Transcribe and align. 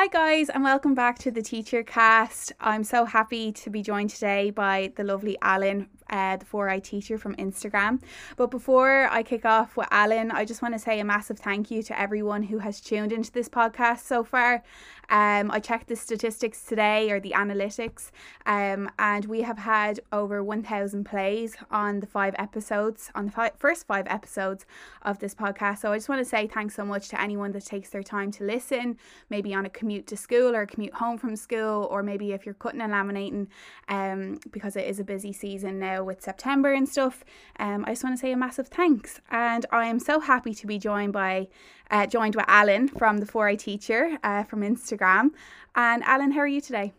Hi, 0.00 0.06
guys, 0.06 0.48
and 0.48 0.62
welcome 0.62 0.94
back 0.94 1.18
to 1.18 1.32
the 1.32 1.42
Teacher 1.42 1.82
Cast. 1.82 2.52
I'm 2.60 2.84
so 2.84 3.04
happy 3.04 3.50
to 3.50 3.68
be 3.68 3.82
joined 3.82 4.10
today 4.10 4.50
by 4.50 4.92
the 4.94 5.02
lovely 5.02 5.36
Alan 5.42 5.88
uh, 6.08 6.36
the 6.36 6.44
4i 6.44 6.82
teacher 6.82 7.18
from 7.18 7.34
Instagram. 7.34 8.00
But 8.36 8.52
before 8.52 9.08
I 9.10 9.22
kick 9.24 9.44
off 9.44 9.76
with 9.76 9.88
Alan, 9.90 10.30
I 10.30 10.44
just 10.44 10.62
want 10.62 10.74
to 10.74 10.78
say 10.78 11.00
a 11.00 11.04
massive 11.04 11.38
thank 11.38 11.70
you 11.70 11.82
to 11.82 12.00
everyone 12.00 12.44
who 12.44 12.58
has 12.58 12.80
tuned 12.80 13.12
into 13.12 13.32
this 13.32 13.48
podcast 13.48 14.00
so 14.00 14.24
far. 14.24 14.62
Um, 15.10 15.50
I 15.50 15.60
checked 15.60 15.88
the 15.88 15.96
statistics 15.96 16.64
today 16.64 17.10
or 17.10 17.20
the 17.20 17.32
analytics, 17.32 18.10
um, 18.46 18.90
and 18.98 19.24
we 19.24 19.42
have 19.42 19.58
had 19.58 20.00
over 20.12 20.42
1,000 20.42 21.04
plays 21.04 21.56
on 21.70 22.00
the 22.00 22.06
five 22.06 22.34
episodes, 22.38 23.10
on 23.14 23.26
the 23.26 23.32
fi- 23.32 23.52
first 23.56 23.86
five 23.86 24.06
episodes 24.08 24.66
of 25.02 25.18
this 25.18 25.34
podcast. 25.34 25.78
So 25.78 25.92
I 25.92 25.96
just 25.96 26.08
want 26.08 26.20
to 26.20 26.24
say 26.24 26.46
thanks 26.46 26.74
so 26.74 26.84
much 26.84 27.08
to 27.08 27.20
anyone 27.20 27.52
that 27.52 27.64
takes 27.64 27.90
their 27.90 28.02
time 28.02 28.30
to 28.32 28.44
listen, 28.44 28.98
maybe 29.30 29.54
on 29.54 29.64
a 29.64 29.70
commute 29.70 30.06
to 30.08 30.16
school 30.16 30.54
or 30.54 30.62
a 30.62 30.66
commute 30.66 30.94
home 30.94 31.16
from 31.16 31.36
school, 31.36 31.88
or 31.90 32.02
maybe 32.02 32.32
if 32.32 32.44
you're 32.44 32.54
cutting 32.54 32.80
and 32.80 32.92
laminating, 32.92 33.46
um, 33.88 34.38
because 34.50 34.76
it 34.76 34.86
is 34.86 35.00
a 35.00 35.04
busy 35.04 35.32
season 35.32 35.78
now 35.78 36.04
with 36.04 36.20
September 36.22 36.72
and 36.72 36.88
stuff. 36.88 37.24
Um, 37.58 37.84
I 37.86 37.92
just 37.92 38.04
want 38.04 38.16
to 38.16 38.20
say 38.20 38.32
a 38.32 38.36
massive 38.36 38.68
thanks, 38.68 39.20
and 39.30 39.64
I 39.70 39.86
am 39.86 39.98
so 39.98 40.20
happy 40.20 40.54
to 40.54 40.66
be 40.66 40.78
joined 40.78 41.12
by 41.12 41.48
uh, 41.90 42.06
joined 42.06 42.34
with 42.36 42.44
Alan 42.48 42.88
from 42.88 43.18
the 43.18 43.26
4i 43.26 43.58
Teacher 43.58 44.18
uh, 44.22 44.44
from 44.44 44.60
Instagram. 44.60 45.30
And 45.74 46.02
Alan, 46.04 46.32
how 46.32 46.40
are 46.40 46.46
you 46.46 46.60
today? 46.60 46.92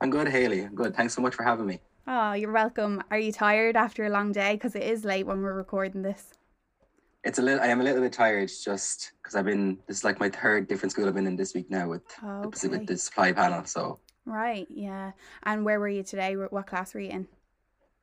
I'm 0.00 0.10
good, 0.10 0.28
Haley. 0.28 0.62
I'm 0.62 0.74
good. 0.74 0.94
Thanks 0.94 1.14
so 1.14 1.22
much 1.22 1.34
for 1.34 1.42
having 1.42 1.66
me. 1.66 1.80
Oh, 2.06 2.32
you're 2.34 2.52
welcome. 2.52 3.02
Are 3.10 3.18
you 3.18 3.32
tired 3.32 3.76
after 3.76 4.04
a 4.06 4.10
long 4.10 4.32
day? 4.32 4.52
Because 4.54 4.76
it 4.76 4.82
is 4.84 5.04
late 5.04 5.26
when 5.26 5.42
we're 5.42 5.54
recording 5.54 6.02
this. 6.02 6.34
It's 7.24 7.40
a 7.40 7.42
little. 7.42 7.60
I 7.60 7.66
am 7.66 7.80
a 7.80 7.84
little 7.84 8.00
bit 8.02 8.12
tired, 8.12 8.48
just 8.64 9.10
because 9.20 9.34
I've 9.34 9.46
been. 9.46 9.78
This 9.88 9.96
is 9.98 10.04
like 10.04 10.20
my 10.20 10.28
third 10.28 10.68
different 10.68 10.92
school 10.92 11.08
I've 11.08 11.14
been 11.14 11.26
in 11.26 11.34
this 11.34 11.54
week 11.54 11.68
now 11.68 11.88
with 11.88 12.02
Oh, 12.22 12.42
the, 12.42 12.46
okay. 12.48 12.68
with 12.68 12.86
the 12.86 12.96
supply 12.96 13.32
panel. 13.32 13.64
So 13.64 13.98
Right, 14.26 14.66
yeah. 14.70 15.12
And 15.42 15.64
where 15.64 15.80
were 15.80 15.88
you 15.88 16.04
today? 16.04 16.36
What 16.36 16.66
class 16.68 16.94
were 16.94 17.00
you 17.00 17.10
in? 17.10 17.26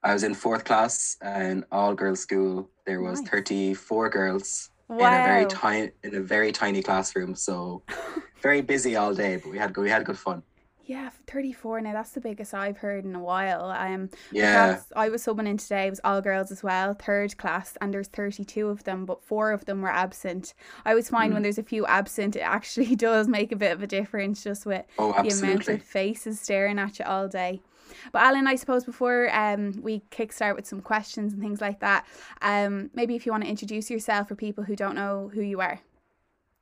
I 0.03 0.11
was 0.11 0.23
in 0.23 0.33
fourth 0.33 0.65
class 0.65 1.15
and 1.21 1.63
all 1.71 1.93
girls 1.93 2.19
school. 2.19 2.69
There 2.85 2.99
was 3.01 3.21
Nice. 3.21 3.29
34 3.29 4.09
girls 4.09 4.69
in 4.89 5.13
a 5.13 5.23
very 5.23 5.45
tiny 5.45 5.91
in 6.03 6.15
a 6.15 6.21
very 6.21 6.51
tiny 6.51 6.81
classroom. 6.81 7.35
So 7.35 7.83
very 8.41 8.61
busy 8.61 8.95
all 8.95 9.13
day, 9.13 9.37
but 9.37 9.49
we 9.49 9.57
had 9.57 9.73
good. 9.73 9.81
We 9.83 9.89
had 9.89 10.05
good 10.05 10.17
fun. 10.17 10.43
Yeah, 10.85 11.11
34 11.27 11.79
now. 11.79 11.93
That's 11.93 12.09
the 12.11 12.19
biggest 12.19 12.53
I've 12.53 12.77
heard 12.77 13.05
in 13.05 13.15
a 13.15 13.19
while. 13.19 13.71
Um, 13.71 14.09
Yeah. 14.31 14.81
I 14.97 15.07
was 15.07 15.23
subbing 15.25 15.47
in 15.47 15.57
today 15.57 15.87
it 15.87 15.91
was 15.91 16.01
all 16.03 16.21
girls 16.21 16.51
as 16.51 16.61
well, 16.61 16.93
third 16.93 17.37
class, 17.37 17.77
and 17.79 17.93
there's 17.93 18.09
32 18.09 18.67
of 18.67 18.83
them, 18.83 19.05
but 19.05 19.23
four 19.23 19.53
of 19.53 19.63
them 19.63 19.81
were 19.81 19.89
absent. 19.89 20.53
I 20.83 20.89
always 20.89 21.09
find 21.09 21.31
Mm. 21.31 21.35
when 21.35 21.43
there's 21.43 21.57
a 21.57 21.63
few 21.63 21.85
absent, 21.85 22.35
it 22.35 22.41
actually 22.41 22.95
does 22.97 23.29
make 23.29 23.53
a 23.53 23.55
bit 23.55 23.71
of 23.71 23.81
a 23.81 23.87
difference 23.87 24.43
just 24.43 24.65
with 24.65 24.85
Oh, 24.99 25.13
the 25.23 25.29
amount 25.29 25.69
of 25.69 25.81
faces 25.81 26.41
staring 26.41 26.79
at 26.79 26.99
you 26.99 27.05
all 27.05 27.29
day. 27.29 27.61
But 28.11 28.23
Alan, 28.23 28.47
I 28.47 28.55
suppose 28.55 28.83
before 28.83 29.33
um, 29.33 29.79
we 29.81 30.01
kickstart 30.11 30.55
with 30.57 30.65
some 30.67 30.81
questions 30.81 31.31
and 31.31 31.41
things 31.41 31.61
like 31.61 31.79
that, 31.79 32.05
um, 32.41 32.89
maybe 32.93 33.15
if 33.15 33.25
you 33.25 33.31
want 33.31 33.45
to 33.45 33.49
introduce 33.49 33.89
yourself 33.89 34.27
for 34.27 34.35
people 34.35 34.65
who 34.65 34.75
don't 34.75 34.95
know 34.95 35.31
who 35.33 35.41
you 35.41 35.61
are. 35.61 35.79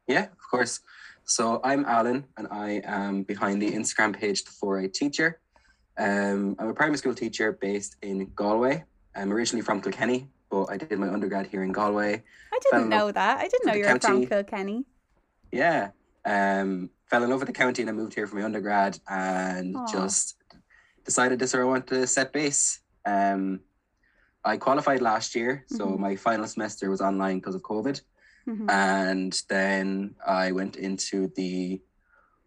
Yeah, 0.07 0.25
of 0.25 0.37
course. 0.49 0.81
So 1.25 1.61
I'm 1.63 1.85
Alan, 1.85 2.25
and 2.37 2.47
I 2.51 2.81
am 2.85 3.23
behind 3.23 3.61
the 3.61 3.71
Instagram 3.71 4.17
page, 4.17 4.43
the 4.43 4.51
4A 4.51 4.91
Teacher. 4.93 5.39
Um, 5.97 6.55
I'm 6.59 6.69
a 6.69 6.73
primary 6.73 6.97
school 6.97 7.13
teacher 7.13 7.53
based 7.53 7.95
in 8.01 8.31
Galway. 8.35 8.83
I'm 9.15 9.31
originally 9.31 9.61
from 9.63 9.81
Kilkenny, 9.81 10.29
but 10.49 10.65
I 10.65 10.77
did 10.77 10.97
my 10.99 11.07
undergrad 11.09 11.47
here 11.47 11.63
in 11.63 11.71
Galway. 11.71 12.23
I 12.53 12.59
didn't 12.69 12.89
know 12.89 13.11
that. 13.11 13.39
I 13.39 13.47
didn't 13.47 13.65
know 13.67 13.73
you 13.73 13.85
were 13.85 13.99
from. 13.99 14.25
Kilkenny. 14.25 14.85
Yeah, 15.51 15.89
um, 16.25 16.89
fell 17.09 17.23
in 17.23 17.29
love 17.29 17.39
with 17.39 17.47
the 17.47 17.53
county, 17.53 17.81
and 17.83 17.89
I 17.89 17.93
moved 17.93 18.13
here 18.13 18.27
for 18.27 18.35
my 18.35 18.43
undergrad, 18.43 18.99
and 19.09 19.75
Aw. 19.75 19.85
just 19.91 20.35
decided 21.05 21.39
this 21.39 21.51
is 21.51 21.53
where 21.55 21.63
I 21.63 21.67
want 21.67 21.87
to 21.87 22.07
set 22.07 22.33
base. 22.33 22.79
Um, 23.05 23.61
I 24.43 24.57
qualified 24.57 25.01
last 25.01 25.35
year, 25.35 25.65
so 25.67 25.85
Mhm. 25.85 25.99
my 25.99 26.15
final 26.15 26.47
semester 26.47 26.89
was 26.89 27.01
online 27.01 27.39
because 27.39 27.53
of 27.55 27.61
COVID. 27.61 28.01
Mhm. 28.47 28.69
and 28.69 29.43
then 29.49 30.15
I 30.25 30.51
went 30.51 30.75
into 30.75 31.27
the 31.35 31.81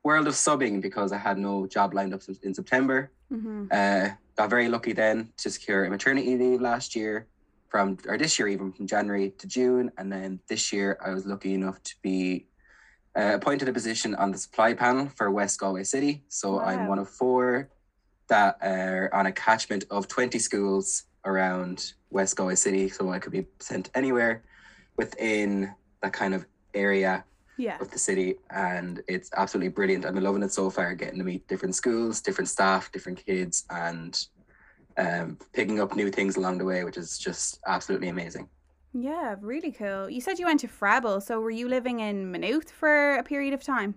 world 0.02 0.26
of 0.26 0.34
subbing 0.34 0.80
because 0.82 1.12
I 1.12 1.18
had 1.18 1.38
no 1.38 1.66
job 1.66 1.94
lined 1.94 2.12
up 2.14 2.22
in- 2.42 2.54
September. 2.54 3.10
Mhm. 3.32 3.68
Uh, 3.72 4.14
got 4.36 4.50
very 4.50 4.68
lucky 4.68 4.92
then 4.92 5.32
to 5.38 5.50
secure 5.50 5.84
a 5.84 5.90
maternity 5.90 6.36
leave 6.36 6.60
last 6.60 6.94
year, 6.96 7.26
from 7.68 7.96
or 8.08 8.16
this 8.18 8.38
year 8.38 8.48
even 8.48 8.72
from 8.72 8.86
January 8.86 9.30
to 9.38 9.46
June, 9.46 9.90
and 9.98 10.12
then 10.12 10.40
this 10.48 10.72
year 10.72 10.98
I 11.04 11.10
was 11.10 11.24
lucky 11.26 11.54
enough 11.54 11.82
to 11.84 11.94
be 12.02 12.46
uh, 13.16 13.32
appointed 13.34 13.68
a 13.68 13.72
position 13.72 14.12
on 14.16 14.32
the 14.32 14.38
supply 14.38 14.74
panel 14.74 15.08
for 15.16 15.30
West 15.30 15.60
Galway 15.60 15.84
City. 15.84 16.24
So 16.28 16.58
I'm 16.58 16.88
one 16.88 16.98
of 16.98 17.08
four 17.08 17.70
that 18.26 18.58
are 18.60 19.08
on 19.14 19.26
a 19.26 19.32
catchment 19.32 19.84
of 19.88 20.08
20 20.08 20.40
schools 20.40 21.04
around 21.24 21.92
West 22.10 22.34
Galway 22.36 22.56
City, 22.56 22.88
so 22.88 23.10
I 23.12 23.20
could 23.20 23.30
be 23.30 23.46
sent 23.60 23.88
anywhere 23.94 24.42
within 24.96 25.72
that 26.04 26.12
kind 26.12 26.34
of 26.34 26.46
area 26.74 27.24
Yeah. 27.56 27.78
of 27.80 27.88
the 27.90 27.98
city 27.98 28.36
and 28.50 29.02
it's 29.14 29.30
absolutely 29.36 29.70
brilliant. 29.78 30.04
I've 30.04 30.14
been 30.14 30.24
loving 30.30 30.42
it 30.42 30.52
so 30.52 30.70
far, 30.70 30.94
getting 30.94 31.18
to 31.18 31.24
meet 31.24 31.46
different 31.48 31.74
schools, 31.74 32.20
different 32.20 32.48
staff, 32.56 32.92
different 32.92 33.18
kids, 33.26 33.64
and 33.70 34.12
um, 35.04 35.38
picking 35.52 35.80
up 35.80 35.96
new 35.96 36.10
things 36.10 36.36
along 36.36 36.58
the 36.58 36.64
way, 36.64 36.84
which 36.84 36.96
is 36.96 37.18
just 37.18 37.60
absolutely 37.66 38.08
amazing. 38.16 38.48
Yeah, 38.92 39.34
really 39.40 39.72
cool. 39.72 40.08
You 40.08 40.20
said 40.20 40.38
you 40.38 40.46
went 40.46 40.60
to 40.60 40.68
Froebel, 40.68 41.20
so 41.22 41.40
were 41.40 41.50
you 41.60 41.68
living 41.68 41.98
in 42.08 42.30
Maynooth 42.32 42.70
for 42.70 43.16
a 43.16 43.24
period 43.24 43.52
of 43.54 43.62
time? 43.62 43.94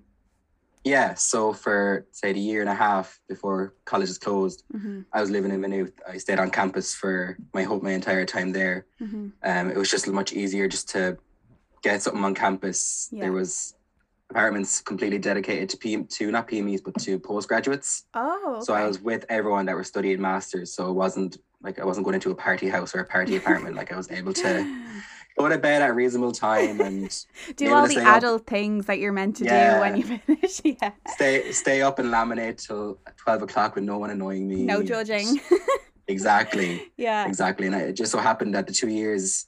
Yeah, 0.84 1.16
so 1.16 1.51
for 1.53 2.07
say 2.12 2.31
the 2.34 2.39
year 2.39 2.62
and 2.62 2.69
a 2.69 2.79
half 2.88 3.19
before 3.28 3.74
college 3.91 4.09
is 4.09 4.18
closed, 4.18 4.63
Mm-hmm. 4.74 5.01
I 5.16 5.19
was 5.22 5.29
living 5.29 5.51
in 5.51 5.59
Maynooth. 5.62 5.94
I 6.13 6.18
stayed 6.18 6.39
on 6.39 6.50
campus 6.50 6.95
for 6.95 7.38
my 7.53 7.63
whole 7.63 7.81
my 7.81 7.91
entire 8.01 8.25
time 8.25 8.51
there. 8.53 8.78
Mm-hmm. 9.01 9.25
Um, 9.50 9.66
it 9.74 9.78
was 9.78 9.91
just 9.91 10.07
much 10.07 10.31
easier 10.41 10.68
just 10.75 10.88
to 10.94 11.18
get 11.83 12.01
something 12.01 12.23
on 12.23 12.33
campus. 12.35 13.09
Yeah. 13.11 13.21
There 13.23 13.31
was 13.31 13.75
apartments 14.29 14.81
completely 14.81 15.17
dedicated 15.19 15.69
to 15.69 15.77
PM 15.77 16.05
to 16.05 16.31
not 16.31 16.47
PMEs 16.49 16.83
but 16.83 16.95
to 17.01 17.17
postgraduates. 17.19 18.03
Oh, 18.13 18.59
So 18.63 18.73
I 18.73 18.85
was 18.85 18.99
with 18.99 19.25
everyone 19.29 19.65
that 19.67 19.75
were 19.75 19.83
studying 19.85 20.19
masters. 20.21 20.73
So 20.73 20.89
it 20.89 20.93
wasn't 20.93 21.38
like 21.61 21.79
I 21.79 21.85
wasn't 21.85 22.03
going 22.05 22.15
into 22.15 22.31
a 22.31 22.35
party 22.35 22.67
house 22.69 22.93
or 22.93 22.99
a 22.99 23.05
party 23.05 23.35
apartment. 23.41 23.75
Like 23.75 23.91
I 23.91 23.95
was 23.97 24.11
able 24.11 24.33
to 24.33 24.81
go 25.38 25.47
to 25.47 25.57
bed 25.57 25.81
at 25.81 25.89
a 25.91 25.93
reasonable 25.93 26.31
time 26.33 26.81
and 26.81 27.23
do 27.55 27.73
all 27.73 27.83
the 27.83 27.91
stay 27.94 28.01
up. 28.01 28.17
adult 28.17 28.47
things 28.47 28.85
that 28.88 28.99
you're 28.99 29.13
meant 29.13 29.35
to 29.38 29.44
do 29.45 29.49
when 29.79 29.95
you 29.97 30.03
finish. 30.25 30.61
yeah. 30.63 30.91
stay 31.07 31.51
stay 31.51 31.81
up 31.81 31.99
and 31.99 32.09
laminate 32.09 32.57
till 32.65 32.99
twelve 33.17 33.41
o'clock 33.44 33.75
with 33.75 33.83
no 33.85 33.97
one 33.97 34.09
annoying 34.09 34.47
me. 34.47 34.63
No 34.63 34.83
judging. 34.83 35.39
Exactly. 36.09 36.91
yeah. 36.95 37.27
Exactly. 37.27 37.67
And 37.67 37.75
I, 37.75 37.79
it 37.79 37.94
just 37.94 38.11
so 38.13 38.17
happened 38.19 38.55
that 38.55 38.65
the 38.67 38.73
two 38.73 38.88
years, 38.88 39.47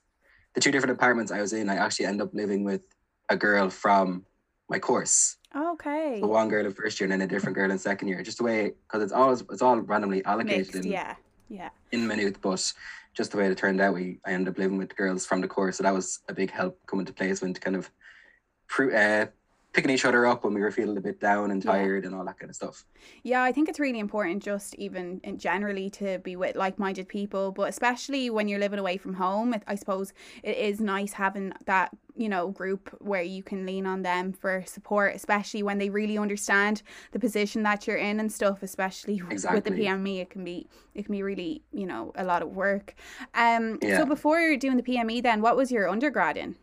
the 0.55 0.61
two 0.61 0.71
different 0.71 0.95
apartments 0.95 1.31
I 1.31 1.41
was 1.41 1.53
in, 1.53 1.69
I 1.69 1.75
actually 1.75 2.05
end 2.07 2.21
up 2.21 2.33
living 2.33 2.63
with 2.63 2.81
a 3.29 3.37
girl 3.37 3.69
from 3.69 4.25
my 4.69 4.79
course. 4.79 5.37
Okay. 5.55 6.19
So 6.21 6.27
one 6.27 6.47
girl 6.49 6.65
in 6.65 6.73
first 6.73 6.99
year 6.99 7.05
and 7.05 7.11
then 7.13 7.27
a 7.27 7.27
different 7.27 7.55
girl 7.55 7.71
in 7.71 7.77
second 7.79 8.07
year. 8.07 8.21
Just 8.21 8.37
the 8.37 8.43
way, 8.43 8.73
because 8.87 9.03
it's 9.03 9.13
always 9.13 9.41
it's 9.49 9.61
all 9.61 9.77
randomly 9.79 10.23
allocated 10.25 10.73
Mixed. 10.73 10.75
in, 10.75 10.91
Yeah. 10.91 11.15
Yeah. 11.49 11.69
in 11.91 12.05
Maynooth, 12.07 12.39
but 12.41 12.71
just 13.15 13.31
the 13.31 13.37
way 13.37 13.47
it 13.47 13.57
turned 13.57 13.81
out, 13.81 13.93
we 13.95 14.19
I 14.25 14.33
ended 14.33 14.53
up 14.53 14.59
living 14.59 14.77
with 14.77 14.95
girls 14.95 15.25
from 15.25 15.41
the 15.41 15.47
course. 15.47 15.77
So 15.77 15.83
that 15.83 15.93
was 15.93 16.19
a 16.29 16.33
big 16.33 16.51
help 16.51 16.79
coming 16.85 17.05
to 17.05 17.13
placement, 17.13 17.59
kind 17.59 17.75
of 17.75 17.89
pr- 18.67 18.95
uh, 18.95 19.25
picking 19.73 19.91
each 19.91 20.05
other 20.05 20.25
up 20.25 20.43
when 20.43 20.53
we 20.53 20.61
were 20.61 20.71
feeling 20.71 20.97
a 20.97 21.01
bit 21.01 21.19
down 21.19 21.51
and 21.51 21.63
Yeah. 21.63 21.71
tired 21.71 22.05
and 22.05 22.15
all 22.15 22.25
that 22.25 22.39
kind 22.39 22.49
of 22.49 22.55
stuff. 22.55 22.85
Yeah, 23.23 23.43
I 23.43 23.51
think 23.51 23.69
it's 23.69 23.79
really 23.79 23.99
important 23.99 24.41
just 24.43 24.73
even 24.75 25.21
in 25.23 25.37
generally 25.37 25.89
to 25.91 26.17
be 26.19 26.35
with 26.35 26.55
like-minded 26.55 27.07
people, 27.07 27.51
but 27.51 27.69
especially 27.69 28.29
when 28.29 28.47
you're 28.47 28.59
living 28.59 28.79
away 28.79 28.97
from 28.97 29.13
home, 29.13 29.55
I 29.67 29.75
suppose 29.75 30.13
it 30.43 30.57
is 30.57 30.79
nice 30.79 31.13
having 31.13 31.53
that, 31.65 31.91
you 32.17 32.29
know, 32.29 32.49
group 32.49 32.89
where 32.99 33.21
you 33.21 33.43
can 33.43 33.65
lean 33.65 33.85
on 33.85 34.01
them 34.01 34.33
for 34.33 34.63
support, 34.65 35.15
especially 35.15 35.61
when 35.63 35.77
they 35.77 35.89
really 35.89 36.17
understand 36.17 36.81
the 37.11 37.19
position 37.19 37.63
that 37.63 37.85
you're 37.85 37.97
in 37.97 38.19
and 38.19 38.31
stuff, 38.31 38.63
especially 38.63 39.21
with 39.53 39.63
the 39.65 39.71
PME, 39.71 40.19
it 40.21 40.29
can 40.31 40.43
be 40.43 40.67
it 40.95 41.05
can 41.05 41.11
be 41.13 41.21
really, 41.23 41.61
you 41.71 41.85
know, 41.85 42.11
a 42.15 42.23
lot 42.23 42.41
of 42.41 42.49
work. 42.55 42.95
Um 43.35 43.77
Yeah. 43.81 43.97
so 43.97 44.05
before 44.05 44.57
doing 44.57 44.77
the 44.77 44.83
PME 44.83 45.21
then, 45.21 45.41
what 45.41 45.55
was 45.55 45.71
your 45.71 45.87
undergrad 45.87 46.37
in? 46.37 46.55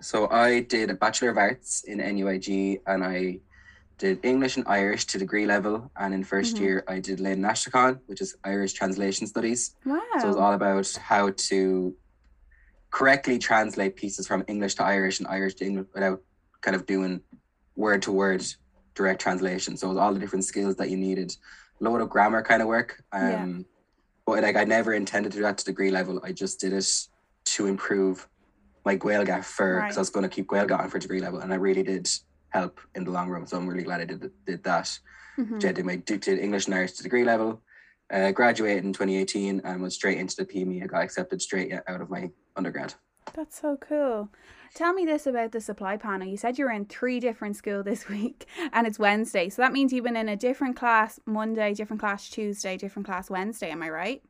So 0.00 0.28
I 0.30 0.60
did 0.60 0.90
a 0.90 0.94
Bachelor 0.94 1.30
of 1.30 1.36
Arts 1.38 1.84
in 1.84 1.98
NUIG 1.98 2.80
and 2.86 3.04
I 3.04 3.40
did 3.98 4.18
English 4.24 4.56
and 4.56 4.66
Irish 4.66 5.04
to 5.06 5.18
degree 5.18 5.44
level. 5.46 5.90
And 5.96 6.14
in 6.14 6.24
1st 6.24 6.56
Mhm. 6.56 6.60
year, 6.60 6.84
I 6.88 7.00
did 7.00 7.20
Lane 7.20 7.40
Nashtakon, 7.40 8.00
which 8.06 8.20
is 8.22 8.34
Irish 8.44 8.72
Translation 8.72 9.26
Studies. 9.26 9.74
Wow. 9.84 10.00
So 10.18 10.24
it 10.24 10.28
was 10.28 10.36
all 10.36 10.54
about 10.54 10.90
how 10.96 11.30
to 11.30 11.94
correctly 12.90 13.38
translate 13.38 13.94
pieces 13.96 14.26
from 14.26 14.42
English 14.48 14.74
to 14.76 14.84
Irish 14.84 15.20
and 15.20 15.28
Irish 15.28 15.54
to 15.56 15.64
English 15.66 15.86
without 15.94 16.22
kind 16.62 16.74
of 16.74 16.86
doing 16.86 17.22
word 17.76 18.02
to 18.02 18.12
word 18.12 18.44
direct 18.94 19.20
translation. 19.20 19.76
So 19.76 19.86
it 19.86 19.90
was 19.90 19.98
all 19.98 20.12
the 20.14 20.18
different 20.18 20.44
skills 20.44 20.76
that 20.76 20.90
you 20.90 20.96
needed. 20.96 21.36
A 21.80 21.84
load 21.84 22.00
of 22.00 22.08
grammar 22.10 22.42
kind 22.42 22.62
of 22.62 22.68
work. 22.68 23.02
Um, 23.12 23.28
Yeah. 23.30 23.62
But 24.26 24.42
like 24.44 24.54
I 24.56 24.64
never 24.64 24.92
intended 24.94 25.32
to 25.32 25.38
do 25.38 25.42
that 25.42 25.58
to 25.58 25.64
degree 25.64 25.90
level. 25.90 26.20
I 26.22 26.30
just 26.32 26.60
did 26.60 26.72
it 26.72 26.88
to 27.46 27.66
improve 27.66 28.28
my 28.84 28.96
Gaeilge 28.96 29.44
for 29.44 29.74
because 29.76 29.82
Right. 29.82 29.96
I 29.96 30.00
was 30.00 30.10
going 30.10 30.22
to 30.28 30.28
keep 30.34 30.46
Gaeilge 30.48 30.76
on 30.78 30.88
for 30.90 30.98
degree 30.98 31.20
level, 31.20 31.40
and 31.40 31.52
I 31.52 31.56
really 31.56 31.82
did 31.82 32.08
help 32.50 32.80
in 32.94 33.04
the 33.04 33.10
long 33.10 33.28
run. 33.28 33.46
So 33.46 33.56
I'm 33.56 33.68
really 33.68 33.84
glad 33.84 34.00
I 34.00 34.04
did 34.04 34.30
did 34.46 34.62
that. 34.64 34.98
Mhm. 35.38 35.64
I 35.64 35.72
did 35.72 35.84
my 35.84 35.96
did 35.96 36.26
English 36.28 36.66
and 36.66 36.74
Irish 36.74 36.92
to 36.92 37.02
degree 37.02 37.24
level. 37.24 37.62
Uh, 38.12 38.32
graduated 38.32 38.84
in 38.84 38.92
2018 38.92 39.60
and 39.62 39.80
went 39.80 39.92
straight 39.92 40.18
into 40.18 40.34
the 40.34 40.44
PME. 40.44 40.82
I 40.82 40.86
got 40.86 41.04
accepted 41.04 41.40
straight 41.40 41.72
out 41.72 42.00
of 42.00 42.10
my 42.10 42.28
undergrad. 42.56 42.92
That's 43.34 43.60
so 43.60 43.76
cool. 43.76 44.30
Tell 44.74 44.92
me 44.92 45.04
this 45.04 45.28
about 45.28 45.52
the 45.52 45.60
supply 45.60 45.96
panel. 45.96 46.26
You 46.26 46.36
said 46.36 46.58
you 46.58 46.64
were 46.64 46.72
in 46.72 46.86
three 46.86 47.20
different 47.20 47.54
school 47.54 47.82
this 47.90 48.08
week 48.08 48.46
and 48.72 48.84
it's 48.84 48.98
Wednesday. 48.98 49.48
So 49.48 49.62
that 49.62 49.72
means 49.72 49.92
you've 49.92 50.02
been 50.04 50.16
in 50.16 50.28
a 50.28 50.34
different 50.36 50.74
class 50.74 51.20
Monday, 51.24 51.72
different 51.72 52.00
class 52.00 52.28
Tuesday, 52.28 52.76
different 52.76 53.06
class 53.06 53.30
Wednesday. 53.30 53.70
Am 53.70 53.80
I 53.80 53.90
right? 53.90 54.22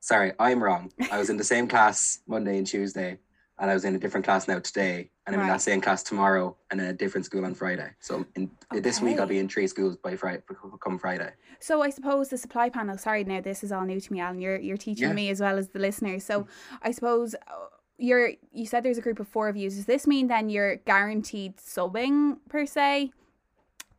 Sorry, 0.00 0.32
I'm 0.38 0.62
wrong. 0.62 0.92
I 1.10 1.18
was 1.18 1.30
in 1.30 1.38
the 1.38 1.44
same 1.44 1.66
class 1.68 2.20
Monday 2.26 2.58
and 2.58 2.66
Tuesday, 2.66 3.18
and 3.62 3.70
I 3.70 3.74
was 3.74 3.84
in 3.84 3.94
a 3.94 3.98
different 3.98 4.24
class 4.26 4.48
now 4.48 4.58
today, 4.58 5.08
and 5.24 5.34
I'm 5.36 5.40
in 5.40 5.46
Right. 5.46 5.52
that 5.54 5.62
same 5.62 5.80
class 5.80 6.02
tomorrow, 6.02 6.56
and 6.72 6.80
in 6.80 6.88
a 6.88 6.92
different 6.92 7.24
school 7.26 7.44
on 7.44 7.54
Friday. 7.54 7.90
So 8.00 8.26
in 8.34 8.50
this 8.72 9.00
week, 9.00 9.20
I'll 9.20 9.26
be 9.26 9.38
in 9.38 9.48
three 9.48 9.68
schools 9.68 9.96
by 9.96 10.16
Friday. 10.16 10.42
Come 10.84 10.98
Friday. 10.98 11.30
So 11.60 11.80
I 11.80 11.90
suppose 11.90 12.28
the 12.28 12.38
supply 12.38 12.70
panel. 12.70 12.98
Sorry, 12.98 13.22
now 13.22 13.40
this 13.40 13.62
is 13.62 13.70
all 13.70 13.84
new 13.84 14.00
to 14.00 14.12
me, 14.12 14.18
Alan. 14.18 14.40
You're 14.40 14.58
you're 14.58 14.76
teaching 14.76 15.08
Yeah. 15.10 15.14
me 15.14 15.30
as 15.30 15.40
well 15.40 15.58
as 15.58 15.68
the 15.68 15.78
listeners. 15.78 16.24
So 16.24 16.48
I 16.82 16.90
suppose 16.90 17.36
uh, 17.36 17.68
you're 17.98 18.32
you 18.50 18.66
said 18.66 18.82
there's 18.82 18.98
a 18.98 19.06
group 19.08 19.20
of 19.20 19.28
four 19.28 19.48
of 19.48 19.56
you. 19.56 19.70
Does 19.70 19.86
this 19.86 20.08
mean 20.08 20.26
then 20.26 20.48
you're 20.50 20.76
guaranteed 20.76 21.58
subbing 21.58 22.38
per 22.48 22.66
se? 22.66 23.12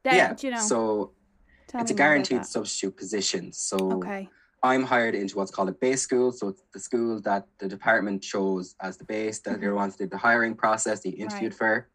Then, 0.04 0.16
yeah. 0.16 0.36
you 0.42 0.52
know. 0.52 0.60
So 0.60 1.12
tell 1.70 1.80
it's 1.82 1.92
a 1.92 1.94
me 1.94 2.00
more 2.00 2.08
about 2.08 2.28
guaranteed 2.28 2.46
substitute 2.46 2.98
position. 2.98 3.54
So 3.54 3.78
Okay. 3.94 4.28
I'm 4.64 4.84
hired 4.84 5.14
into 5.14 5.36
what's 5.36 5.52
called 5.52 5.68
a 5.68 5.74
base 5.74 6.02
school. 6.02 6.32
So 6.32 6.48
it's 6.48 6.64
the 6.74 6.80
school 6.80 7.20
that 7.22 7.46
the 7.60 7.68
department 7.68 8.24
chose 8.24 8.76
as 8.80 8.96
the 8.98 9.04
base 9.04 9.40
that 9.40 9.60
they're 9.60 9.72
the 9.72 9.76
ones 9.76 9.98
that 9.98 10.06
did 10.06 10.12
the 10.12 10.18
hiring 10.18 10.56
process, 10.56 11.02
they 11.02 11.10
interviewed 11.10 11.54
for. 11.54 11.90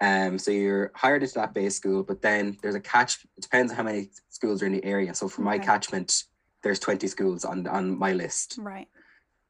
Um, 0.00 0.38
so 0.38 0.50
you're 0.50 0.92
hired 0.94 1.22
into 1.22 1.34
that 1.34 1.52
base 1.52 1.76
school, 1.76 2.02
but 2.02 2.22
then 2.22 2.56
there's 2.62 2.74
a 2.74 2.80
catch. 2.80 3.22
It 3.36 3.42
depends 3.42 3.70
on 3.70 3.76
how 3.76 3.82
many 3.82 4.08
schools 4.30 4.62
are 4.62 4.66
in 4.66 4.72
the 4.72 4.82
area. 4.82 5.14
So 5.14 5.28
for 5.28 5.42
my 5.42 5.58
catchment, 5.58 6.24
there's 6.62 6.78
20 6.78 7.06
schools 7.06 7.44
on 7.44 7.66
on 7.66 7.98
my 7.98 8.14
list. 8.14 8.56
Right. 8.58 8.88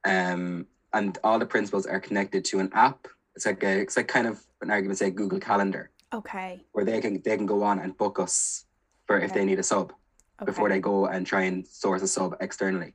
Um, 0.05 0.67
and 0.93 1.17
all 1.23 1.39
the 1.39 1.47
principals 1.47 1.87
are 1.87 2.01
connected 2.01 2.45
to 2.47 2.59
an 2.59 2.71
app. 2.73 3.07
It's 3.37 3.47
like 3.47 3.63
a, 3.63 3.79
it's 3.81 3.97
like 3.97 4.09
kind 4.09 4.27
of 4.27 4.43
an 4.61 4.73
argument, 4.73 4.99
say 4.99 5.11
Google 5.11 5.39
Calendar, 5.39 5.93
Okay. 6.13 6.65
where 6.73 6.85
they 6.85 7.01
can 7.01 7.23
they 7.23 7.37
can 7.37 7.47
go 7.47 7.63
on 7.63 7.79
and 7.79 7.97
book 7.97 8.19
us 8.19 8.65
for 9.07 9.21
if 9.21 9.33
they 9.33 9.45
need 9.45 9.61
a 9.61 9.63
sub 9.63 9.93
Okay. 10.43 10.47
before 10.47 10.69
they 10.69 10.81
go 10.81 11.07
and 11.07 11.27
try 11.27 11.43
and 11.43 11.67
source 11.67 12.03
a 12.03 12.09
sub 12.09 12.37
externally. 12.41 12.95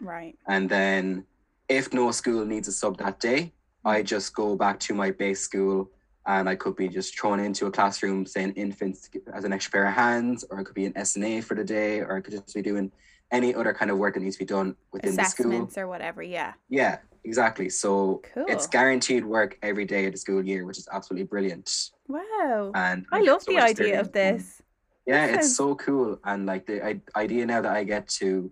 Right. 0.00 0.38
And 0.46 0.68
then 0.68 1.24
if 1.68 1.92
no 1.92 2.10
school 2.12 2.44
needs 2.44 2.68
a 2.68 2.72
sub 2.72 2.98
that 2.98 3.18
day, 3.18 3.52
I 3.84 4.02
just 4.02 4.34
go 4.34 4.56
back 4.56 4.78
to 4.80 4.94
my 4.94 5.10
base 5.10 5.40
school 5.40 5.90
and 6.26 6.48
I 6.48 6.56
could 6.56 6.76
be 6.76 6.88
just 6.88 7.18
thrown 7.18 7.40
into 7.40 7.66
a 7.66 7.70
classroom 7.70 8.26
saying 8.26 8.52
infants 8.52 9.08
as 9.32 9.44
an 9.44 9.52
extra 9.52 9.70
pair 9.70 9.86
of 9.86 9.94
hands, 9.94 10.44
or 10.50 10.58
it 10.58 10.64
could 10.64 10.74
be 10.74 10.86
an 10.86 10.92
SNA 10.94 11.44
for 11.44 11.54
the 11.54 11.62
day, 11.62 12.00
or 12.00 12.16
I 12.16 12.20
could 12.20 12.32
just 12.32 12.52
be 12.52 12.62
doing 12.62 12.90
any 13.30 13.54
other 13.54 13.72
kind 13.72 13.90
of 13.90 13.98
work 13.98 14.14
that 14.14 14.20
needs 14.20 14.36
to 14.36 14.40
be 14.40 14.44
done 14.44 14.76
within 14.92 15.14
the 15.14 15.24
school. 15.24 15.46
Assessments 15.46 15.78
or 15.78 15.86
whatever. 15.86 16.22
Yeah. 16.22 16.54
Yeah, 16.68 16.98
exactly. 17.24 17.68
So 17.68 18.22
it's 18.48 18.66
guaranteed 18.66 19.24
work 19.24 19.56
every 19.62 19.84
day 19.84 20.06
of 20.06 20.12
the 20.12 20.18
school 20.18 20.44
year, 20.44 20.64
which 20.64 20.78
is 20.78 20.88
absolutely 20.92 21.26
brilliant. 21.26 21.90
Wow. 22.08 22.72
And 22.74 23.06
I 23.12 23.20
love 23.20 23.42
so 23.42 23.52
the 23.52 23.58
idea 23.58 24.00
of 24.00 24.08
experience. 24.08 24.08
Mm. 24.08 24.12
this. 24.12 24.62
Yeah, 25.06 25.26
it's 25.26 25.56
so 25.56 25.74
cool, 25.76 26.18
and 26.24 26.46
like 26.46 26.66
the 26.66 27.00
idea 27.14 27.46
now 27.46 27.60
that 27.60 27.72
I 27.76 27.84
get 27.84 28.08
to 28.20 28.50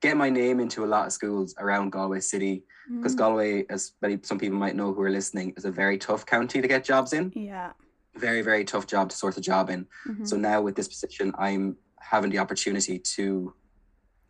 get 0.00 0.16
my 0.16 0.28
name 0.28 0.58
into 0.60 0.84
a 0.84 0.86
lot 0.94 1.06
of 1.06 1.12
schools 1.12 1.54
around 1.58 1.90
Galway 1.90 2.20
City, 2.20 2.64
because 2.90 3.14
Mm. 3.14 3.18
Galway, 3.18 3.66
as 3.70 3.92
many 4.02 4.18
some 4.22 4.38
people 4.38 4.58
might 4.58 4.74
know 4.76 4.92
who 4.92 5.00
are 5.02 5.10
listening, 5.10 5.54
is 5.56 5.64
a 5.64 5.70
very 5.70 5.96
tough 5.96 6.26
county 6.26 6.60
to 6.60 6.68
get 6.68 6.84
jobs 6.84 7.12
in. 7.12 7.32
Yeah. 7.34 7.72
Very, 8.16 8.42
very 8.42 8.64
tough 8.64 8.86
job 8.86 9.08
to 9.10 9.16
source 9.16 9.36
a 9.36 9.40
job 9.40 9.70
in. 9.70 9.86
Mhm. 10.06 10.26
So 10.28 10.36
now 10.36 10.60
with 10.60 10.74
this 10.76 10.88
position, 10.88 11.32
I'm 11.38 11.76
having 12.00 12.30
the 12.30 12.38
opportunity 12.38 12.98
to 13.16 13.54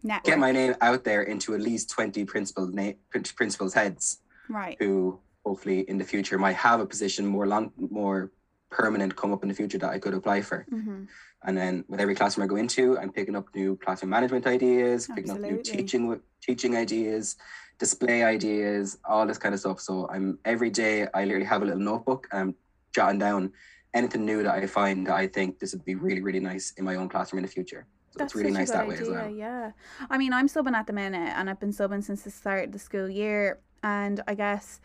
Network. 0.02 0.24
get 0.24 0.38
my 0.38 0.52
name 0.52 0.74
out 0.80 1.04
there 1.04 1.22
into 1.22 1.54
at 1.54 1.60
least 1.60 1.90
20 1.90 2.24
principal 2.24 2.66
na- 2.68 2.92
principals' 3.36 3.74
heads 3.74 4.20
right. 4.48 4.76
who 4.78 5.18
hopefully 5.44 5.80
in 5.80 5.98
the 5.98 6.04
future 6.04 6.38
might 6.38 6.56
have 6.56 6.80
a 6.80 6.86
position 6.86 7.26
more 7.26 7.46
long 7.46 7.72
more 7.90 8.30
permanent 8.74 9.16
come 9.20 9.32
up 9.32 9.42
in 9.44 9.48
the 9.48 9.54
future 9.54 9.78
that 9.78 9.90
I 9.96 9.98
could 9.98 10.14
apply 10.20 10.42
for. 10.48 10.66
hmm 10.68 11.04
And 11.46 11.54
then 11.60 11.84
with 11.90 12.00
every 12.04 12.16
classroom 12.18 12.44
I 12.44 12.48
go 12.54 12.58
into, 12.64 12.84
I'm 13.00 13.12
picking 13.18 13.36
up 13.38 13.46
new 13.54 13.70
classroom 13.84 14.10
management 14.16 14.46
ideas, 14.56 15.08
picking 15.14 15.32
up 15.34 15.40
new 15.50 15.58
teaching 15.72 16.02
teaching 16.46 16.72
ideas, 16.84 17.36
display 17.84 18.20
ideas, 18.36 18.98
all 19.10 19.24
this 19.26 19.40
kind 19.44 19.54
of 19.54 19.60
stuff. 19.64 19.78
So 19.88 19.92
I'm 20.14 20.26
every 20.54 20.70
day 20.82 20.94
I 21.18 21.20
literally 21.24 21.50
have 21.52 21.62
a 21.64 21.66
little 21.68 21.86
notebook 21.92 22.22
and 22.30 22.38
I'm 22.42 22.52
jotting 22.96 23.20
down 23.26 23.42
anything 23.98 24.24
new 24.30 24.42
that 24.46 24.54
I 24.62 24.66
find 24.66 25.06
that 25.06 25.16
I 25.24 25.26
think 25.36 25.48
this 25.60 25.70
would 25.74 25.86
be 25.92 25.96
really, 26.06 26.22
really 26.28 26.44
nice 26.52 26.66
in 26.78 26.84
my 26.90 26.96
own 27.00 27.08
classroom 27.12 27.38
in 27.42 27.46
the 27.48 27.54
future. 27.58 27.82
So 28.12 28.24
it's 28.24 28.34
really 28.34 28.56
nice 28.60 28.70
that 28.70 28.86
way 28.88 28.94
as 28.94 29.08
idea, 29.08 29.14
well. 29.14 29.30
Yeah. 29.44 29.70
I 30.14 30.16
mean, 30.22 30.32
I'm 30.38 30.48
subbing 30.54 30.76
at 30.80 30.86
the 30.86 30.92
minute 30.92 31.32
and 31.36 31.44
I've 31.50 31.60
been 31.64 31.76
subbing 31.80 32.02
since 32.08 32.22
the 32.22 32.30
start 32.30 32.62
of 32.66 32.72
the 32.72 32.78
school 32.88 33.08
year. 33.22 33.58
And 33.84 34.22
I 34.26 34.34
guess 34.34 34.80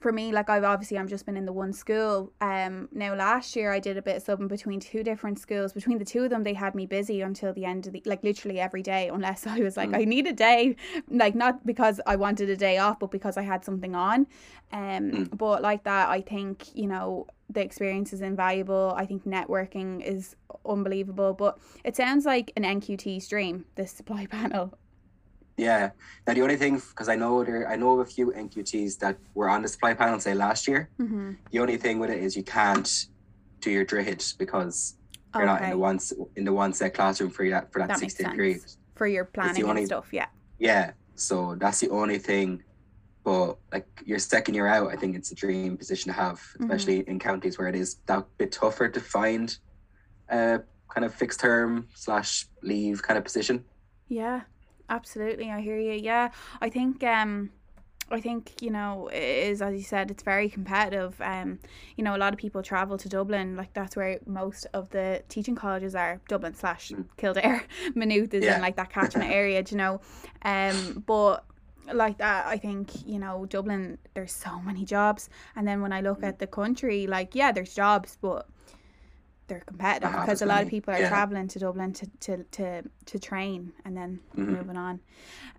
for 0.00 0.10
me, 0.12 0.32
like 0.32 0.50
I've 0.50 0.64
obviously 0.64 0.98
I'm 0.98 1.06
just 1.06 1.24
been 1.26 1.36
in 1.36 1.46
the 1.46 1.52
one 1.52 1.72
school. 1.72 2.32
Um 2.40 2.88
now 2.92 3.14
last 3.14 3.54
year 3.54 3.72
I 3.72 3.78
did 3.78 3.96
a 3.96 4.02
bit 4.02 4.16
of 4.16 4.24
subbing 4.24 4.48
between 4.48 4.80
two 4.80 5.04
different 5.04 5.38
schools. 5.38 5.72
Between 5.72 5.98
the 5.98 6.04
two 6.04 6.24
of 6.24 6.30
them 6.30 6.42
they 6.42 6.54
had 6.54 6.74
me 6.74 6.84
busy 6.86 7.20
until 7.20 7.52
the 7.54 7.64
end 7.64 7.86
of 7.86 7.92
the 7.92 8.02
like 8.04 8.22
literally 8.24 8.58
every 8.58 8.82
day, 8.82 9.08
unless 9.08 9.46
I 9.54 9.60
was 9.60 9.76
like, 9.76 9.90
Mm. 9.90 9.96
I 10.00 10.04
need 10.04 10.26
a 10.26 10.32
day. 10.32 10.76
Like 11.08 11.34
not 11.36 11.64
because 11.64 12.00
I 12.04 12.16
wanted 12.16 12.50
a 12.50 12.56
day 12.56 12.78
off, 12.78 12.98
but 12.98 13.10
because 13.12 13.36
I 13.36 13.42
had 13.42 13.64
something 13.64 13.94
on. 13.94 14.26
Um 14.72 15.10
Mm. 15.12 15.38
but 15.38 15.62
like 15.62 15.84
that 15.84 16.08
I 16.08 16.20
think, 16.20 16.74
you 16.74 16.88
know, 16.88 17.28
the 17.48 17.62
experience 17.62 18.12
is 18.12 18.22
invaluable. 18.22 18.92
I 18.96 19.06
think 19.06 19.24
networking 19.24 20.02
is 20.14 20.34
unbelievable. 20.66 21.32
But 21.34 21.58
it 21.84 21.94
sounds 21.96 22.24
like 22.26 22.50
an 22.56 22.64
NQT's 22.64 23.28
dream, 23.28 23.66
this 23.76 23.92
supply 23.92 24.26
panel. 24.38 24.74
Yeah. 25.56 25.90
Now 26.26 26.34
the 26.34 26.42
only 26.42 26.56
thing, 26.56 26.76
because 26.76 27.08
I 27.08 27.16
know 27.16 27.44
there, 27.44 27.68
I 27.68 27.76
know 27.76 27.92
of 27.92 28.00
a 28.00 28.04
few 28.10 28.32
NQTs 28.32 28.98
that 29.00 29.18
were 29.34 29.48
on 29.48 29.62
the 29.62 29.68
supply 29.68 29.94
panel 29.94 30.18
say 30.20 30.34
last 30.34 30.66
year. 30.66 30.88
Mm-hmm. 30.98 31.32
The 31.50 31.58
only 31.58 31.76
thing 31.76 31.98
with 31.98 32.10
it 32.10 32.22
is 32.22 32.36
you 32.36 32.42
can't 32.42 33.06
do 33.60 33.70
your 33.70 33.84
Droichead 33.84 34.38
because 34.38 34.96
you're 35.34 35.46
not 35.46 35.62
in 35.62 35.70
the 35.70 35.78
one 35.78 35.98
in 36.36 36.44
the 36.44 36.52
one 36.52 36.72
set 36.72 36.94
classroom 36.94 37.30
for 37.30 37.48
that 37.50 37.72
for 37.72 37.78
that, 37.80 37.88
That 37.88 37.98
16th 37.98 38.34
period. 38.34 38.60
For 38.96 39.06
your 39.06 39.24
planning 39.24 39.64
only- 39.64 39.82
and 39.82 39.88
stuff, 39.88 40.08
yeah. 40.12 40.26
Yeah, 40.58 40.92
so 41.14 41.54
that's 41.58 41.80
the 41.80 41.90
only 41.90 42.18
thing. 42.18 42.62
But 43.24 43.56
like 43.72 43.86
your 44.04 44.18
second 44.18 44.54
year 44.54 44.66
out, 44.66 44.90
I 44.92 44.96
think 44.96 45.14
it's 45.16 45.30
a 45.30 45.34
dream 45.34 45.76
position 45.76 46.08
to 46.12 46.14
have, 46.18 46.38
Mm-hmm. 46.40 46.64
especially 46.64 46.98
in 47.08 47.18
counties 47.18 47.58
where 47.58 47.68
it 47.68 47.74
is 47.76 47.96
that 48.06 48.26
bit 48.38 48.52
tougher 48.52 48.88
to 48.88 49.00
find 49.00 49.56
a 50.28 50.60
kind 50.88 51.04
of 51.04 51.14
fixed 51.14 51.40
term 51.40 51.88
slash 51.94 52.46
leave 52.62 53.02
kind 53.02 53.16
of 53.16 53.24
position. 53.24 53.64
Yeah, 54.08 54.42
absolutely. 54.96 55.50
I 55.50 55.60
hear 55.60 55.78
you. 55.78 55.92
Yeah, 55.92 56.30
I 56.60 56.68
think 56.68 57.02
um, 57.04 57.50
I 58.10 58.20
think 58.20 58.60
you 58.64 58.70
know 58.70 59.08
it 59.08 59.22
is 59.50 59.62
as 59.62 59.74
you 59.74 59.82
said, 59.94 60.10
it's 60.10 60.22
very 60.22 60.48
competitive. 60.48 61.20
Um, 61.20 61.58
you 61.96 62.04
know, 62.04 62.14
a 62.14 62.20
lot 62.24 62.32
of 62.34 62.38
people 62.38 62.62
travel 62.62 62.96
to 62.98 63.08
Dublin. 63.08 63.56
Like 63.56 63.72
that's 63.72 63.96
where 63.96 64.18
most 64.26 64.66
of 64.74 64.90
the 64.90 65.22
teaching 65.28 65.54
colleges 65.54 65.94
are. 65.94 66.20
Dublin 66.28 66.54
slash 66.54 66.90
Mm. 66.92 67.06
Kildare, 67.16 67.64
Maynooth 67.94 68.34
is 68.34 68.44
Yeah. 68.44 68.56
in 68.56 68.60
like 68.66 68.76
that 68.76 68.90
catchment 68.90 69.30
area. 69.40 69.62
do 69.62 69.74
you 69.74 69.78
know, 69.78 70.00
um, 70.44 71.02
but. 71.06 71.44
Like 71.92 72.18
that, 72.18 72.46
I 72.46 72.58
think 72.58 72.84
you 73.04 73.18
know 73.18 73.44
Dublin. 73.46 73.98
There's 74.14 74.30
so 74.32 74.60
many 74.60 74.84
jobs, 74.84 75.28
and 75.56 75.66
then 75.66 75.82
when 75.82 75.92
I 75.92 76.00
look 76.00 76.20
Mm. 76.20 76.28
at 76.28 76.38
the 76.38 76.46
country, 76.46 77.08
like 77.08 77.34
yeah, 77.34 77.50
there's 77.50 77.74
jobs, 77.74 78.18
but 78.22 78.46
they're 79.48 79.60
competitive 79.60 80.10
because 80.12 80.40
a 80.42 80.46
lot 80.46 80.62
of 80.62 80.68
people 80.68 80.94
are 80.94 81.00
yeah. 81.00 81.08
traveling 81.08 81.48
to 81.48 81.58
Dublin 81.58 81.92
to, 81.94 82.06
to, 82.20 82.44
to, 82.44 82.82
to 83.06 83.18
train 83.18 83.72
and 83.84 83.96
then 83.96 84.20
Mhm. 84.36 84.46
moving 84.46 84.76
on. 84.76 85.00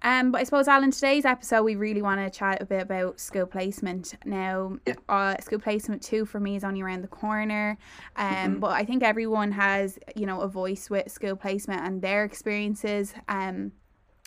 Um, 0.02 0.32
but 0.32 0.42
I 0.42 0.44
suppose, 0.44 0.68
Alan, 0.68 0.92
today's 0.92 1.26
episode, 1.26 1.64
we 1.64 1.76
really 1.76 2.02
want 2.02 2.20
to 2.22 2.30
chat 2.30 2.62
a 2.62 2.66
bit 2.66 2.82
about 2.82 3.20
school 3.20 3.46
placement. 3.46 4.16
Now, 4.26 4.78
Yeah. 4.86 4.96
uh, 5.10 5.36
school 5.40 5.60
placement 5.60 6.02
two 6.02 6.26
for 6.26 6.40
me 6.40 6.56
is 6.56 6.64
only 6.64 6.82
around 6.82 7.02
the 7.02 7.08
corner. 7.08 7.78
Um, 8.16 8.56
Mhm. 8.56 8.60
but 8.60 8.72
I 8.72 8.84
think 8.86 9.04
everyone 9.04 9.52
has, 9.52 10.00
you 10.16 10.26
know, 10.26 10.42
a 10.42 10.48
voice 10.48 10.90
with 10.90 11.12
school 11.12 11.36
placement 11.36 11.82
and 11.82 12.02
their 12.02 12.24
experiences. 12.24 13.14
Um, 13.28 13.74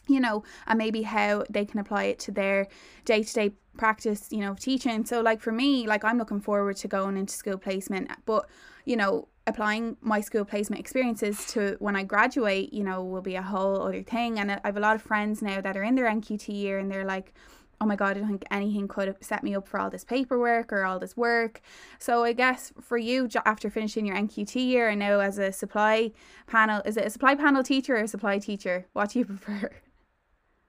you 0.08 0.20
know, 0.20 0.44
and 0.68 0.78
maybe 0.78 1.02
how 1.02 1.44
they 1.50 1.64
can 1.64 1.80
apply 1.80 2.04
it 2.04 2.20
to 2.20 2.30
their 2.30 2.68
day 3.04 3.24
to 3.24 3.34
day 3.34 3.50
practice, 3.76 4.28
you 4.30 4.38
know, 4.38 4.54
teaching. 4.54 5.04
So, 5.04 5.20
like 5.20 5.40
for 5.40 5.50
me, 5.50 5.88
like 5.88 6.04
I'm 6.04 6.16
looking 6.16 6.40
forward 6.40 6.76
to 6.76 6.86
going 6.88 7.16
into 7.16 7.34
school 7.34 7.58
placement, 7.58 8.08
but 8.24 8.48
you 8.84 8.94
know, 8.96 9.26
applying 9.46 9.96
my 10.00 10.20
school 10.20 10.44
placement 10.44 10.80
experiences 10.80 11.46
to 11.46 11.76
when 11.78 11.94
I 11.94 12.02
graduate, 12.02 12.72
you 12.72 12.82
know, 12.82 13.04
will 13.04 13.22
be 13.22 13.36
a 13.36 13.42
whole 13.42 13.82
other 13.82 14.02
thing. 14.02 14.38
And 14.38 14.50
I 14.52 14.60
have 14.64 14.76
a 14.76 14.80
lot 14.80 14.96
of 14.96 15.02
friends 15.02 15.40
now 15.40 15.60
that 15.60 15.76
are 15.76 15.82
in 15.82 15.94
their 15.94 16.06
NQT 16.06 16.48
year 16.48 16.78
and 16.78 16.90
they're 16.90 17.04
like, 17.04 17.32
oh 17.80 17.86
my 17.86 17.94
God, 17.94 18.16
I 18.16 18.20
don't 18.20 18.28
think 18.28 18.44
anything 18.50 18.88
could 18.88 19.06
have 19.06 19.18
set 19.20 19.44
me 19.44 19.54
up 19.54 19.68
for 19.68 19.78
all 19.78 19.90
this 19.90 20.02
paperwork 20.02 20.72
or 20.72 20.84
all 20.84 20.98
this 20.98 21.16
work. 21.16 21.60
So 21.98 22.24
I 22.24 22.32
guess 22.32 22.72
for 22.80 22.98
you, 22.98 23.28
after 23.44 23.70
finishing 23.70 24.06
your 24.06 24.16
NQT 24.16 24.54
year 24.56 24.88
and 24.88 24.98
now 24.98 25.20
as 25.20 25.38
a 25.38 25.52
supply 25.52 26.12
panel, 26.46 26.82
is 26.84 26.96
it 26.96 27.06
a 27.06 27.10
supply 27.10 27.34
panel 27.34 27.62
teacher 27.62 27.96
or 27.96 28.02
a 28.02 28.08
supply 28.08 28.38
teacher? 28.38 28.86
What 28.94 29.10
do 29.10 29.18
you 29.18 29.24
prefer? 29.26 29.70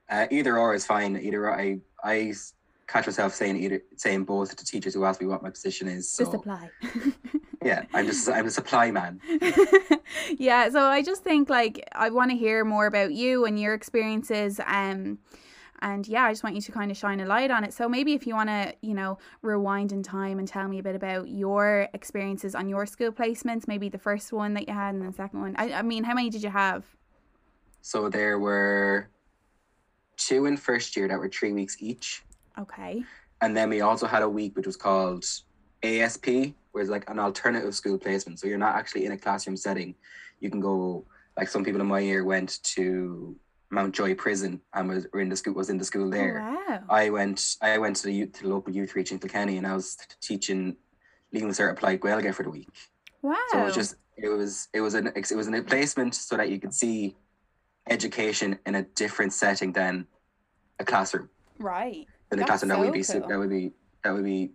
Uh, 0.09 0.27
either 0.29 0.57
or 0.57 0.73
is 0.73 0.85
fine. 0.85 1.17
Either 1.17 1.45
or, 1.45 1.59
I 1.59 1.79
I 2.03 2.33
catch 2.87 3.07
myself 3.07 3.33
saying 3.33 3.57
either 3.57 3.81
saying 3.97 4.23
both 4.23 4.55
to 4.55 4.65
teachers 4.65 4.93
who 4.93 5.03
ask 5.03 5.19
me 5.19 5.27
what 5.27 5.43
my 5.43 5.49
position 5.49 5.87
is. 5.87 6.09
So 6.09 6.31
supply. 6.31 6.69
yeah, 7.67 7.83
I'm 7.93 8.05
just 8.05 8.29
I'm 8.29 8.45
a 8.45 8.49
supply 8.49 8.91
man. 8.91 9.19
yeah, 10.37 10.69
so 10.69 10.85
I 10.85 11.01
just 11.03 11.21
think 11.21 11.49
like 11.49 11.85
I 11.91 12.09
want 12.09 12.31
to 12.31 12.37
hear 12.37 12.63
more 12.63 12.85
about 12.85 13.11
you 13.11 13.43
and 13.43 13.59
your 13.59 13.73
experiences. 13.73 14.61
Um, 14.65 15.19
and 15.79 16.07
yeah, 16.07 16.23
I 16.23 16.31
just 16.31 16.43
want 16.43 16.55
you 16.55 16.61
to 16.61 16.71
kind 16.71 16.89
of 16.89 16.97
shine 16.97 17.19
a 17.19 17.25
light 17.25 17.51
on 17.51 17.65
it. 17.65 17.73
So 17.73 17.89
maybe 17.89 18.13
if 18.13 18.25
you 18.25 18.35
want 18.35 18.49
to, 18.49 18.73
you 18.81 18.93
know, 18.93 19.19
rewind 19.41 19.91
in 19.91 20.01
time 20.01 20.39
and 20.39 20.47
tell 20.47 20.67
me 20.69 20.79
a 20.79 20.83
bit 20.83 20.95
about 20.95 21.27
your 21.27 21.89
experiences 21.93 22.55
on 22.55 22.69
your 22.69 22.85
school 22.85 23.11
placements, 23.11 23.67
maybe 23.67 23.89
the 23.89 23.99
first 23.99 24.31
one 24.31 24.53
that 24.53 24.67
you 24.67 24.73
had 24.73 24.95
and 24.95 25.05
the 25.05 25.11
second 25.11 25.41
one. 25.41 25.53
I, 25.57 25.73
I 25.73 25.81
mean, 25.81 26.05
how 26.05 26.13
many 26.13 26.29
did 26.29 26.41
you 26.41 26.49
have? 26.49 26.85
So 27.81 28.07
there 28.07 28.39
were 28.39 29.09
two 30.15 30.45
in 30.45 30.55
first 30.55 30.95
year 30.95 31.09
that 31.09 31.19
were 31.19 31.29
three 31.29 31.51
weeks 31.51 31.75
each. 31.79 32.23
Okay. 32.57 33.03
And 33.41 33.55
then 33.55 33.69
we 33.69 33.81
also 33.81 34.07
had 34.07 34.23
a 34.23 34.29
week 34.29 34.55
which 34.55 34.65
was 34.65 34.77
called 34.77 35.25
ASP, 35.83 36.27
where 36.71 36.81
it's 36.81 36.89
like 36.89 37.09
an 37.09 37.19
alternative 37.19 37.73
school 37.75 37.97
placement. 37.97 38.39
So 38.39 38.47
you're 38.47 38.57
not 38.57 38.75
actually 38.75 39.05
in 39.05 39.11
a 39.11 39.17
classroom 39.17 39.57
setting. 39.57 39.95
You 40.39 40.49
can 40.49 40.59
go 40.59 41.05
like 41.35 41.49
some 41.49 41.63
people 41.63 41.81
in 41.81 41.87
my 41.87 41.99
year 41.99 42.23
went 42.23 42.61
to 42.63 43.35
Mountjoy 43.69 44.15
Prison 44.15 44.61
and 44.73 44.89
was 44.89 45.05
in 45.13 45.29
the 45.29 45.35
school 45.35 45.53
was 45.53 45.69
in 45.69 45.77
the 45.77 45.85
school 45.85 46.07
oh, 46.07 46.11
there. 46.11 46.41
Oh, 46.41 46.71
wow. 46.71 46.83
I 46.89 47.09
went 47.09 47.57
I 47.61 47.77
went 47.77 47.97
to 47.97 48.03
the 48.03 48.13
youth, 48.13 48.33
to 48.33 48.43
the 48.43 48.49
local 48.49 48.73
youth 48.73 48.95
reach 48.95 49.11
in 49.11 49.19
Kilkenny 49.19 49.57
and 49.57 49.67
I 49.67 49.73
was 49.73 49.97
teaching 50.21 50.77
leaving 51.33 51.49
cert 51.49 51.71
applied 51.71 51.99
Gaeilge 51.99 52.33
for 52.33 52.43
the 52.43 52.49
week. 52.49 52.69
Wow. 53.21 53.35
So 53.51 53.59
it 53.59 53.65
was 53.65 53.75
just 53.75 53.95
it 54.15 54.29
was 54.29 54.69
it 54.73 54.81
was 54.81 54.93
an 54.93 55.07
it 55.07 55.35
was 55.35 55.47
an 55.47 55.63
placement 55.65 56.15
so 56.15 56.37
that 56.37 56.49
you 56.49 56.59
could 56.59 56.73
see 56.73 57.15
education 57.89 58.57
in 58.65 58.75
a 58.75 58.83
different 58.83 59.33
setting 59.33 59.71
than 59.71 60.07
a 60.79 60.85
classroom. 60.85 61.29
right. 61.59 62.07
In 62.31 62.39
a 62.39 62.41
That's 62.41 62.49
classroom 62.49 62.69
that 62.69 62.79
would 62.79 62.93
be 62.93 63.03
cool. 63.03 63.27
that 63.27 63.37
would 63.37 63.49
be 63.49 63.73
that 64.03 64.13
would 64.13 64.25
be 64.25 64.51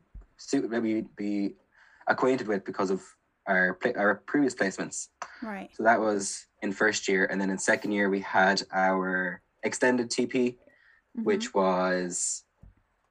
that 0.53 0.83
we'd 0.83 1.15
be 1.17 1.55
acquainted 2.09 2.49
with 2.49 2.65
because 2.65 2.91
of 2.91 3.03
our 3.47 3.75
pla- 3.75 3.93
our 3.97 4.17
previous 4.27 4.55
placements. 4.55 5.09
Right. 5.43 5.71
So 5.75 5.83
that 5.83 6.01
was 6.01 6.47
in 6.63 6.73
first 6.73 7.09
year, 7.09 7.27
and 7.27 7.41
then 7.41 7.51
in 7.51 7.59
second 7.59 7.93
year 7.93 8.09
we 8.09 8.21
had 8.21 8.63
our 8.73 9.43
extended 9.63 10.11
TP, 10.11 10.59
Mhm. 11.19 11.25
which 11.25 11.53
was 11.55 12.45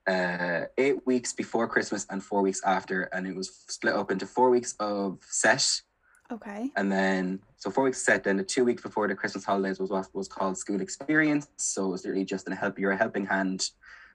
uh, 0.07 0.65
eight 0.79 1.05
weeks 1.05 1.31
before 1.31 1.67
Christmas 1.67 2.07
and 2.09 2.23
four 2.23 2.41
weeks 2.41 2.61
after, 2.65 3.03
and 3.13 3.27
it 3.27 3.35
was 3.35 3.49
split 3.67 3.93
up 3.93 4.09
into 4.09 4.25
four 4.25 4.49
weeks 4.49 4.73
of 4.79 5.19
set, 5.29 5.81
Okay. 6.31 6.71
and 6.75 6.91
then 6.91 7.39
so 7.57 7.69
four 7.69 7.83
weeks 7.83 8.01
set. 8.01 8.23
Then 8.23 8.37
the 8.37 8.43
two 8.43 8.65
weeks 8.65 8.81
before 8.81 9.07
the 9.07 9.13
Christmas 9.15 9.45
holidays 9.45 9.79
was 9.79 9.91
what 9.91 10.07
was 10.15 10.27
called 10.27 10.57
school 10.57 10.81
experience. 10.81 11.47
So 11.57 11.85
it 11.85 11.89
was 11.91 12.03
literally 12.03 12.25
just 12.25 12.47
a 12.49 12.55
help. 12.55 12.79
You're 12.79 12.91
a 12.93 12.97
helping 12.97 13.25
hand 13.27 13.69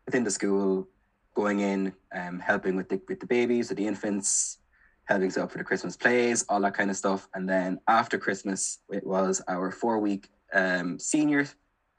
within 0.06 0.24
the 0.24 0.30
school, 0.30 0.88
going 1.36 1.60
in, 1.60 1.92
um, 2.12 2.40
helping 2.40 2.74
with 2.76 2.88
the 2.88 3.00
with 3.08 3.20
the 3.20 3.26
babies, 3.26 3.70
or 3.70 3.74
the 3.74 3.86
infants, 3.86 4.58
helping 5.04 5.30
set 5.30 5.44
up 5.44 5.52
for 5.52 5.58
the 5.58 5.64
Christmas 5.64 5.96
plays, 5.96 6.44
all 6.48 6.60
that 6.62 6.74
kind 6.74 6.90
of 6.90 6.96
stuff. 6.96 7.28
And 7.34 7.48
then 7.48 7.78
after 7.86 8.18
Christmas, 8.18 8.78
it 8.90 9.06
was 9.06 9.42
our 9.46 9.70
four 9.70 10.00
week 10.00 10.30
um, 10.52 10.98
senior 10.98 11.46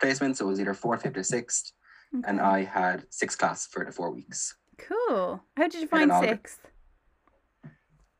placement. 0.01 0.35
So 0.37 0.45
it 0.45 0.49
was 0.49 0.59
either 0.59 0.73
fourth, 0.73 1.03
fifth, 1.03 1.15
or 1.17 1.23
sixth. 1.23 1.71
And 2.25 2.39
I 2.41 2.63
had 2.63 3.05
sixth 3.09 3.37
class 3.37 3.67
for 3.67 3.85
the 3.85 3.91
four 3.91 4.09
weeks. 4.11 4.55
Cool. 4.77 5.41
How 5.55 5.67
did 5.67 5.81
you 5.81 5.87
find 5.87 6.11
sixth? 6.11 6.59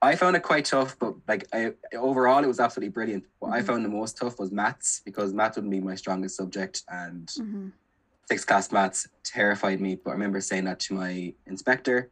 I 0.01 0.15
found 0.15 0.35
it 0.35 0.43
quite 0.43 0.65
tough, 0.65 0.95
but 0.99 1.15
like 1.27 1.47
I, 1.51 1.73
overall, 1.95 2.43
it 2.43 2.47
was 2.47 2.59
absolutely 2.59 2.91
brilliant. 2.91 3.23
What 3.39 3.53
I 3.53 3.61
Mhm. 3.61 3.65
found 3.65 3.85
the 3.85 3.89
most 3.89 4.15
tough 4.17 4.37
was 4.37 4.51
maths 4.51 5.01
because 5.03 5.33
maths 5.33 5.55
wouldn't 5.57 5.71
be 5.71 5.79
my 5.79 5.95
strongest 5.95 6.35
subject, 6.37 6.83
and 6.87 7.27
hmm 7.35 7.69
sixth 8.29 8.47
class 8.47 8.71
maths 8.71 9.07
terrified 9.23 9.79
me. 9.81 9.95
But 9.95 10.11
I 10.11 10.13
remember 10.13 10.41
saying 10.41 10.65
that 10.65 10.79
to 10.81 10.93
my 10.93 11.33
inspector, 11.45 12.09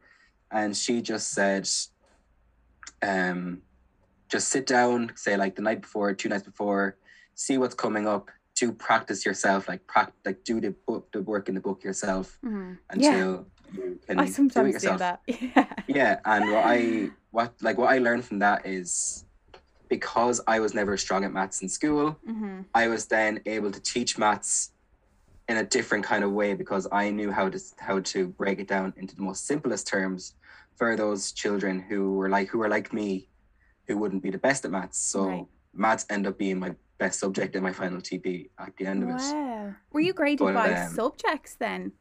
and 0.50 0.76
she 0.76 1.02
just 1.02 1.32
said, 1.32 1.68
um, 3.02 3.62
just 4.30 4.48
sit 4.48 4.66
down, 4.66 5.12
say 5.16 5.36
like 5.36 5.56
the 5.56 5.62
night 5.62 5.82
before, 5.82 6.12
two 6.14 6.28
nights 6.28 6.44
before, 6.44 6.96
see 7.34 7.58
what's 7.58 7.74
coming 7.74 8.06
up, 8.08 8.30
to 8.56 8.72
practice 8.72 9.26
yourself, 9.26 9.68
like 9.68 9.86
prac- 9.86 10.14
like 10.24 10.42
do 10.42 10.60
the 10.60 10.74
book, 10.86 11.08
the 11.12 11.20
work 11.22 11.48
in 11.48 11.54
the 11.54 11.60
book 11.60 11.84
yourself 11.84 12.38
hmm 12.42 12.72
until 12.88 13.46
you 13.74 13.98
can 14.08 14.18
I 14.18 14.24
do 14.24 14.30
it 14.30 14.34
sometimes 14.34 14.68
do 14.70 14.72
yourself. 14.72 14.98
that. 15.00 15.20
Yeah. 15.28 15.66
Yeah, 15.88 16.20
and 16.24 16.50
what 16.50 16.64
I 16.64 17.10
what 17.30 17.52
like 17.60 17.76
what 17.78 17.90
I 17.92 17.98
learned 17.98 18.24
from 18.24 18.38
that 18.40 18.66
is 18.66 19.24
because 19.88 20.40
I 20.46 20.58
was 20.60 20.74
never 20.74 20.96
strong 20.96 21.24
at 21.24 21.32
maths 21.32 21.62
in 21.62 21.68
school, 21.68 22.18
hmm 22.26 22.62
I 22.74 22.88
was 22.88 23.06
then 23.06 23.40
able 23.46 23.70
to 23.70 23.80
teach 23.80 24.18
maths 24.18 24.72
in 25.48 25.58
a 25.58 25.64
different 25.64 26.04
kind 26.04 26.24
of 26.24 26.32
way 26.32 26.54
because 26.54 26.88
I 26.90 27.10
knew 27.10 27.30
how 27.30 27.48
to 27.48 27.58
how 27.78 28.00
to 28.00 28.28
break 28.28 28.58
it 28.58 28.68
down 28.68 28.92
into 28.96 29.14
the 29.14 29.22
most 29.22 29.46
simplest 29.46 29.86
terms 29.86 30.34
for 30.76 30.96
those 30.96 31.32
children 31.32 31.80
who 31.80 32.14
were 32.14 32.28
like 32.28 32.48
who 32.48 32.58
were 32.58 32.68
like 32.68 32.92
me, 32.92 33.28
who 33.86 33.96
wouldn't 33.96 34.22
be 34.22 34.30
the 34.30 34.38
best 34.38 34.64
at 34.64 34.70
maths. 34.70 34.98
So 34.98 35.26
Right. 35.28 35.46
maths 35.72 36.06
end 36.10 36.26
up 36.26 36.38
being 36.38 36.58
my 36.58 36.74
best 36.98 37.20
subject 37.20 37.54
in 37.54 37.62
my 37.62 37.72
final 37.72 38.00
TP 38.00 38.48
at 38.58 38.76
the 38.76 38.86
end 38.86 39.02
of 39.02 39.10
it. 39.10 39.16
Wow. 39.16 39.74
Were 39.92 40.00
you 40.00 40.12
graded 40.14 40.46
But, 40.46 40.54
by 40.54 40.72
um, 40.74 40.94
subjects 40.94 41.54
then? 41.56 41.92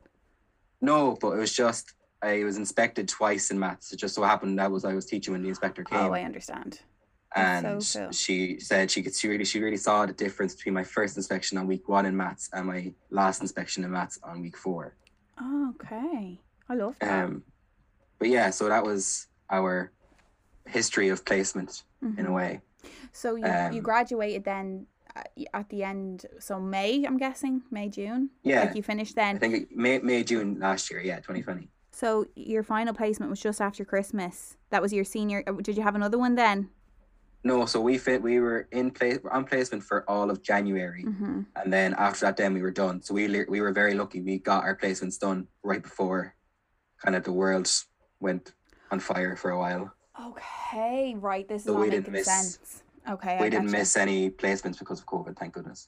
No, 0.82 1.18
but 1.20 1.32
it 1.32 1.38
was 1.38 1.54
just 1.54 1.94
I 2.22 2.44
was 2.44 2.58
inspected 2.58 3.08
twice 3.08 3.52
in 3.52 3.60
maths. 3.60 3.92
It 3.94 3.98
just 3.98 4.16
so 4.16 4.24
happened 4.24 4.58
that 4.58 4.72
was 4.72 4.86
I 4.86 4.94
was 4.96 5.06
teaching 5.06 5.34
when 5.34 5.44
the 5.44 5.50
inspector 5.50 5.84
came. 5.84 6.00
Oh, 6.00 6.14
I 6.14 6.24
understand. 6.24 6.80
And 7.36 7.84
so 7.84 8.00
cool. 8.06 8.12
she 8.12 8.60
said 8.60 8.89
she 8.89 9.04
could 9.04 9.13
she 9.13 9.27
really 9.27 9.46
she 9.46 9.60
really 9.62 9.77
saw 9.77 10.06
the 10.06 10.13
difference 10.13 10.56
between 10.56 10.74
my 10.74 10.84
first 10.84 11.18
inspection 11.18 11.58
on 11.58 11.68
week 11.68 11.88
one 11.89 12.06
in 12.06 12.15
maths 12.15 12.50
and 12.54 12.65
my 12.68 12.94
last 13.10 13.42
inspection 13.42 13.84
in 13.84 13.92
maths 13.92 14.18
on 14.24 14.42
week 14.42 14.58
four. 14.58 14.96
Oh, 15.39 15.74
okay. 15.75 16.39
I 16.70 16.74
love 16.75 16.96
that. 17.00 17.25
Um, 17.25 17.44
but 18.20 18.30
yeah, 18.30 18.50
so 18.50 18.70
that 18.70 18.84
was 18.84 19.27
our 19.50 19.92
history 20.65 21.10
of 21.10 21.25
placement 21.25 21.84
in 22.01 22.25
a 22.25 22.30
Mhm. 22.30 22.34
way. 22.34 22.62
So 23.12 23.36
you, 23.36 23.46
you 23.46 23.51
um, 23.80 23.80
graduated 23.80 24.44
then 24.46 24.88
at, 25.15 25.30
at 25.54 25.70
the 25.70 25.84
end, 25.84 26.25
so 26.39 26.60
May, 26.60 27.04
I'm 27.06 27.18
guessing, 27.18 27.63
May, 27.72 27.89
June? 27.89 28.30
Yeah, 28.44 28.62
Like 28.65 28.75
you 28.75 28.84
finished 28.84 29.15
then. 29.15 29.36
I 29.36 29.39
think 29.39 29.75
May 29.75 30.00
May 30.00 30.24
June 30.24 30.60
last 30.60 30.89
year. 30.89 31.01
Yeah, 31.01 31.18
2020. 31.18 31.68
So 31.92 32.25
your 32.36 32.63
final 32.63 32.94
placement 32.94 33.30
was 33.30 33.39
just 33.39 33.60
after 33.62 33.84
Christmas. 33.86 34.58
That 34.70 34.82
was 34.82 34.92
your 34.94 35.04
senior. 35.06 35.44
uh, 35.48 35.54
Did 35.62 35.77
you 35.77 35.84
have 35.84 35.96
another 35.96 36.18
one 36.18 36.36
then? 36.36 36.70
No, 37.46 37.68
so 37.68 37.80
we 37.80 38.00
fit. 38.00 38.24
We 38.24 38.40
were 38.40 38.68
in 38.72 38.90
place 38.90 39.20
on 39.32 39.46
placement 39.46 39.84
for 39.84 40.04
all 40.10 40.32
of 40.32 40.42
January, 40.42 41.04
hmm 41.04 41.42
and 41.56 41.72
then 41.72 41.94
after 41.94 42.25
that, 42.25 42.36
then 42.38 42.54
we 42.56 42.62
were 42.62 42.72
done. 42.72 43.02
So 43.04 43.14
we 43.14 43.46
we 43.48 43.62
were 43.62 43.72
very 43.72 43.94
lucky. 43.94 44.20
We 44.20 44.40
got 44.40 44.64
our 44.64 44.75
placements 44.75 45.20
done 45.20 45.48
right 45.64 45.82
before, 45.82 46.36
kind 47.04 47.16
of 47.16 47.24
the 47.24 47.32
world 47.32 47.72
went 48.20 48.54
on 48.92 49.00
fire 49.00 49.36
for 49.36 49.52
a 49.52 49.60
while. 49.60 49.94
Okay, 50.20 51.16
right. 51.20 51.48
This 51.48 51.62
is 51.62 51.68
So 51.68 51.74
all 51.75 51.82
we 51.82 51.90
making 51.90 52.02
didn't 52.02 52.14
miss- 52.14 52.25
sense. 52.25 52.84
Okay, 53.08 53.38
we 53.40 53.46
I 53.46 53.50
didn't 53.50 53.68
gotcha. 53.68 53.78
miss 53.78 53.96
any 53.96 54.32
placements 54.32 54.80
because 54.80 55.00
of 55.00 55.06
COVID, 55.06 55.38
thank 55.38 55.54
goodness. 55.54 55.88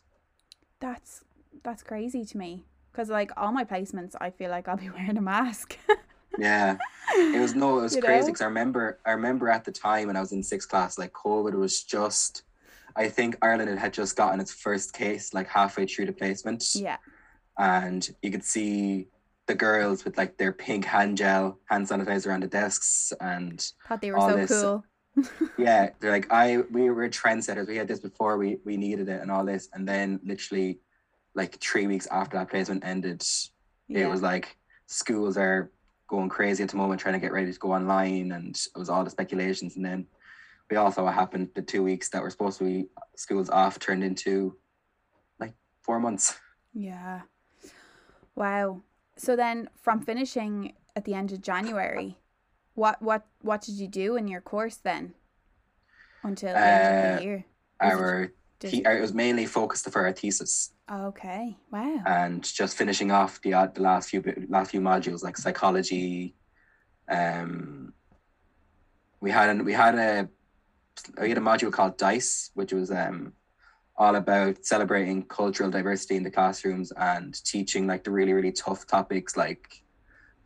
That's 0.80 1.24
that's 1.64 1.82
crazy 1.82 2.24
to 2.24 2.38
me 2.38 2.66
because 2.92 3.10
like 3.10 3.32
all 3.36 3.52
my 3.52 3.64
placements, 3.66 4.14
I 4.22 4.30
feel 4.30 4.52
like 4.52 4.68
I'll 4.68 4.78
be 4.78 4.90
wearing 4.96 5.18
a 5.18 5.22
mask. 5.22 5.76
Yeah, 6.38 6.78
it 7.16 7.40
was 7.42 7.56
no, 7.56 7.80
it 7.80 7.82
was 7.84 7.96
You 7.98 8.02
crazy 8.02 8.28
because 8.28 8.42
I 8.42 8.46
remember, 8.46 9.00
I 9.06 9.12
remember 9.12 9.50
at 9.50 9.64
the 9.66 9.72
time 9.72 10.08
when 10.08 10.16
I 10.18 10.20
was 10.20 10.32
in 10.32 10.44
sixth 10.44 10.70
class, 10.70 10.98
like 10.98 11.14
COVID 11.14 11.54
was 11.54 11.84
just, 11.84 12.44
I 12.96 13.08
think 13.10 13.38
Ireland 13.42 13.78
had 13.80 13.94
just 13.94 14.16
gotten 14.16 14.40
its 14.40 14.54
first 14.54 14.94
case 14.94 15.34
like 15.34 15.48
halfway 15.48 15.86
through 15.86 16.06
the 16.08 16.14
placement, 16.14 16.64
yeah. 16.76 16.98
and 17.58 18.08
you 18.22 18.32
could 18.32 18.44
see 18.44 19.08
the 19.48 19.56
girls 19.56 20.04
with 20.04 20.18
like 20.18 20.38
their 20.38 20.52
pink 20.52 20.86
hand 20.86 21.18
gel, 21.18 21.60
hand 21.66 21.88
sanitizer 21.88 22.34
on 22.34 22.42
the 22.42 22.48
desks, 22.48 23.14
and 23.22 23.66
Thought 23.88 24.02
they 24.02 24.12
were 24.12 24.18
all 24.18 24.30
so 24.30 24.36
this- 24.36 24.62
cool. 24.62 24.84
yeah, 25.58 25.90
they're 26.00 26.12
like, 26.12 26.32
I 26.32 26.58
we 26.70 26.92
were 26.92 27.10
trendsetters. 27.10 27.68
We 27.68 27.76
had 27.78 27.88
this 27.88 28.00
before 28.00 28.38
we 28.38 28.60
we 28.66 28.78
needed 28.78 29.10
it 29.10 29.20
and 29.22 29.32
all 29.32 29.44
this, 29.44 29.68
and 29.74 29.88
then 29.88 30.20
literally, 30.24 30.80
like 31.34 31.60
three 31.60 31.88
weeks 31.88 32.06
after 32.12 32.38
that 32.38 32.50
placement 32.52 32.86
ended, 32.86 33.24
Yeah. 33.88 34.02
it 34.06 34.10
was 34.12 34.22
like 34.22 34.58
schools 34.86 35.36
are 35.36 35.72
going 36.08 36.30
crazy 36.30 36.64
at 36.64 36.70
the 36.70 36.78
moment 36.78 37.00
trying 37.02 37.14
to 37.14 37.20
get 37.20 37.32
ready 37.34 37.52
to 37.52 37.60
go 37.60 37.74
online 37.74 38.32
and 38.32 38.56
it 38.56 38.78
was 38.78 38.90
all 38.90 39.04
the 39.04 39.10
speculations 39.10 39.76
and 39.76 39.86
then 39.86 40.06
we 40.70 40.78
all 40.78 40.92
saw 40.92 41.04
what 41.04 41.14
happened 41.14 41.50
the 41.56 41.62
two 41.62 41.84
weeks 41.84 42.10
that 42.10 42.22
were 42.22 42.30
supposed 42.30 42.58
to 42.58 42.64
be 42.64 42.88
schools 43.16 43.50
off 43.50 43.78
turned 43.80 44.04
into 44.04 44.56
like 45.40 45.54
four 45.82 46.00
months 46.00 46.40
Yeah. 46.74 47.22
Wow. 48.36 48.84
So 49.18 49.36
then 49.36 49.70
from 49.82 50.00
finishing 50.02 50.74
at 50.96 51.06
the 51.06 51.16
end 51.16 51.32
of 51.32 51.42
January, 51.42 52.18
what 52.76 53.02
what 53.02 53.26
what 53.42 53.62
did 53.62 53.76
you 53.76 53.88
do 53.88 54.16
in 54.16 54.28
your 54.28 54.42
course 54.42 54.78
then? 54.78 55.16
Until 56.24 56.54
the 56.54 56.60
end 56.60 56.84
of 56.86 57.14
Uh, 57.14 57.18
the 57.18 57.24
year. 57.24 57.46
Was 57.82 57.94
it- 57.94 57.96
our 58.00 58.32
the- 58.60 58.98
it 58.98 59.02
was 59.02 59.14
mainly 59.14 59.46
focused 59.48 59.90
for 59.90 60.06
our 60.06 60.12
thesis 60.14 60.72
okay. 60.92 61.58
Wow. 61.72 62.02
and 62.06 62.44
just 62.44 62.78
finishing 62.78 63.12
off 63.12 63.42
the 63.42 63.54
odd- 63.54 63.76
the 63.76 63.82
last 63.82 64.10
few 64.10 64.22
last 64.50 64.72
few 64.72 64.82
modules 64.82 65.24
like 65.24 65.38
psychology 65.38 66.36
um 67.10 67.94
we 69.22 69.32
had 69.32 69.62
we 69.66 69.74
had 69.74 69.96
a 69.96 70.30
we 71.22 71.30
had 71.30 71.38
a 71.38 71.42
module 71.42 71.72
called 71.72 71.98
dice 71.98 72.52
which 72.54 72.74
was 72.74 72.92
um 72.92 73.34
all 73.98 74.16
about 74.16 74.64
celebrating 74.64 75.24
cultural 75.24 75.72
diversity 75.72 76.16
in 76.16 76.24
the 76.24 76.32
classrooms 76.32 76.92
and 76.98 77.44
teaching 77.44 77.88
like 77.88 78.04
the 78.04 78.12
really 78.12 78.34
really 78.34 78.52
tough 78.52 78.86
topics 78.86 79.36
like 79.36 79.68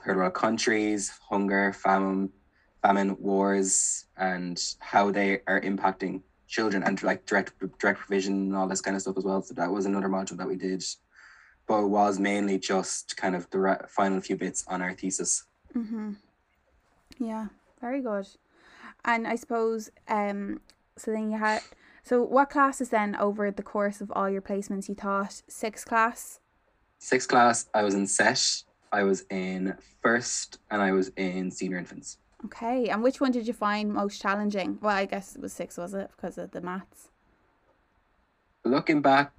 third 0.03 0.17
world 0.17 0.33
countries 0.33 1.11
hunger 1.29 1.73
famine 1.73 2.29
famine, 2.81 3.15
wars, 3.19 4.05
and 4.17 4.59
how 4.79 5.11
they 5.11 5.39
are 5.47 5.61
impacting 5.61 6.21
children 6.51 6.83
and 6.83 7.01
like 7.01 7.25
direct 7.25 7.53
direct 7.79 7.99
provision 7.99 8.33
and 8.33 8.55
all 8.55 8.67
this 8.67 8.81
kind 8.81 8.95
of 8.95 9.01
stuff 9.01 9.17
as 9.17 9.23
well. 9.23 9.41
So 9.41 9.53
that 9.55 9.71
was 9.71 9.85
another 9.85 10.09
module 10.09 10.37
that 10.37 10.47
we 10.47 10.57
did, 10.57 10.83
but 11.65 11.83
it 11.83 11.87
was 11.87 12.19
mainly 12.19 12.59
just 12.59 13.15
kind 13.15 13.35
of 13.35 13.49
the 13.49 13.59
re- 13.59 13.85
final 13.87 14.19
few 14.19 14.35
bits 14.35 14.65
on 14.67 14.81
our 14.81 14.93
thesis. 14.93 15.45
Mm-hmm. 15.75 16.11
Yeah, 17.19 17.47
very 17.79 18.01
good. 18.01 18.27
And 19.05 19.25
I 19.25 19.35
suppose, 19.35 19.89
um, 20.07 20.59
so 20.97 21.11
then 21.11 21.31
you 21.31 21.37
had, 21.37 21.61
so 22.03 22.21
what 22.21 22.49
classes 22.49 22.89
then 22.89 23.15
over 23.15 23.49
the 23.49 23.63
course 23.63 24.01
of 24.01 24.11
all 24.11 24.29
your 24.29 24.41
placements 24.41 24.89
you 24.89 24.95
taught? 24.95 25.41
Sixth 25.47 25.85
class? 25.85 26.39
Sixth 26.99 27.29
class, 27.29 27.67
I 27.73 27.81
was 27.83 27.95
in 27.95 28.05
SET, 28.05 28.63
I 28.91 29.03
was 29.03 29.23
in 29.29 29.75
first, 30.03 30.59
and 30.69 30.81
I 30.81 30.91
was 30.91 31.11
in 31.15 31.49
senior 31.49 31.77
infants. 31.77 32.17
Okay, 32.45 32.89
and 32.89 33.03
which 33.03 33.21
one 33.21 33.31
did 33.31 33.47
you 33.47 33.53
find 33.53 33.93
most 33.93 34.21
challenging? 34.21 34.79
Well, 34.81 34.95
I 34.95 35.05
guess 35.05 35.35
it 35.35 35.41
was 35.41 35.53
six, 35.53 35.77
was 35.77 35.93
it, 35.93 36.09
because 36.15 36.37
of 36.37 36.51
the 36.51 36.61
maths? 36.61 37.09
Looking 38.65 39.01
back, 39.01 39.31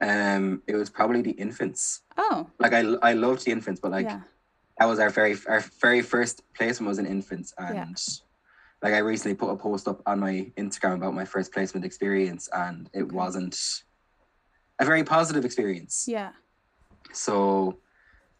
um, 0.00 0.62
it 0.66 0.74
was 0.74 0.90
probably 0.90 1.22
the 1.22 1.32
infants. 1.32 2.02
Oh, 2.16 2.48
Like 2.58 2.72
I, 2.72 2.80
I 3.02 3.12
loved 3.12 3.44
the 3.44 3.52
infants, 3.52 3.80
but 3.80 3.90
like 3.92 4.06
yeah. 4.06 4.20
that 4.78 4.86
was 4.86 4.98
our 4.98 5.10
very 5.10 5.36
our 5.48 5.60
very 5.80 6.00
first 6.02 6.42
placement 6.54 6.88
was 6.88 6.98
in 6.98 7.06
infants 7.06 7.54
and 7.58 7.74
Yeah. 7.74 7.86
like 8.82 8.94
I 8.94 8.98
recently 8.98 9.34
put 9.36 9.50
a 9.50 9.56
post 9.56 9.88
up 9.88 10.00
on 10.06 10.20
my 10.20 10.50
Instagram 10.56 10.94
about 10.94 11.14
my 11.14 11.24
first 11.24 11.52
placement 11.52 11.84
experience 11.86 12.48
and 12.52 12.88
it 12.92 13.02
Okay. 13.04 13.14
wasn't 13.14 13.56
a 14.80 14.84
very 14.84 15.02
positive 15.04 15.44
experience. 15.44 16.06
Yeah. 16.08 16.32
So 17.12 17.78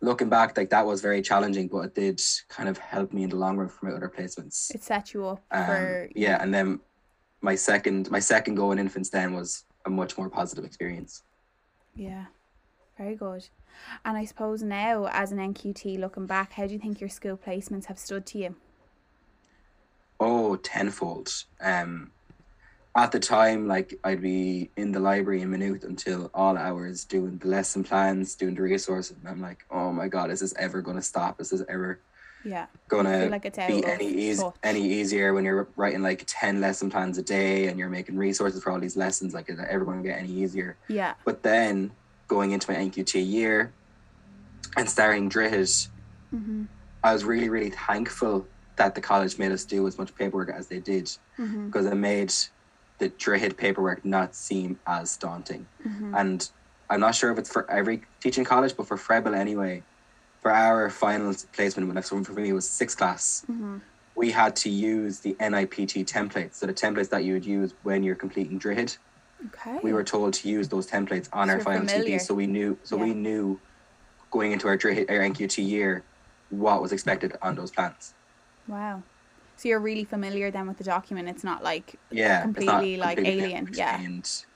looking 0.04 0.28
back, 0.28 0.56
like 0.56 0.70
that 0.70 0.86
was 0.86 1.00
very 1.00 1.22
challenging, 1.22 1.68
but 1.68 1.78
it 1.80 1.94
did 1.94 2.22
kind 2.48 2.68
of 2.68 2.78
help 2.78 3.12
me 3.12 3.24
in 3.24 3.30
the 3.30 3.36
long 3.36 3.56
run 3.56 3.68
for 3.68 3.86
my 3.86 3.92
other 3.92 4.08
placements. 4.08 4.74
It 4.74 4.82
set 4.82 5.14
you 5.14 5.26
up 5.26 5.42
Um, 5.50 5.66
for 5.66 6.08
yeah, 6.14 6.42
and 6.42 6.52
then 6.52 6.80
my 7.40 7.54
second 7.54 8.10
my 8.10 8.20
second 8.20 8.54
go 8.54 8.72
in 8.72 8.78
infants 8.78 9.10
then 9.10 9.34
was 9.34 9.64
a 9.86 9.90
much 9.90 10.16
more 10.16 10.28
positive 10.30 10.64
experience. 10.64 11.22
Yeah, 11.94 12.26
very 12.98 13.16
good. 13.16 13.48
And 14.04 14.16
I 14.16 14.24
suppose 14.24 14.62
now, 14.62 15.08
as 15.10 15.32
an 15.32 15.38
NQT, 15.38 15.98
looking 15.98 16.26
back, 16.26 16.52
how 16.52 16.66
do 16.66 16.72
you 16.72 16.78
think 16.78 17.00
your 17.00 17.10
school 17.10 17.36
placements 17.36 17.86
have 17.86 17.98
stood 17.98 18.24
to 18.26 18.38
you? 18.38 18.56
Oh, 20.20 20.56
tenfold. 20.56 21.44
Um, 21.60 22.12
at 22.96 23.10
the 23.12 23.18
time, 23.20 23.66
like 23.66 23.98
I'd 24.04 24.22
be 24.22 24.70
in 24.76 24.92
the 24.92 25.00
library 25.00 25.42
in 25.42 25.50
minute 25.50 25.82
until 25.84 26.30
all 26.32 26.56
hours 26.56 27.04
doing 27.04 27.38
the 27.38 27.48
lesson 27.48 27.82
plans, 27.84 28.34
doing 28.36 28.54
the 28.54 28.62
resources, 28.62 29.16
and 29.18 29.28
I'm 29.28 29.40
like, 29.40 29.64
oh 29.70 29.92
my 29.92 30.08
god, 30.08 30.30
is 30.30 30.40
this 30.40 30.54
ever 30.58 30.80
gonna 30.80 31.02
stop? 31.02 31.40
Is 31.40 31.50
this 31.50 31.62
ever 31.68 31.98
Yeah, 32.44 32.66
gonna 32.88 33.26
like 33.26 33.46
it's 33.46 33.56
be 33.58 33.84
any 33.84 34.06
easy 34.06 34.42
touch. 34.42 34.54
any 34.62 34.80
easier 34.86 35.34
when 35.34 35.44
you're 35.44 35.66
writing 35.76 36.02
like 36.02 36.22
ten 36.26 36.60
lesson 36.60 36.88
plans 36.90 37.18
a 37.18 37.22
day 37.22 37.66
and 37.66 37.78
you're 37.78 37.88
making 37.90 38.16
resources 38.16 38.62
for 38.62 38.70
all 38.70 38.78
these 38.78 38.96
lessons? 38.96 39.34
Like, 39.34 39.48
is 39.50 39.58
it 39.58 39.66
ever 39.68 39.84
gonna 39.84 40.02
get 40.02 40.18
any 40.18 40.30
easier? 40.30 40.76
yeah, 40.88 41.14
But 41.24 41.42
then 41.42 41.90
going 42.28 42.52
into 42.52 42.70
my 42.70 42.78
NQT 42.78 43.26
year 43.26 43.72
and 44.76 44.88
starting 44.88 45.28
Droichead, 45.28 45.88
mm-hmm. 46.34 46.64
I 47.02 47.12
was 47.12 47.24
really, 47.24 47.48
really 47.48 47.70
thankful 47.70 48.46
that 48.76 48.94
the 48.94 49.00
college 49.00 49.38
made 49.38 49.52
us 49.52 49.64
do 49.64 49.86
as 49.86 49.98
much 49.98 50.14
paperwork 50.14 50.50
as 50.50 50.68
they 50.68 50.78
did 50.78 51.06
Mm-hmm. 51.38 51.66
because 51.66 51.86
it 51.86 51.96
made 51.96 52.32
the 53.04 53.10
Droichead 53.10 53.56
paperwork 53.56 54.04
not 54.04 54.34
seem 54.34 54.78
as 54.86 55.16
daunting. 55.16 55.66
Mm-hmm. 55.86 56.14
And 56.14 56.50
I'm 56.88 57.00
not 57.00 57.14
sure 57.14 57.30
if 57.32 57.38
it's 57.38 57.52
for 57.52 57.70
every 57.70 58.02
teaching 58.20 58.44
college, 58.44 58.74
but 58.76 58.86
for 58.88 58.96
Froebel 58.96 59.36
anyway, 59.36 59.82
for 60.40 60.50
our 60.50 60.88
final 60.90 61.34
placement, 61.52 61.92
when 61.92 62.24
for 62.24 62.32
me 62.32 62.52
was 62.52 62.68
sixth 62.68 62.96
class, 62.96 63.44
Mm-hmm. 63.50 63.78
we 64.16 64.30
had 64.30 64.56
to 64.56 64.70
use 64.70 65.20
the 65.20 65.34
NIPT 65.38 65.94
templates. 66.06 66.54
So 66.54 66.66
the 66.66 66.72
templates 66.74 67.10
that 67.10 67.24
you 67.24 67.34
would 67.34 67.44
use 67.44 67.74
when 67.82 68.02
you're 68.02 68.14
completing 68.16 68.58
Droichead, 68.58 68.96
Okay. 69.48 69.78
we 69.82 69.92
were 69.92 70.04
told 70.04 70.32
to 70.34 70.48
use 70.48 70.68
those 70.70 70.86
templates 70.90 71.28
on 71.32 71.48
So 71.48 71.54
our 71.54 71.60
final 71.60 71.86
familiar. 71.86 72.16
TP. 72.18 72.20
So 72.22 72.32
we 72.32 72.46
knew, 72.46 72.78
so 72.82 72.96
Yeah. 72.96 73.04
we 73.04 73.12
knew 73.12 73.60
going 74.30 74.52
into 74.52 74.66
our, 74.68 74.78
Droichead, 74.78 75.10
our 75.10 75.18
NQT 75.18 75.58
year 75.68 76.02
what 76.48 76.80
was 76.80 76.92
expected 76.92 77.36
on 77.42 77.54
those 77.54 77.70
plans. 77.70 78.14
Wow. 78.66 79.02
So 79.56 79.68
you're 79.68 79.80
really 79.80 80.04
familiar 80.04 80.50
then 80.50 80.66
with 80.66 80.78
the 80.78 80.84
document. 80.84 81.28
It's 81.28 81.44
not 81.44 81.62
like 81.62 81.98
Yeah, 82.10 82.42
it's 82.54 82.66
not 82.66 82.82
Completely, 82.82 82.96
like, 82.96 83.18
alien, 83.24 83.68
yeah. 83.72 84.00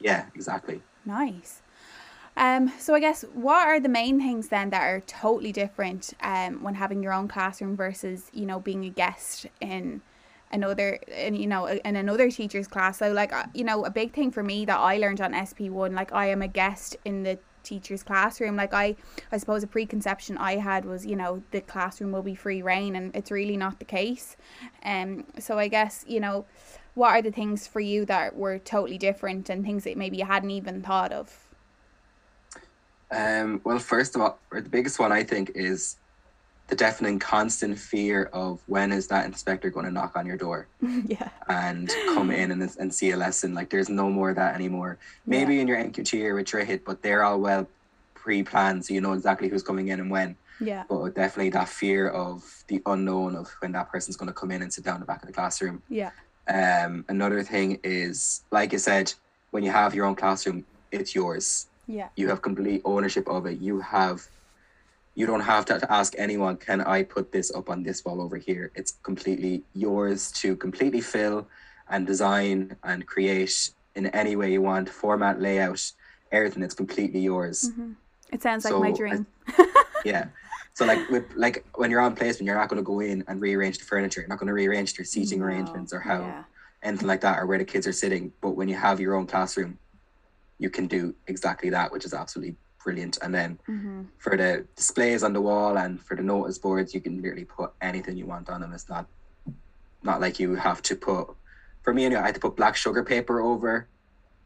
yeah, 0.01 0.27
exactly. 0.35 0.83
nice. 1.05 1.63
Um, 2.37 2.73
so 2.79 2.95
I 2.95 3.01
guess 3.01 3.25
what 3.35 3.67
are 3.67 3.81
the 3.81 3.89
main 3.89 4.21
things 4.21 4.49
then 4.49 4.71
that 4.71 4.83
are 4.83 5.01
totally 5.01 5.51
different 5.53 6.15
um, 6.23 6.63
when 6.63 6.75
having 6.75 7.03
your 7.03 7.13
own 7.13 7.27
classroom 7.27 7.77
versus 7.77 8.31
you 8.33 8.47
know 8.47 8.61
being 8.61 8.85
a 8.85 8.91
guest 8.91 9.47
in 9.61 10.03
another 10.53 11.01
in 11.09 11.35
you 11.35 11.47
know 11.49 11.67
in 11.67 11.97
another 11.97 12.31
teacher's 12.31 12.69
class 12.69 12.99
so 12.99 13.13
like 13.13 13.33
uh, 13.33 13.45
you 13.55 13.65
know 13.65 13.85
a 13.85 13.91
big 13.91 14.13
thing 14.15 14.31
for 14.31 14.43
me 14.43 14.65
that 14.65 14.79
I 14.79 14.99
learned 14.99 15.21
on 15.21 15.35
SP1 15.35 15.95
like 15.95 16.13
I 16.13 16.27
am 16.27 16.41
a 16.43 16.49
guest 16.49 16.97
in 17.05 17.25
the 17.25 17.39
teacher's 17.68 18.02
classroom. 18.02 18.57
Like 18.57 18.74
I 18.74 18.96
I 19.33 19.38
suppose 19.38 19.62
a 19.62 19.66
preconception 19.66 20.38
I 20.38 20.57
had 20.57 20.85
was 20.85 21.07
you 21.07 21.16
know 21.16 21.42
the 21.50 21.61
classroom 21.61 22.12
will 22.12 22.22
be 22.22 22.35
free 22.35 22.62
reign 22.62 22.96
and 22.96 23.14
it's 23.14 23.31
really 23.31 23.57
not 23.57 23.78
the 23.78 23.85
case. 23.85 24.37
Um 24.85 25.24
so 25.38 25.59
I 25.59 25.68
guess 25.68 26.04
you 26.09 26.20
know 26.20 26.46
what 26.94 27.11
are 27.11 27.22
the 27.22 27.31
things 27.31 27.66
for 27.66 27.81
you 27.81 28.04
that 28.07 28.35
were 28.35 28.59
totally 28.59 28.98
different 28.98 29.48
and 29.48 29.64
things 29.64 29.85
that 29.85 29.96
maybe 29.96 30.16
you 30.16 30.24
hadn't 30.24 30.50
even 30.50 30.83
thought 30.83 31.12
of? 31.12 31.44
Um, 33.11 33.61
well, 33.64 33.78
first 33.78 34.16
of 34.16 34.20
all, 34.20 34.38
the 34.50 34.62
biggest 34.62 34.98
one 34.98 35.12
I 35.12 35.22
think 35.22 35.52
is 35.54 35.96
the 36.68 36.76
deafening 36.76 37.18
constant 37.18 37.78
fear 37.78 38.24
of 38.33 38.62
when 38.66 38.92
is 38.92 39.09
that 39.09 39.24
inspector 39.24 39.70
going 39.70 39.87
to 39.87 39.92
knock 39.92 40.16
on 40.16 40.26
your 40.26 40.37
door 40.37 40.68
yeah 41.07 41.31
and 41.48 41.88
come 42.14 42.31
in 42.31 42.50
and, 42.50 42.62
and 42.78 42.94
see 42.94 43.11
a 43.11 43.16
lesson. 43.16 43.54
Like, 43.54 43.70
there's 43.70 43.88
no 43.88 44.11
more 44.11 44.31
of 44.31 44.37
that 44.37 44.54
anymore. 44.54 44.98
Maybe 45.26 45.61
in 45.61 45.66
your 45.66 45.78
NQT 45.78 46.12
year 46.12 46.35
with 46.35 46.52
your 46.52 46.62
hit, 46.64 46.85
but 46.85 47.02
they're 47.02 47.24
all 47.24 47.40
well 47.40 47.66
pre-planned, 48.14 48.85
so 48.85 48.92
you 48.92 49.00
know 49.00 49.14
exactly 49.14 49.48
who's 49.48 49.62
coming 49.62 49.88
in 49.88 49.98
and 50.00 50.11
when. 50.11 50.37
yeah 50.61 50.85
But 50.88 51.14
definitely 51.14 51.50
that 51.50 51.68
fear 51.68 52.09
of 52.11 52.44
the 52.68 52.83
unknown 52.85 53.35
of 53.35 53.48
when 53.61 53.72
that 53.72 53.90
person's 53.90 54.16
going 54.16 54.26
to 54.26 54.35
come 54.35 54.50
in 54.50 54.61
and 54.61 54.70
sit 54.72 54.85
down 54.85 54.96
in 54.96 55.00
the 55.00 55.07
back 55.07 55.22
of 55.22 55.26
the 55.26 55.33
classroom. 55.33 55.83
yeah 55.88 56.11
Um, 56.48 57.04
another 57.09 57.42
thing 57.42 57.78
is, 57.83 58.42
like 58.50 58.74
I 58.74 58.78
said, 58.78 59.14
when 59.52 59.62
you 59.62 59.70
have 59.70 59.94
your 59.94 60.04
own 60.04 60.16
classroom, 60.16 60.66
it's 60.92 61.14
yours 61.14 61.66
yeah 61.87 62.09
you 62.16 62.28
have 62.28 62.42
complete 62.42 62.83
ownership 62.85 63.26
of 63.28 63.46
it 63.46 63.59
you 63.61 63.81
have 63.81 64.22
you 65.18 65.26
don't 65.26 65.40
have 65.54 65.64
to 65.64 65.74
ask 65.92 66.14
anyone 66.16 66.57
can 66.57 66.81
i 66.96 67.02
put 67.02 67.33
this 67.33 67.48
up 67.59 67.68
on 67.72 67.83
this 67.83 68.04
wall 68.04 68.18
over 68.26 68.37
here? 68.48 68.70
It's 68.78 68.92
completely 69.02 69.54
yours 69.74 70.31
to 70.40 70.48
completely 70.66 71.00
fill 71.00 71.38
and 71.90 72.07
design 72.07 72.76
and 72.85 73.04
create 73.14 73.70
in 73.96 74.07
any 74.22 74.37
way 74.37 74.48
you 74.52 74.62
want 74.62 74.88
format 74.88 75.35
layout 75.46 75.81
everything 76.31 76.62
it's 76.62 76.74
completely 76.83 77.20
yours. 77.33 77.57
Hmm 77.74 77.92
it 78.35 78.42
sounds 78.42 78.62
like 78.64 78.74
my 78.87 78.92
So, 78.92 78.96
dream. 79.00 79.26
Yeah. 80.04 80.24
So 80.74 80.85
like 80.85 81.02
with 81.14 81.24
like 81.44 81.57
when 81.81 81.90
you're 81.90 82.04
on 82.09 82.14
placement 82.14 82.46
you're 82.46 82.61
not 82.62 82.68
going 82.70 82.83
to 82.85 82.88
go 82.92 83.00
in 83.00 83.24
and 83.26 83.40
rearrange 83.40 83.78
the 83.78 83.87
furniture. 83.92 84.20
You're 84.20 84.28
not 84.35 84.38
going 84.38 84.52
to 84.54 84.59
rearrange 84.62 84.90
their 84.96 85.04
seating 85.14 85.40
No, 85.40 85.46
arrangements 85.46 85.92
or 85.92 86.00
how 86.11 86.20
yeah. 86.20 86.44
anything 86.88 87.09
like 87.12 87.22
that 87.22 87.37
or 87.40 87.46
where 87.48 87.59
the 87.59 87.64
kids 87.72 87.87
are 87.90 87.98
sitting. 88.04 88.24
But 88.44 88.50
when 88.59 88.68
you 88.68 88.76
have 88.76 89.00
your 89.00 89.14
own 89.18 89.26
classroom 89.26 89.78
you 90.64 90.70
can 90.76 90.87
do 90.87 91.02
exactly 91.26 91.70
that 91.70 91.90
which 91.92 92.04
is 92.04 92.14
absolutely 92.22 92.54
brilliant. 92.85 93.19
And 93.23 93.35
then 93.35 93.59
hmm 93.67 94.03
for 94.19 94.37
the 94.37 94.67
displays 94.75 95.23
on 95.23 95.33
the 95.33 95.41
wall 95.41 95.79
and 95.79 96.01
for 96.03 96.17
the 96.17 96.23
notice 96.23 96.59
boards 96.59 96.93
you 96.93 97.01
can 97.01 97.23
literally 97.23 97.45
put 97.45 97.71
anything 97.81 98.17
you 98.17 98.27
want 98.27 98.49
on 98.51 98.61
them. 98.61 98.73
It's 98.73 98.88
not 98.88 99.07
not 100.03 100.21
like 100.21 100.41
you 100.41 100.55
have 100.57 100.83
to 100.83 100.97
put 100.97 101.29
for 101.83 101.95
me 101.95 102.05
anyway, 102.05 102.21
i 102.23 102.27
had 102.27 102.35
to 102.35 102.41
put 102.41 102.57
black 102.57 102.77
sugar 102.77 103.05
paper 103.05 103.41
over 103.41 103.88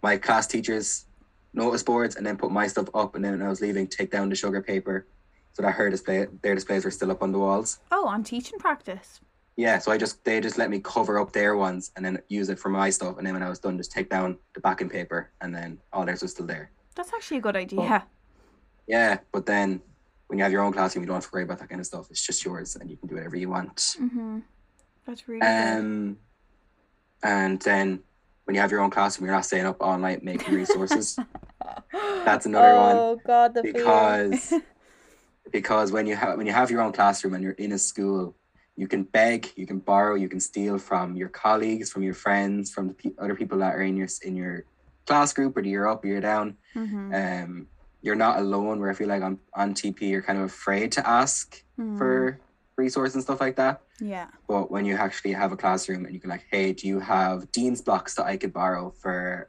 my 0.02 0.16
class 0.16 0.46
teachers 0.46 1.06
notice 1.54 1.82
boards 1.82 2.16
and 2.16 2.26
then 2.26 2.36
put 2.36 2.50
my 2.50 2.66
stuff 2.66 2.88
up. 2.94 3.14
And 3.14 3.24
then 3.24 3.32
when 3.32 3.42
i 3.42 3.48
was 3.48 3.60
leaving 3.60 3.86
take 3.86 4.10
down 4.10 4.28
the 4.28 4.34
sugar 4.34 4.60
paper 4.62 5.06
so 5.52 5.62
that 5.62 5.72
her 5.72 5.88
display 5.90 6.26
their 6.42 6.54
displays 6.54 6.84
were 6.84 6.90
still 6.90 7.10
up 7.10 7.22
on 7.22 7.32
the 7.32 7.38
walls. 7.38 7.78
Oh 7.90 8.06
on 8.06 8.22
teaching 8.24 8.58
practice. 8.58 9.20
Yeah 9.56 9.78
so 9.78 9.90
i 9.92 9.96
just 9.96 10.22
they 10.24 10.40
just 10.40 10.58
let 10.58 10.70
me 10.70 10.80
cover 10.80 11.18
up 11.18 11.32
their 11.32 11.56
ones 11.56 11.92
and 11.96 12.04
then 12.04 12.18
use 12.28 12.48
it 12.50 12.58
for 12.58 12.68
my 12.68 12.90
stuff. 12.90 13.16
And 13.16 13.26
then 13.26 13.34
when 13.34 13.42
i 13.42 13.48
was 13.48 13.58
done 13.58 13.76
just 13.78 13.92
take 13.92 14.10
down 14.10 14.38
the 14.54 14.60
backing 14.60 14.90
paper 14.90 15.30
and 15.40 15.54
then 15.54 15.78
all 15.92 16.04
theirs 16.04 16.22
was 16.22 16.32
still 16.32 16.46
there. 16.46 16.72
That's 16.94 17.12
actually 17.14 17.38
a 17.38 17.40
good 17.40 17.56
idea 17.56 18.06
yeah 18.86 19.18
but 19.32 19.46
then 19.46 19.80
when 20.26 20.38
you 20.38 20.42
have 20.44 20.52
your 20.52 20.62
own 20.62 20.72
classroom 20.72 21.02
you 21.02 21.06
don't 21.06 21.16
have 21.16 21.24
to 21.24 21.30
worry 21.32 21.44
about 21.44 21.58
that 21.58 21.68
kind 21.68 21.80
of 21.80 21.86
stuff. 21.86 22.06
It's 22.10 22.24
just 22.24 22.44
yours 22.44 22.76
and 22.76 22.90
you 22.90 22.96
can 22.96 23.08
do 23.08 23.14
whatever 23.16 23.36
you 23.36 23.48
want. 23.50 23.76
Mm-hmm. 24.00 24.38
that's 25.06 25.28
really 25.28 25.40
good. 25.40 25.48
Um 25.48 26.16
and 27.22 27.60
then 27.62 28.00
when 28.44 28.54
you 28.54 28.60
have 28.60 28.70
your 28.70 28.80
own 28.80 28.90
classroom 28.90 29.26
you're 29.26 29.34
not 29.34 29.44
staying 29.46 29.66
up 29.66 29.76
all 29.80 29.98
night 29.98 30.22
making 30.24 30.54
resources 30.54 31.18
that's 32.24 32.46
another 32.46 32.76
one, 32.76 32.96
oh 32.96 33.20
god 33.26 33.54
the 33.54 33.62
fear. 33.62 33.72
because 33.72 34.54
because 35.52 35.92
when 35.92 36.06
you 36.06 36.16
have 36.16 36.36
when 36.38 36.46
you 36.46 36.52
have 36.52 36.70
your 36.70 36.80
own 36.80 36.92
classroom 36.92 37.34
and 37.34 37.42
you're 37.44 37.52
in 37.52 37.72
a 37.72 37.78
school 37.78 38.36
you 38.76 38.88
can 38.88 39.02
beg 39.02 39.50
you 39.56 39.66
can 39.66 39.78
borrow 39.78 40.14
you 40.14 40.28
can 40.28 40.40
steal 40.40 40.78
from 40.78 41.14
your 41.16 41.28
colleagues 41.28 41.90
from 41.92 42.02
your 42.02 42.14
friends 42.14 42.70
from 42.72 42.88
the 42.88 42.94
pe- 42.94 43.10
other 43.18 43.34
people 43.34 43.58
that 43.58 43.74
are 43.74 43.82
in 43.82 43.96
your 43.96 44.08
in 44.22 44.34
your 44.34 44.64
class 45.06 45.32
group 45.32 45.54
whether 45.54 45.68
you're 45.68 45.88
up 45.88 46.02
or 46.04 46.06
you're 46.08 46.20
down. 46.20 46.56
Mhm, 46.76 47.42
um 47.42 47.66
you're 48.02 48.14
not 48.26 48.38
alone 48.38 48.80
where 48.80 48.90
i 48.90 48.94
feel 48.94 49.08
like 49.08 49.22
on 49.22 49.38
on 49.54 49.74
tp 49.74 50.00
you're 50.02 50.22
kind 50.22 50.38
of 50.38 50.44
afraid 50.44 50.90
to 50.92 51.02
ask 51.08 51.62
mhm. 51.78 51.96
for 51.98 52.38
resource 52.76 53.14
and 53.14 53.22
stuff 53.22 53.40
like 53.40 53.56
that. 53.56 53.82
Yeah. 54.00 54.28
But 54.48 54.70
when 54.70 54.84
you 54.86 54.96
actually 54.96 55.34
have 55.34 55.52
a 55.52 55.56
classroom 55.56 56.04
and 56.06 56.14
you 56.14 56.20
can 56.20 56.30
like, 56.30 56.46
hey, 56.50 56.72
do 56.72 56.88
you 56.88 56.98
have 57.00 57.52
Dienes 57.52 57.82
blocks 57.84 58.14
that 58.14 58.24
I 58.24 58.36
could 58.38 58.52
borrow 58.52 58.90
for 59.02 59.48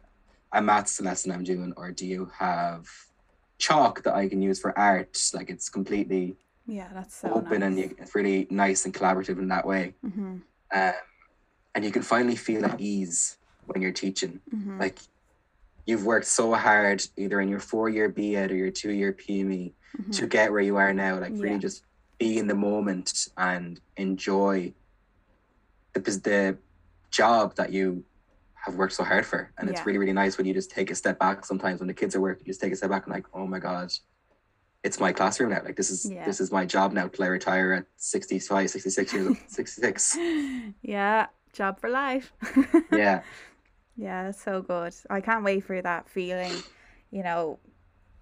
a 0.52 0.62
maths 0.62 1.00
lesson 1.02 1.32
I'm 1.32 1.46
doing, 1.46 1.74
or 1.78 1.92
do 1.92 2.06
you 2.06 2.30
have 2.38 2.86
chalk 3.58 4.04
that 4.04 4.13
I 4.13 4.28
can 4.28 4.42
use 4.42 4.60
for 4.60 4.78
art? 4.78 5.18
Like 5.34 5.50
it's 5.50 5.70
completely 5.70 6.36
Yeah, 6.68 6.89
that's 6.94 7.16
so 7.22 7.30
open 7.34 7.62
nice. 7.62 7.68
and 7.68 7.80
you, 7.80 7.96
it's 7.98 8.13
really 8.13 8.46
nice 8.52 8.84
and 8.86 8.94
collaborative 8.94 9.39
in 9.39 9.48
that 9.48 9.66
way. 9.66 9.96
hmm 10.04 10.38
Um, 10.80 10.94
and 11.74 11.84
you 11.86 11.92
can 11.92 12.04
finally 12.04 12.36
feel 12.36 12.63
at 12.66 12.80
ease 12.80 13.38
when 13.66 13.82
you're 13.82 13.94
teaching. 14.06 14.42
hmm 14.52 14.80
Like 14.80 15.00
you've 15.86 16.06
worked 16.06 16.26
so 16.28 16.54
hard 16.54 17.04
either 17.17 17.41
in 17.41 17.50
your 17.50 17.60
four 17.60 17.89
year 17.89 18.10
BEd 18.10 18.52
or 18.52 18.56
your 18.56 18.72
two 18.72 18.91
year 18.91 19.13
PME 19.13 19.74
hmm 19.96 20.12
to 20.12 20.28
get 20.28 20.52
where 20.52 20.62
you 20.62 20.76
are 20.78 20.93
now. 20.93 21.19
Like 21.19 21.34
really 21.34 21.60
just 21.60 21.84
be 22.19 22.38
in 22.38 22.48
the 22.48 22.56
moment 22.56 23.28
and 23.38 23.80
enjoy 23.98 24.74
the 25.93 26.00
the 26.00 26.58
job 27.12 27.56
that 27.56 27.72
you 27.72 28.04
have 28.65 28.76
worked 28.76 28.93
so 28.93 29.04
hard 29.04 29.26
for. 29.26 29.52
And 29.58 29.67
Yeah. 29.67 29.76
it's 29.76 29.86
really, 29.86 29.98
really 30.00 30.13
nice 30.13 30.38
when 30.38 30.48
you 30.48 30.54
just 30.54 30.72
take 30.72 30.89
a 30.89 30.96
step 30.96 31.19
back 31.19 31.46
sometimes 31.46 31.80
when 31.80 31.88
the 31.88 31.93
kids 31.93 32.15
are 32.15 32.22
working, 32.22 32.46
you 32.46 32.52
just 32.54 32.62
take 32.62 32.72
a 32.74 32.76
step 32.76 32.89
back 32.89 33.06
and 33.06 33.13
like, 33.13 33.26
oh 33.34 33.46
my 33.46 33.60
God, 33.60 33.91
it's 34.84 35.00
my 35.00 35.12
classroom 35.12 35.52
now. 35.52 35.62
Like 35.63 35.76
this 35.76 35.91
is 35.91 36.10
Yeah. 36.12 36.26
this 36.26 36.39
is 36.39 36.52
my 36.52 36.65
job 36.65 36.91
now 36.93 37.08
till 37.08 37.26
I 37.26 37.28
retire 37.28 37.74
at 37.74 37.86
65, 37.98 38.69
66 38.69 39.13
years 39.13 39.28
old, 39.28 39.38
66. 39.48 40.17
yeah, 40.82 41.28
job 41.54 41.80
for 41.80 41.89
life. 41.89 42.34
Yeah. 42.91 43.22
Yeah, 43.95 44.23
that's 44.23 44.41
so 44.41 44.62
good. 44.62 44.95
I 45.10 45.21
can't 45.21 45.43
wait 45.43 45.63
for 45.63 45.82
that 45.82 46.10
feeling, 46.10 46.63
you 47.12 47.23
know, 47.23 47.60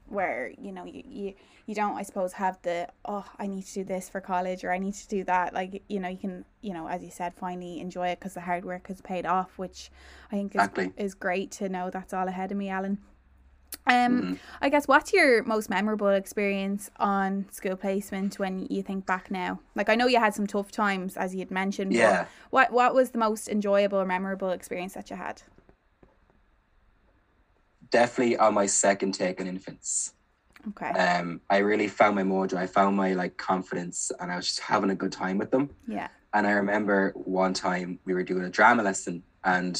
where, 0.08 0.52
you 0.62 0.74
know, 0.74 0.84
you, 0.86 1.04
you, 1.08 1.34
you 1.66 1.76
don't, 1.76 1.98
I 1.98 2.02
suppose, 2.04 2.34
have 2.34 2.62
the, 2.64 2.90
oh, 3.06 3.26
I 3.40 3.48
need 3.48 3.66
to 3.68 3.74
do 3.76 3.84
this 3.86 4.10
for 4.10 4.20
college 4.20 4.66
or 4.66 4.74
I 4.74 4.78
need 4.78 4.96
to 4.96 5.08
do 5.08 5.24
that. 5.24 5.54
Like, 5.54 5.84
you 5.88 6.00
know, 6.02 6.10
you 6.10 6.18
can, 6.18 6.44
you 6.62 6.74
know, 6.74 6.88
as 6.90 7.02
you 7.04 7.10
said, 7.10 7.34
finally 7.34 7.80
enjoy 7.80 8.10
it 8.10 8.20
because 8.20 8.34
the 8.34 8.42
hard 8.42 8.66
work 8.66 8.88
has 8.90 9.00
paid 9.02 9.26
off, 9.26 9.58
which 9.58 9.90
I 10.32 10.36
think 10.36 10.52
is, 10.56 10.62
Exactly. 10.62 10.92
is 10.98 11.14
great 11.14 11.52
to 11.52 11.70
know 11.70 11.90
that's 11.90 12.14
all 12.14 12.28
ahead 12.28 12.52
of 12.52 12.58
me, 12.58 12.68
Alan. 12.70 12.98
Um, 13.88 14.22
Mhm. 14.22 14.40
I 14.62 14.70
guess 14.70 14.88
what's 14.88 15.12
your 15.14 15.44
most 15.44 15.70
memorable 15.70 16.10
experience 16.10 16.92
on 17.00 17.48
school 17.50 17.76
placement 17.76 18.38
when 18.38 18.68
you 18.70 18.84
think 18.84 19.06
back 19.06 19.32
now? 19.32 19.60
Like 19.76 19.90
I 19.90 19.96
know 19.96 20.08
you 20.08 20.20
had 20.20 20.36
some 20.36 20.46
tough 20.46 20.72
times 20.72 21.18
as 21.18 21.34
you 21.34 21.40
had 21.40 21.52
mentioned. 21.52 21.92
but 21.92 21.98
Yeah. 21.98 22.26
What 22.52 22.72
what 22.72 22.94
was 22.94 23.12
the 23.12 23.18
most 23.18 23.48
enjoyable 23.48 23.98
or 24.00 24.06
memorable 24.06 24.52
experience 24.52 24.94
that 24.94 25.10
you 25.10 25.16
had? 25.16 25.42
Definitely 27.92 28.38
on 28.38 28.54
my 28.54 28.66
second 28.66 29.14
take 29.14 29.40
on 29.42 29.48
infants. 29.48 30.14
Okay. 30.70 30.90
Um, 30.92 31.42
I 31.50 31.58
really 31.58 31.88
found 31.88 32.16
my 32.16 32.24
mojo. 32.24 32.54
I 32.56 32.68
found 32.68 32.96
my 32.96 33.14
like 33.14 33.36
confidence 33.38 34.12
and 34.20 34.32
I 34.32 34.36
was 34.36 34.46
just 34.48 34.60
having 34.62 34.90
a 34.92 34.96
good 34.96 35.12
time 35.12 35.38
with 35.38 35.52
them. 35.52 35.70
yeah. 35.88 36.08
And 36.34 36.48
I 36.48 36.52
remember 36.52 37.12
one 37.16 37.54
time 37.54 38.00
we 38.06 38.14
were 38.14 38.24
doing 38.24 38.46
a 38.46 38.50
drama 38.50 38.84
lesson 38.84 39.22
and 39.44 39.76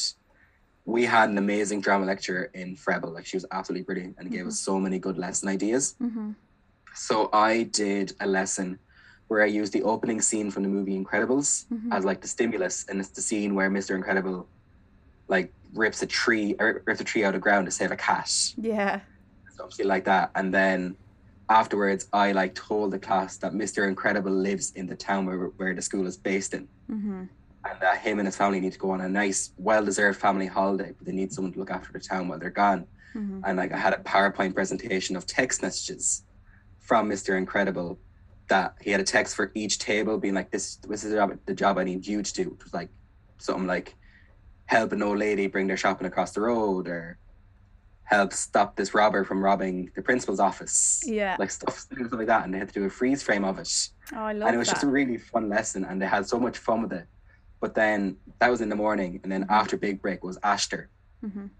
we 0.84 1.04
had 1.06 1.30
an 1.30 1.38
amazing 1.38 1.80
drama 1.80 2.04
lecturer 2.04 2.50
in 2.52 2.76
Froebel. 2.76 3.14
Like 3.14 3.24
she 3.24 3.36
was 3.38 3.46
absolutely 3.50 3.84
brilliant 3.84 4.16
and 4.18 4.30
gave 4.30 4.46
us 4.46 4.58
so 4.60 4.78
many 4.78 4.98
good 4.98 5.16
lesson 5.16 5.48
ideas. 5.48 5.94
Mm-hmm. 6.02 6.32
So 6.94 7.30
I 7.32 7.62
did 7.62 8.12
a 8.20 8.26
lesson 8.26 8.78
where 9.28 9.42
I 9.42 9.46
used 9.46 9.72
the 9.72 9.82
opening 9.84 10.20
scene 10.20 10.50
from 10.50 10.62
the 10.64 10.68
movie 10.68 10.98
Incredibles 11.02 11.64
Mhm. 11.72 11.90
as 11.90 12.04
like 12.04 12.20
the 12.20 12.28
stimulus, 12.28 12.84
and 12.86 13.00
it's 13.00 13.08
the 13.08 13.22
scene 13.22 13.54
where 13.54 13.70
Mr. 13.70 13.94
Incredible 13.94 14.46
like 15.28 15.54
rips 15.74 16.02
a 16.02 16.06
tree 16.06 16.54
rips 16.86 17.00
a 17.00 17.04
tree 17.04 17.24
out 17.24 17.28
of 17.34 17.34
the 17.34 17.38
ground 17.40 17.66
to 17.66 17.70
save 17.70 17.90
a 17.90 17.96
cat 17.96 18.30
Yeah. 18.56 19.00
something 19.56 19.86
like 19.86 20.04
that. 20.04 20.30
And 20.34 20.52
then 20.52 20.96
afterwards, 21.48 22.08
I 22.12 22.32
like 22.32 22.54
told 22.54 22.92
the 22.92 22.98
class 22.98 23.36
that 23.38 23.52
Mr. 23.52 23.86
Incredible 23.86 24.32
lives 24.32 24.72
in 24.72 24.86
the 24.86 24.96
town 24.96 25.26
where, 25.26 25.46
where 25.58 25.74
the 25.74 25.82
school 25.82 26.06
is 26.06 26.16
based 26.16 26.54
in, 26.54 26.68
Mhm. 26.90 27.28
and 27.68 27.80
that 27.80 27.98
him 27.98 28.18
and 28.18 28.26
his 28.26 28.36
family 28.36 28.60
need 28.60 28.72
to 28.72 28.78
go 28.78 28.90
on 28.90 29.00
a 29.02 29.08
nice, 29.08 29.50
well-deserved 29.58 30.18
family 30.18 30.46
holiday, 30.46 30.92
but 30.96 31.06
they 31.06 31.12
need 31.12 31.32
someone 31.32 31.52
to 31.52 31.58
look 31.58 31.70
after 31.70 31.92
the 31.92 32.00
town 32.00 32.28
while 32.28 32.38
they're 32.38 32.50
gone. 32.50 32.86
Mhm. 33.14 33.42
And 33.44 33.56
like 33.58 33.72
I 33.72 33.76
had 33.78 33.92
a 33.92 33.98
PowerPoint 33.98 34.54
presentation 34.54 35.16
of 35.16 35.26
text 35.26 35.62
messages 35.62 36.22
from 36.78 37.08
Mr. 37.08 37.36
Incredible 37.36 37.98
that 38.48 38.74
he 38.80 38.90
had 38.90 39.00
a 39.00 39.04
text 39.04 39.34
for 39.36 39.50
each 39.54 39.78
table 39.78 40.18
being 40.18 40.34
like, 40.34 40.50
"This, 40.50 40.76
this 40.76 41.04
is 41.04 41.10
the 41.10 41.16
job, 41.16 41.38
the 41.46 41.54
job 41.54 41.78
I 41.78 41.84
need 41.84 42.06
you 42.06 42.22
to 42.22 42.32
do." 42.32 42.42
It 42.58 42.64
was 42.64 42.74
like 42.74 42.88
something 43.38 43.66
like, 43.66 43.94
"Help 44.66 44.92
an 44.92 45.02
old 45.02 45.18
lady 45.18 45.46
bring 45.46 45.66
their 45.66 45.76
shopping 45.76 46.06
across 46.06 46.32
the 46.32 46.40
road," 46.40 46.88
or 46.88 47.18
"Help 48.04 48.32
stop 48.32 48.76
this 48.76 48.94
robber 48.94 49.24
from 49.24 49.42
robbing 49.42 49.90
the 49.94 50.02
principal's 50.02 50.40
office." 50.40 51.02
Yeah. 51.06 51.36
like 51.38 51.50
stuff, 51.50 51.78
stuff 51.78 52.12
like 52.12 52.26
that, 52.26 52.44
and 52.44 52.52
they 52.54 52.58
had 52.58 52.68
to 52.68 52.74
do 52.74 52.84
a 52.84 52.90
freeze 52.90 53.22
frame 53.22 53.44
of 53.44 53.58
it, 53.58 53.68
Oh, 54.12 54.18
I 54.18 54.32
love 54.32 54.48
and 54.48 54.54
it 54.54 54.58
was 54.58 54.68
that. 54.68 54.74
just 54.74 54.84
a 54.84 54.88
really 54.88 55.18
fun 55.18 55.48
lesson, 55.48 55.84
and 55.84 56.00
they 56.00 56.06
had 56.06 56.26
so 56.26 56.38
much 56.38 56.58
fun 56.58 56.82
with 56.82 56.92
it. 56.92 57.06
But 57.60 57.74
then 57.74 58.18
that 58.40 58.50
was 58.50 58.60
in 58.60 58.68
the 58.68 58.76
morning, 58.76 59.20
and 59.22 59.30
then 59.30 59.46
after 59.48 59.76
big 59.76 60.02
break 60.02 60.24
was 60.24 60.38
Ashter, 60.40 60.88
Mhm. 61.24 61.50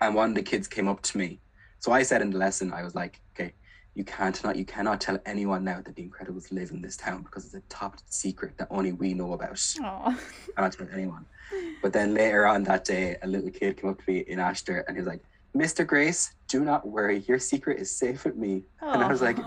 and 0.00 0.14
one 0.14 0.30
of 0.30 0.34
the 0.34 0.42
kids 0.42 0.66
came 0.68 0.88
up 0.88 1.02
to 1.02 1.18
me. 1.18 1.40
So 1.78 1.92
I 1.92 2.02
said 2.02 2.20
in 2.22 2.30
the 2.30 2.38
lesson, 2.38 2.72
I 2.72 2.82
was 2.82 2.94
like, 2.94 3.20
okay, 3.34 3.54
you 3.96 4.04
can't 4.04 4.44
not 4.44 4.56
you 4.56 4.64
cannot 4.66 5.00
tell 5.00 5.18
anyone 5.24 5.64
now 5.64 5.80
that 5.80 5.96
the 5.96 6.06
Incredibles 6.06 6.52
live 6.52 6.70
in 6.70 6.82
this 6.82 6.98
town 6.98 7.22
because 7.22 7.46
it's 7.46 7.54
a 7.54 7.62
top 7.70 7.96
secret 8.10 8.52
that 8.58 8.68
only 8.70 8.92
we 8.92 9.14
know 9.14 9.32
about. 9.32 9.58
Oh. 9.82 10.20
I 10.56 10.60
not 10.60 10.72
tell 10.72 10.86
anyone. 10.92 11.24
But 11.82 11.92
then 11.92 12.12
later 12.12 12.46
on 12.46 12.64
that 12.64 12.84
day, 12.84 13.16
a 13.22 13.26
little 13.26 13.50
kid 13.50 13.76
came 13.76 13.88
up 13.90 14.04
to 14.04 14.10
me 14.10 14.18
in 14.26 14.38
Ashter 14.38 14.82
and 14.86 14.96
he 14.96 15.00
was 15.00 15.06
like, 15.06 15.22
Mr. 15.54 15.86
Grace, 15.86 16.32
do 16.48 16.64
not 16.64 16.86
worry, 16.86 17.20
your 17.28 17.38
secret 17.38 17.78
is 17.78 17.90
safe 17.90 18.24
with 18.24 18.36
me. 18.36 18.64
And 18.82 19.02
I 19.02 19.06
was 19.06 19.22
like, 19.22 19.38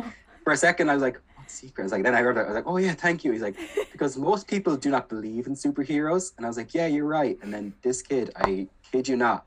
for 0.43 0.53
a 0.53 0.57
second, 0.57 0.89
I 0.89 0.93
was 0.93 1.03
like, 1.03 1.19
what 1.35 1.51
secret? 1.51 1.83
I 1.83 1.85
was 1.85 1.91
like, 1.91 2.03
then 2.03 2.15
I 2.15 2.21
heard 2.21 2.37
it. 2.37 2.41
I 2.41 2.47
was 2.47 2.55
like, 2.55 2.67
oh 2.67 2.77
yeah, 2.77 2.93
thank 2.93 3.23
you. 3.23 3.33
He's 3.33 3.41
like, 3.41 3.57
because 3.91 4.17
most 4.17 4.47
people 4.47 4.77
do 4.77 4.89
not 4.89 5.09
believe 5.09 5.45
in 5.45 5.53
superheroes. 5.53 6.31
And 6.37 6.45
I 6.45 6.49
was 6.49 6.57
like, 6.57 6.73
yeah, 6.73 6.87
you're 6.87 7.05
right. 7.05 7.37
And 7.43 7.53
then 7.53 7.73
this 7.83 8.01
kid, 8.01 8.31
I 8.37 8.67
kid 8.91 9.07
you 9.07 9.17
not, 9.17 9.45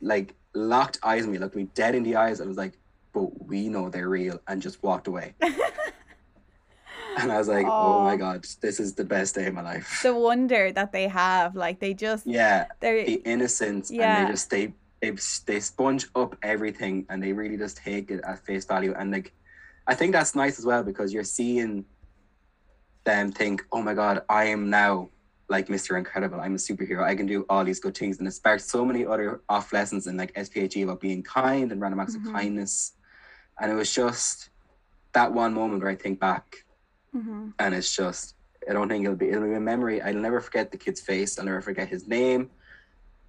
like 0.00 0.34
locked 0.54 0.98
eyes 1.02 1.24
on 1.24 1.30
me, 1.30 1.38
looked 1.38 1.56
me 1.56 1.68
dead 1.74 1.94
in 1.94 2.02
the 2.02 2.16
eyes. 2.16 2.40
I 2.40 2.44
was 2.44 2.56
like, 2.56 2.74
but 3.12 3.46
we 3.46 3.68
know 3.68 3.88
they're 3.88 4.08
real, 4.08 4.40
and 4.48 4.60
just 4.62 4.82
walked 4.82 5.06
away. 5.06 5.34
And 7.14 7.30
I 7.30 7.36
was 7.36 7.46
like, 7.46 7.66
oh 7.66 7.98
Aw. 7.98 8.04
my 8.04 8.16
God, 8.16 8.46
this 8.62 8.80
is 8.80 8.94
the 8.94 9.04
best 9.04 9.34
day 9.34 9.46
of 9.46 9.52
my 9.52 9.60
life. 9.60 10.00
the 10.02 10.14
wonder 10.16 10.72
that 10.72 10.92
they 10.92 11.08
have, 11.08 11.54
like 11.54 11.78
they 11.78 11.92
just 11.92 12.26
yeah, 12.26 12.64
they're 12.80 13.04
the 13.04 13.20
innocence, 13.26 13.90
Yeah. 13.90 14.20
and 14.20 14.26
they 14.28 14.32
just 14.32 14.48
they 14.48 14.72
they 15.02 15.10
they 15.46 15.60
sponge 15.60 16.06
up 16.14 16.36
everything, 16.42 17.04
and 17.10 17.22
they 17.22 17.34
really 17.34 17.58
just 17.58 17.76
take 17.76 18.10
it 18.10 18.22
at 18.24 18.44
face 18.46 18.64
value. 18.64 18.94
And 18.96 19.10
like, 19.12 19.34
I 19.86 19.94
think 19.94 20.12
that's 20.12 20.34
nice 20.34 20.58
as 20.58 20.64
well 20.64 20.82
because 20.82 21.12
you're 21.12 21.22
seeing 21.22 21.84
them 23.04 23.30
think, 23.30 23.62
oh 23.72 23.82
my 23.82 23.92
God, 23.92 24.22
I 24.30 24.44
am 24.46 24.70
now 24.70 25.10
like 25.50 25.68
Mr. 25.68 25.98
Incredible. 25.98 26.40
I'm 26.40 26.54
a 26.54 26.58
superhero. 26.58 27.02
I 27.04 27.14
can 27.14 27.26
do 27.26 27.44
all 27.50 27.62
these 27.62 27.78
good 27.80 27.94
things. 27.96 28.20
And 28.20 28.26
it 28.26 28.30
sparks 28.30 28.64
so 28.70 28.86
many 28.86 29.04
other 29.04 29.42
off 29.50 29.70
lessons 29.74 30.06
in 30.06 30.16
like 30.16 30.32
SPHE 30.34 30.82
about 30.84 31.00
being 31.00 31.22
kind 31.22 31.72
and 31.72 31.80
random 31.80 32.00
acts 32.00 32.16
Mhm. 32.16 32.26
of 32.28 32.32
kindness. 32.32 32.92
And 33.62 33.70
it 33.70 33.74
was 33.76 33.94
just 33.94 34.50
that 35.12 35.32
one 35.32 35.54
moment 35.54 35.82
where 35.82 35.90
I 35.90 35.94
think 35.94 36.18
back 36.18 36.64
Mhm. 37.14 37.54
and 37.60 37.74
it's 37.74 37.94
just 37.94 38.34
I 38.68 38.72
don't 38.72 38.88
think 38.88 39.04
it'll 39.04 39.16
be 39.16 39.28
it'll 39.30 39.48
be 39.48 39.54
a 39.54 39.60
memory. 39.60 40.02
I'll 40.02 40.14
never 40.14 40.40
forget 40.40 40.70
the 40.72 40.78
kid's 40.78 41.00
face. 41.00 41.38
I'll 41.38 41.44
never 41.44 41.60
forget 41.62 41.88
his 41.88 42.06
name. 42.08 42.50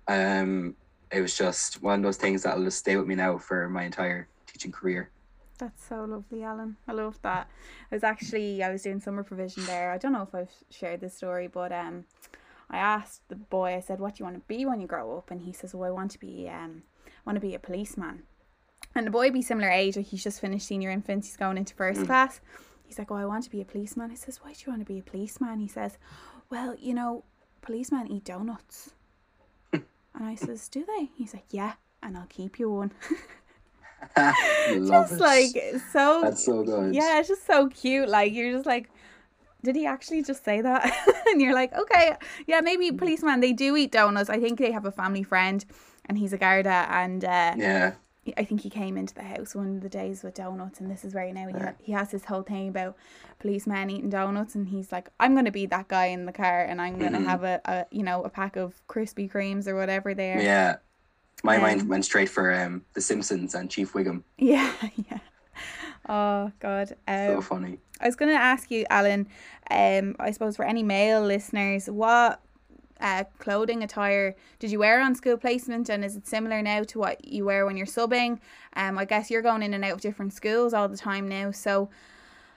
Um, 0.08 0.76
it 1.12 1.22
was 1.22 1.38
just 1.38 1.82
one 1.84 2.00
of 2.00 2.04
those 2.04 2.18
things 2.18 2.44
that'll 2.44 2.64
just 2.64 2.80
stay 2.80 2.98
with 2.98 3.08
me 3.08 3.16
now 3.16 3.38
for 3.38 3.70
my 3.70 3.84
entire 3.84 4.28
teaching 4.48 4.72
career. 4.72 5.12
That's 5.60 5.84
so 5.86 6.04
lovely, 6.06 6.44
Alan. 6.44 6.78
I 6.88 6.94
love 6.94 7.20
that. 7.22 7.48
I 7.92 7.96
was 7.96 8.04
actually 8.04 8.64
I 8.64 8.72
was 8.72 8.82
doing 8.84 9.00
summer 9.00 9.24
provision 9.24 9.66
there. 9.66 9.92
I 9.92 9.98
don't 10.00 10.14
know 10.14 10.24
if 10.24 10.34
I've 10.34 10.54
shared 10.72 11.00
this 11.02 11.16
story, 11.16 11.48
but 11.48 11.72
um, 11.72 12.06
I 12.70 12.78
asked 12.78 13.22
the 13.30 13.36
boy. 13.36 13.76
I 13.76 13.80
said, 13.82 14.00
"What 14.00 14.16
do 14.16 14.22
you 14.22 14.26
want 14.26 14.38
to 14.38 14.48
be 14.48 14.66
when 14.66 14.82
you 14.82 14.88
grow 14.88 15.16
up?" 15.18 15.30
And 15.32 15.42
he 15.42 15.54
says, 15.54 15.76
"Oh, 15.76 15.84
I 15.84 15.92
want 15.92 16.12
to 16.12 16.20
be 16.20 16.50
um, 16.50 16.84
I 17.06 17.22
want 17.26 17.36
to 17.38 17.48
be 17.48 17.54
a 17.56 17.60
policeman." 17.60 18.24
And 18.96 19.08
the 19.08 19.12
boy 19.12 19.32
be 19.32 19.42
similar 19.42 19.70
age, 19.70 19.96
like 19.98 20.06
he's 20.08 20.24
just 20.24 20.40
finished 20.42 20.68
senior 20.68 20.92
infants. 20.92 21.28
He's 21.28 21.38
going 21.38 21.58
into 21.58 21.74
first 21.74 22.02
Mm. 22.02 22.06
class. 22.06 22.42
He's 22.86 23.00
like, 23.00 23.10
"Oh, 23.10 23.16
I 23.16 23.26
want 23.26 23.44
to 23.46 23.50
be 23.50 23.60
a 23.62 23.66
policeman." 23.66 24.12
I 24.12 24.16
says, 24.16 24.40
"Why 24.44 24.54
do 24.54 24.60
you 24.66 24.72
want 24.72 24.82
to 24.86 24.94
be 24.94 25.00
a 25.00 25.04
policeman?" 25.04 25.60
He 25.60 25.68
says, 25.68 25.98
"Well, 26.52 26.76
you 26.80 26.94
know, 26.94 27.24
policemen 27.62 28.12
eat 28.12 28.24
donuts." 28.26 28.92
and 29.74 29.84
I 30.16 30.36
says, 30.36 30.68
"Do 30.70 30.86
they?" 30.86 31.10
He's 31.16 31.34
like, 31.34 31.46
"Yeah." 31.50 31.74
And 32.04 32.18
I'll 32.18 32.28
keep 32.28 32.60
you 32.60 32.70
one. 32.70 32.92
Just 34.68 35.14
it. 35.14 35.20
like 35.22 35.56
so 35.92 36.22
that's 36.24 36.46
so 36.46 36.62
good. 36.64 36.94
yeah, 36.94 37.20
it's 37.20 37.30
just 37.30 37.48
so 37.48 37.70
cute. 37.70 38.10
Like 38.10 38.34
you're 38.34 38.52
just 38.52 38.66
like, 38.66 38.90
did 39.64 39.76
he 39.78 39.86
actually 39.86 40.22
just 40.24 40.44
say 40.44 40.60
that? 40.62 40.92
and 41.28 41.42
you're 41.42 41.54
like, 41.54 41.74
okay, 41.74 42.18
yeah, 42.46 42.60
maybe 42.62 42.92
policeman. 42.92 43.40
They 43.40 43.54
do 43.54 43.76
eat 43.78 43.92
donuts. 43.94 44.30
I 44.30 44.40
think 44.40 44.60
they 44.60 44.72
have 44.72 44.86
a 44.86 44.92
family 44.92 45.24
friend, 45.24 45.64
and 46.06 46.18
he's 46.18 46.34
a 46.34 46.38
Garda, 46.38 46.86
and 46.90 47.24
uh, 47.24 47.54
Yeah. 47.58 47.94
I 48.38 48.46
think 48.46 48.62
he 48.62 48.70
came 48.70 48.98
into 48.98 49.14
the 49.14 49.24
house 49.24 49.54
one 49.54 49.76
of 49.76 49.82
the 49.82 49.90
days 49.90 50.24
with 50.24 50.36
donuts, 50.36 50.80
and 50.80 50.90
this 50.90 51.04
is 51.04 51.14
where 51.14 51.32
now 51.34 51.48
he 51.48 51.54
ha- 51.60 51.74
he 51.80 51.92
has 51.92 52.12
his 52.12 52.26
whole 52.26 52.44
thing 52.44 52.70
about 52.70 52.96
policemen 53.40 53.90
eating 53.90 54.10
donuts, 54.10 54.56
and 54.56 54.68
he's 54.70 54.92
like, 54.92 55.10
I'm 55.20 55.36
gonna 55.36 55.52
be 55.52 55.66
that 55.68 55.88
guy 55.90 56.06
in 56.08 56.26
the 56.26 56.32
car, 56.32 56.64
and 56.64 56.82
I'm 56.82 56.98
gonna 57.00 57.20
have 57.22 57.44
a, 57.44 57.60
a 57.66 57.86
you 57.92 58.04
know 58.04 58.24
a 58.24 58.30
pack 58.30 58.56
of 58.56 58.82
Krispy 58.88 59.30
Kremes 59.32 59.68
or 59.68 59.76
whatever 59.76 60.14
there. 60.14 60.42
Yeah. 60.42 60.78
My 61.44 61.58
Um, 61.58 61.62
mind 61.64 61.90
went 61.90 62.06
straight 62.06 62.30
for 62.30 62.54
um 62.54 62.86
The 62.94 63.02
Simpsons 63.02 63.54
and 63.56 63.70
Chief 63.70 63.92
Wiggum. 63.94 64.24
Yeah, 64.38 64.72
yeah. 65.10 65.20
Oh 66.08 66.52
God. 66.60 66.96
Um, 67.08 67.28
so 67.28 67.42
funny. 67.42 67.78
I 68.00 68.06
was 68.08 68.16
going 68.16 68.32
to 68.32 68.38
ask 68.42 68.70
you, 68.72 68.86
Alan. 68.90 69.28
Um, 69.72 70.16
I 70.20 70.32
suppose 70.32 70.56
for 70.58 70.66
any 70.66 70.84
male 70.84 71.22
listeners, 71.22 71.90
what 71.90 72.42
uh, 73.00 73.24
clothing 73.40 73.84
attire 73.84 74.36
did 74.60 74.72
you 74.72 74.80
wear 74.80 75.02
on 75.02 75.16
school 75.16 75.38
placement, 75.38 75.90
and 75.90 76.04
is 76.06 76.16
it 76.16 76.28
similar 76.28 76.62
now 76.62 76.84
to 76.84 77.00
what 77.00 77.26
you 77.26 77.46
wear 77.46 77.66
when 77.66 77.78
you're 77.78 77.86
subbing? 77.86 78.40
Um, 78.76 78.98
I 78.98 79.06
guess 79.06 79.30
you're 79.30 79.42
going 79.42 79.64
in 79.64 79.74
and 79.74 79.84
out 79.84 79.94
of 79.94 80.02
different 80.02 80.34
schools 80.34 80.74
all 80.74 80.88
the 80.88 80.98
time 80.98 81.28
now, 81.28 81.52
so 81.52 81.90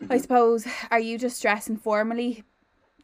Mm-hmm. 0.03 0.13
I 0.13 0.19
suppose 0.19 0.67
are 0.91 1.01
you 1.01 1.19
just 1.19 1.41
dressing 1.41 1.77
formally 1.77 2.45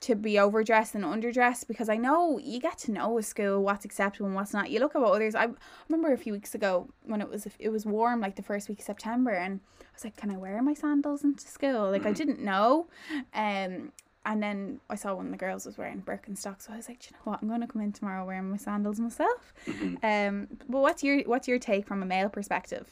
to 0.00 0.14
be 0.14 0.38
overdressed 0.38 0.94
and 0.94 1.04
underdressed? 1.04 1.66
Because 1.66 1.88
I 1.88 1.96
know 1.96 2.38
you 2.38 2.60
get 2.60 2.78
to 2.78 2.92
know 2.92 3.16
a 3.18 3.22
school 3.22 3.62
what's 3.62 3.84
acceptable 3.84 4.26
and 4.26 4.34
what's 4.34 4.52
not. 4.52 4.70
You 4.70 4.80
look 4.80 4.94
at 4.94 5.00
what 5.00 5.12
others. 5.12 5.34
I 5.34 5.48
remember 5.88 6.12
a 6.12 6.18
few 6.18 6.32
weeks 6.32 6.54
ago 6.54 6.88
when 7.04 7.22
it 7.22 7.28
was 7.28 7.46
it 7.58 7.70
was 7.70 7.86
warm, 7.86 8.20
like 8.20 8.36
the 8.36 8.42
first 8.42 8.68
week 8.68 8.80
of 8.80 8.84
September, 8.84 9.30
and 9.30 9.60
I 9.80 9.84
was 9.94 10.04
like, 10.04 10.16
"Can 10.16 10.30
I 10.30 10.36
wear 10.36 10.62
my 10.62 10.74
sandals 10.74 11.24
into 11.24 11.48
school?" 11.48 11.90
Like 11.90 12.06
I 12.06 12.12
didn't 12.12 12.40
know, 12.40 12.88
um. 13.34 13.92
And 14.24 14.40
then 14.42 14.80
I 14.88 14.94
saw 14.94 15.14
one 15.14 15.26
of 15.26 15.32
the 15.32 15.38
girls 15.38 15.66
was 15.66 15.76
wearing 15.76 16.00
Birkenstock, 16.02 16.62
so 16.62 16.72
I 16.72 16.76
was 16.76 16.88
like, 16.88 17.00
"Do 17.00 17.08
you 17.10 17.16
know 17.16 17.32
what? 17.32 17.42
I'm 17.42 17.48
going 17.48 17.60
to 17.60 17.66
come 17.66 17.82
in 17.82 17.92
tomorrow 17.92 18.24
wearing 18.24 18.50
my 18.50 18.56
sandals 18.56 19.00
myself." 19.00 19.52
Mhm. 19.66 19.98
Um, 20.04 20.48
but 20.68 20.80
what's 20.80 21.02
your 21.02 21.22
what's 21.22 21.48
your 21.48 21.58
take 21.58 21.86
from 21.86 22.02
a 22.02 22.06
male 22.06 22.28
perspective? 22.28 22.86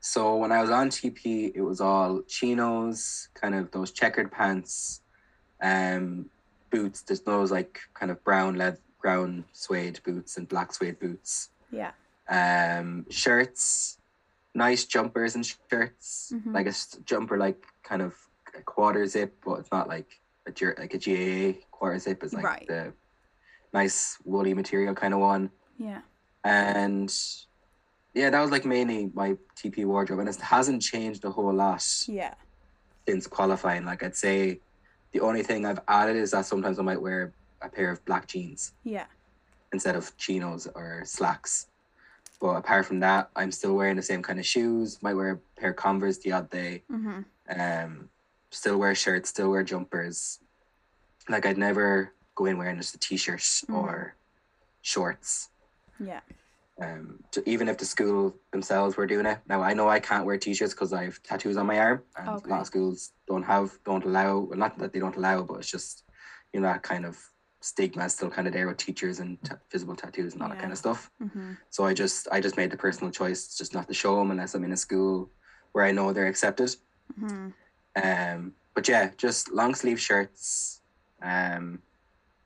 So 0.00 0.36
when 0.36 0.52
I 0.52 0.60
was 0.60 0.70
on 0.70 0.90
TP, 0.90 1.52
it 1.54 1.62
was 1.62 1.80
all 1.80 2.20
chinos, 2.22 3.28
kind 3.34 3.54
of 3.54 3.70
those 3.70 3.90
checkered 3.90 4.30
pants, 4.30 5.00
um, 5.62 6.28
boots. 6.70 7.00
There's 7.00 7.22
those 7.22 7.50
like 7.50 7.80
kind 7.94 8.12
of 8.12 8.22
brown 8.24 8.56
leather, 8.56 8.80
brown 9.00 9.46
suede 9.52 10.00
boots 10.04 10.36
and 10.36 10.46
black 10.46 10.74
suede 10.74 10.98
boots. 10.98 11.48
Yeah. 11.70 11.92
Um, 12.28 13.06
shirts, 13.10 13.98
nice 14.54 14.84
jumpers 14.84 15.34
and 15.34 15.46
shirts, 15.46 16.32
Mhm. 16.34 16.52
like 16.52 16.66
a 16.66 16.74
jumper, 17.04 17.38
like 17.38 17.64
kind 17.82 18.02
of 18.02 18.14
a 18.56 18.62
quarter 18.62 19.06
zip, 19.06 19.34
but 19.44 19.60
it's 19.60 19.70
not 19.72 19.88
like 19.88 20.20
a 20.46 20.52
like 20.78 20.94
a 20.94 20.98
GAA 20.98 21.58
quarter 21.70 21.98
zip. 21.98 22.22
It's 22.22 22.32
like 22.34 22.44
Right. 22.44 22.66
the 22.66 22.92
nice 23.72 24.18
woolly 24.24 24.54
material 24.54 24.94
kind 24.94 25.14
of 25.14 25.20
one 25.20 25.50
Yeah. 25.78 26.00
and 26.44 27.12
yeah, 28.14 28.30
that 28.30 28.40
was 28.40 28.52
like 28.52 28.64
mainly 28.64 29.10
my 29.14 29.36
TP 29.56 29.84
wardrobe, 29.84 30.20
and 30.20 30.28
it 30.28 30.36
hasn't 30.40 30.80
changed 30.82 31.24
a 31.24 31.30
whole 31.30 31.52
lot 31.52 31.84
Yeah. 32.06 32.34
since 33.08 33.26
qualifying. 33.26 33.84
Like 33.84 34.04
I'd 34.04 34.14
say, 34.14 34.60
the 35.12 35.20
only 35.20 35.42
thing 35.42 35.66
I've 35.66 35.80
added 35.88 36.16
is 36.16 36.30
that 36.30 36.46
sometimes 36.46 36.78
I 36.78 36.82
might 36.82 37.00
wear 37.02 37.32
a 37.60 37.68
pair 37.68 37.90
of 37.90 38.04
black 38.04 38.28
jeans 38.28 38.72
Yeah. 38.84 39.06
instead 39.72 39.96
of 39.96 40.16
chinos 40.16 40.68
or 40.76 41.02
slacks. 41.04 41.66
But 42.40 42.56
apart 42.56 42.86
from 42.86 43.00
that, 43.00 43.30
I'm 43.34 43.50
still 43.50 43.74
wearing 43.74 43.96
the 43.96 44.02
same 44.02 44.22
kind 44.22 44.38
of 44.38 44.46
shoes. 44.46 45.02
Might 45.02 45.14
wear 45.14 45.30
a 45.30 45.36
pair 45.60 45.70
of 45.70 45.76
Converse 45.76 46.18
the 46.18 46.32
odd 46.32 46.50
day. 46.50 46.84
Mm-hmm. 46.90 47.22
Um, 47.60 48.10
still 48.54 48.78
wear 48.78 48.94
shirts. 48.94 49.30
Still 49.30 49.50
wear 49.50 49.62
jumpers. 49.62 50.38
Like 51.28 51.46
I'd 51.46 51.58
never 51.58 52.12
go 52.34 52.46
in 52.46 52.58
wearing 52.58 52.76
just 52.76 52.94
a 52.94 52.98
t-shirt 52.98 53.40
Mhm. 53.40 53.74
or 53.74 54.14
shorts. 54.82 55.50
Yeah. 56.00 56.20
um, 56.82 57.22
to, 57.30 57.48
even 57.48 57.68
if 57.68 57.78
the 57.78 57.84
school 57.84 58.34
themselves 58.50 58.96
were 58.96 59.06
doing 59.06 59.26
it. 59.26 59.38
Now 59.48 59.62
I 59.62 59.74
know 59.74 59.88
I 59.88 60.00
can't 60.00 60.26
wear 60.26 60.36
t-shirts 60.36 60.74
because 60.74 60.92
I 60.92 61.04
have 61.04 61.22
tattoos 61.22 61.56
on 61.56 61.66
my 61.66 61.78
arm, 61.78 62.02
and 62.16 62.28
a 62.28 62.32
lot 62.48 62.62
of 62.62 62.66
schools 62.66 63.12
don't 63.28 63.44
have, 63.44 63.78
don't 63.84 64.04
allow. 64.04 64.38
Well, 64.40 64.58
not 64.58 64.76
that 64.78 64.92
they 64.92 64.98
don't 64.98 65.14
allow, 65.14 65.42
but 65.44 65.58
it's 65.60 65.70
just 65.70 66.02
you 66.52 66.58
know 66.60 66.66
that 66.66 66.82
kind 66.82 67.06
of 67.06 67.16
stigma 67.60 68.04
is 68.06 68.14
still 68.14 68.28
kind 68.28 68.48
of 68.48 68.52
there 68.52 68.66
with 68.66 68.76
teachers 68.76 69.20
and 69.20 69.40
t- 69.44 69.54
visible 69.70 69.94
tattoos 69.94 70.32
and 70.34 70.42
all 70.42 70.48
that 70.48 70.58
kind 70.58 70.72
of 70.72 70.76
stuff. 70.78 71.12
Mm-hmm. 71.22 71.52
So 71.70 71.84
I 71.86 71.94
just 71.94 72.26
I 72.32 72.40
just 72.40 72.56
made 72.56 72.72
the 72.72 72.76
personal 72.76 73.12
choice 73.12 73.56
just 73.56 73.72
not 73.72 73.86
to 73.86 73.94
show 73.94 74.16
them 74.18 74.32
unless 74.32 74.54
I'm 74.56 74.64
in 74.64 74.72
a 74.72 74.76
school 74.76 75.30
where 75.72 75.84
I 75.84 75.92
know 75.92 76.12
they're 76.12 76.26
accepted. 76.26 76.74
Mm-hmm. 77.20 77.50
Um, 78.02 78.54
but 78.74 78.88
yeah, 78.88 79.10
just 79.16 79.52
long 79.52 79.74
sleeve 79.74 80.00
shirts, 80.00 80.80
um, 81.22 81.80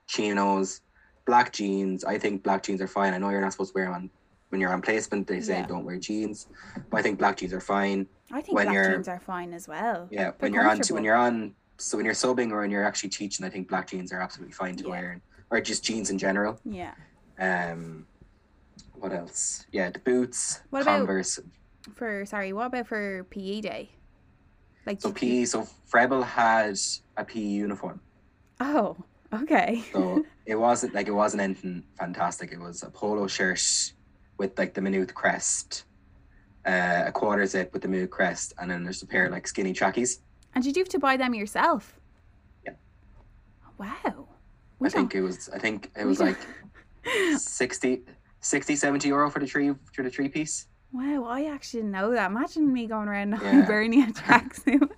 chinos, 0.07 0.81
black 1.27 1.53
jeans. 1.53 2.05
I 2.05 2.19
think 2.19 2.43
black 2.43 2.63
jeans 2.63 2.81
are 2.83 2.87
fine. 2.89 3.15
I 3.15 3.19
know 3.19 3.31
you're 3.31 3.41
not 3.41 3.53
supposed 3.53 3.73
to 3.73 3.79
wear 3.79 3.87
them 3.87 3.95
on 3.95 4.11
when 4.51 4.61
you're 4.61 4.73
on 4.73 4.83
placement. 4.83 5.27
They 5.27 5.41
say 5.41 5.61
Yeah. 5.61 5.67
don't 5.67 5.85
wear 5.85 5.99
jeans, 5.99 6.49
but 6.91 6.99
I 6.99 7.03
think 7.03 7.19
black 7.19 7.37
jeans 7.39 7.53
are 7.53 7.61
fine. 7.61 8.07
I 8.31 8.41
think 8.43 8.57
When 8.57 8.67
black 8.67 8.75
you're- 8.75 8.95
jeans 8.95 9.09
are 9.09 9.21
fine 9.21 9.53
as 9.55 9.67
well. 9.69 10.09
Yeah, 10.11 10.25
They're 10.25 10.35
when 10.39 10.55
you're 10.55 10.69
on 10.69 10.81
when 10.91 11.05
you're 11.05 11.17
on 11.17 11.55
so 11.81 11.97
when 11.97 12.05
you're 12.05 12.15
subbing 12.15 12.51
or 12.51 12.61
when 12.61 12.71
you're 12.73 12.85
actually 12.85 13.09
teaching, 13.11 13.47
I 13.47 13.51
think 13.51 13.69
black 13.69 13.87
jeans 13.89 14.13
are 14.13 14.21
absolutely 14.21 14.53
fine 14.53 14.75
to 14.77 14.85
Yeah. 14.85 14.91
wear, 14.91 15.21
or 15.51 15.61
just 15.61 15.85
jeans 15.85 16.11
in 16.11 16.19
general. 16.19 16.59
Yeah. 16.65 16.93
Um, 17.39 18.07
what 18.95 19.13
else? 19.13 19.65
Yeah, 19.71 19.91
the 19.91 20.01
boots, 20.01 20.61
What 20.71 20.83
about- 20.83 21.07
For 21.95 22.27
sorry, 22.27 22.53
what 22.53 22.67
about 22.67 22.87
for 22.89 23.25
PE 23.31 23.61
day? 23.61 23.91
Like 24.89 25.03
So 25.03 25.13
PE, 25.13 25.45
so 25.45 25.69
Froebel 25.93 26.25
had 26.25 26.79
a 27.19 27.23
PE 27.23 27.41
uniform. 27.41 28.01
Oh, 28.59 28.97
okay. 29.35 29.85
So 29.93 30.25
it 30.47 30.55
wasn't 30.55 30.95
like 30.95 31.09
it 31.09 31.13
wasn't 31.13 31.43
anything 31.43 31.85
fantastic. 31.99 32.53
It 32.53 32.59
was 32.59 32.83
a 32.83 32.89
polo 32.89 33.27
shirt 33.27 33.61
with 34.39 34.59
like 34.59 34.73
the 34.73 34.81
Maynooth 34.81 35.15
crest, 35.15 35.85
uh, 36.65 37.03
a 37.05 37.13
quarter 37.13 37.45
zip 37.45 37.75
with 37.75 37.83
the 37.83 37.89
Maynooth 37.89 38.09
crest, 38.09 38.55
and 38.59 38.71
then 38.71 38.83
there's 38.83 39.03
a 39.03 39.07
pair 39.07 39.27
of 39.27 39.33
like 39.33 39.47
skinny 39.47 39.75
trackies. 39.75 40.23
And 40.55 40.65
did 40.65 40.75
you 40.75 40.81
have 40.81 40.89
to 40.89 40.99
buy 40.99 41.19
them 41.19 41.35
yourself? 41.35 42.01
Yeah. 42.65 42.73
Wow. 43.77 44.29
I 44.83 44.89
think 44.89 45.15
it 45.15 45.21
was 45.21 45.51
I 45.51 45.59
think 45.59 45.91
it 46.01 46.07
was 46.07 46.19
like 46.19 46.39
60, 47.37 48.05
60, 48.41 48.77
70 48.77 49.09
euro 49.09 49.31
for 49.31 49.41
the 49.41 49.47
three 49.47 49.75
for 49.93 50.03
the 50.03 50.09
three 50.09 50.31
piece. 50.31 50.67
Wow, 50.93 51.25
I 51.29 51.45
actually 51.47 51.81
didn't 51.81 51.93
know 51.93 52.13
that. 52.13 52.31
Imagine 52.31 52.73
me 52.73 52.87
going 52.87 53.09
around 53.09 53.35
in 53.35 53.41
a 53.41 53.43
Yeah. 53.45 53.61
Hibernia 53.63 54.07
tracksuit. 54.13 54.89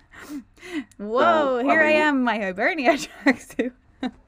Whoa, 0.97 1.59
So, 1.59 1.67
here 1.67 1.81
I 1.81 1.91
am, 1.91 2.23
my 2.23 2.37
Hibernia 2.37 2.93
tracksuit. 3.25 3.73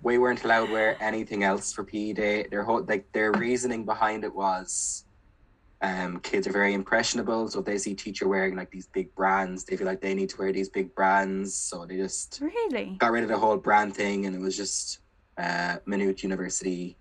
We 0.01 0.17
weren't 0.17 0.43
allowed 0.43 0.67
to 0.67 0.71
wear 0.71 0.97
anything 1.01 1.43
else 1.43 1.73
for 1.73 1.83
PE 1.83 2.13
day. 2.13 2.47
Their 2.51 2.63
whole 2.63 2.83
like 2.83 3.11
their 3.11 3.31
reasoning 3.31 3.85
behind 3.85 4.23
it 4.23 4.33
was 4.35 5.05
um 5.81 6.19
kids 6.19 6.47
are 6.47 6.51
very 6.51 6.73
impressionable, 6.73 7.49
so 7.49 7.59
if 7.59 7.65
they 7.65 7.77
see 7.77 7.95
teacher 7.95 8.27
wearing 8.27 8.55
like 8.55 8.69
these 8.69 8.87
big 8.87 9.13
brands, 9.15 9.63
they 9.63 9.75
feel 9.75 9.87
like 9.87 9.99
they 10.01 10.13
need 10.13 10.29
to 10.29 10.37
wear 10.37 10.51
these 10.51 10.69
big 10.69 10.93
brands. 10.93 11.55
So 11.55 11.85
they 11.85 11.97
just 11.97 12.39
Really? 12.41 12.95
got 12.99 13.11
rid 13.11 13.23
of 13.23 13.29
the 13.29 13.37
whole 13.37 13.57
brand 13.57 13.95
thing 13.95 14.25
and 14.25 14.35
it 14.35 14.39
was 14.39 14.55
just 14.55 14.99
uh 15.37 15.77
Maynooth 15.87 16.21
University 16.23 16.97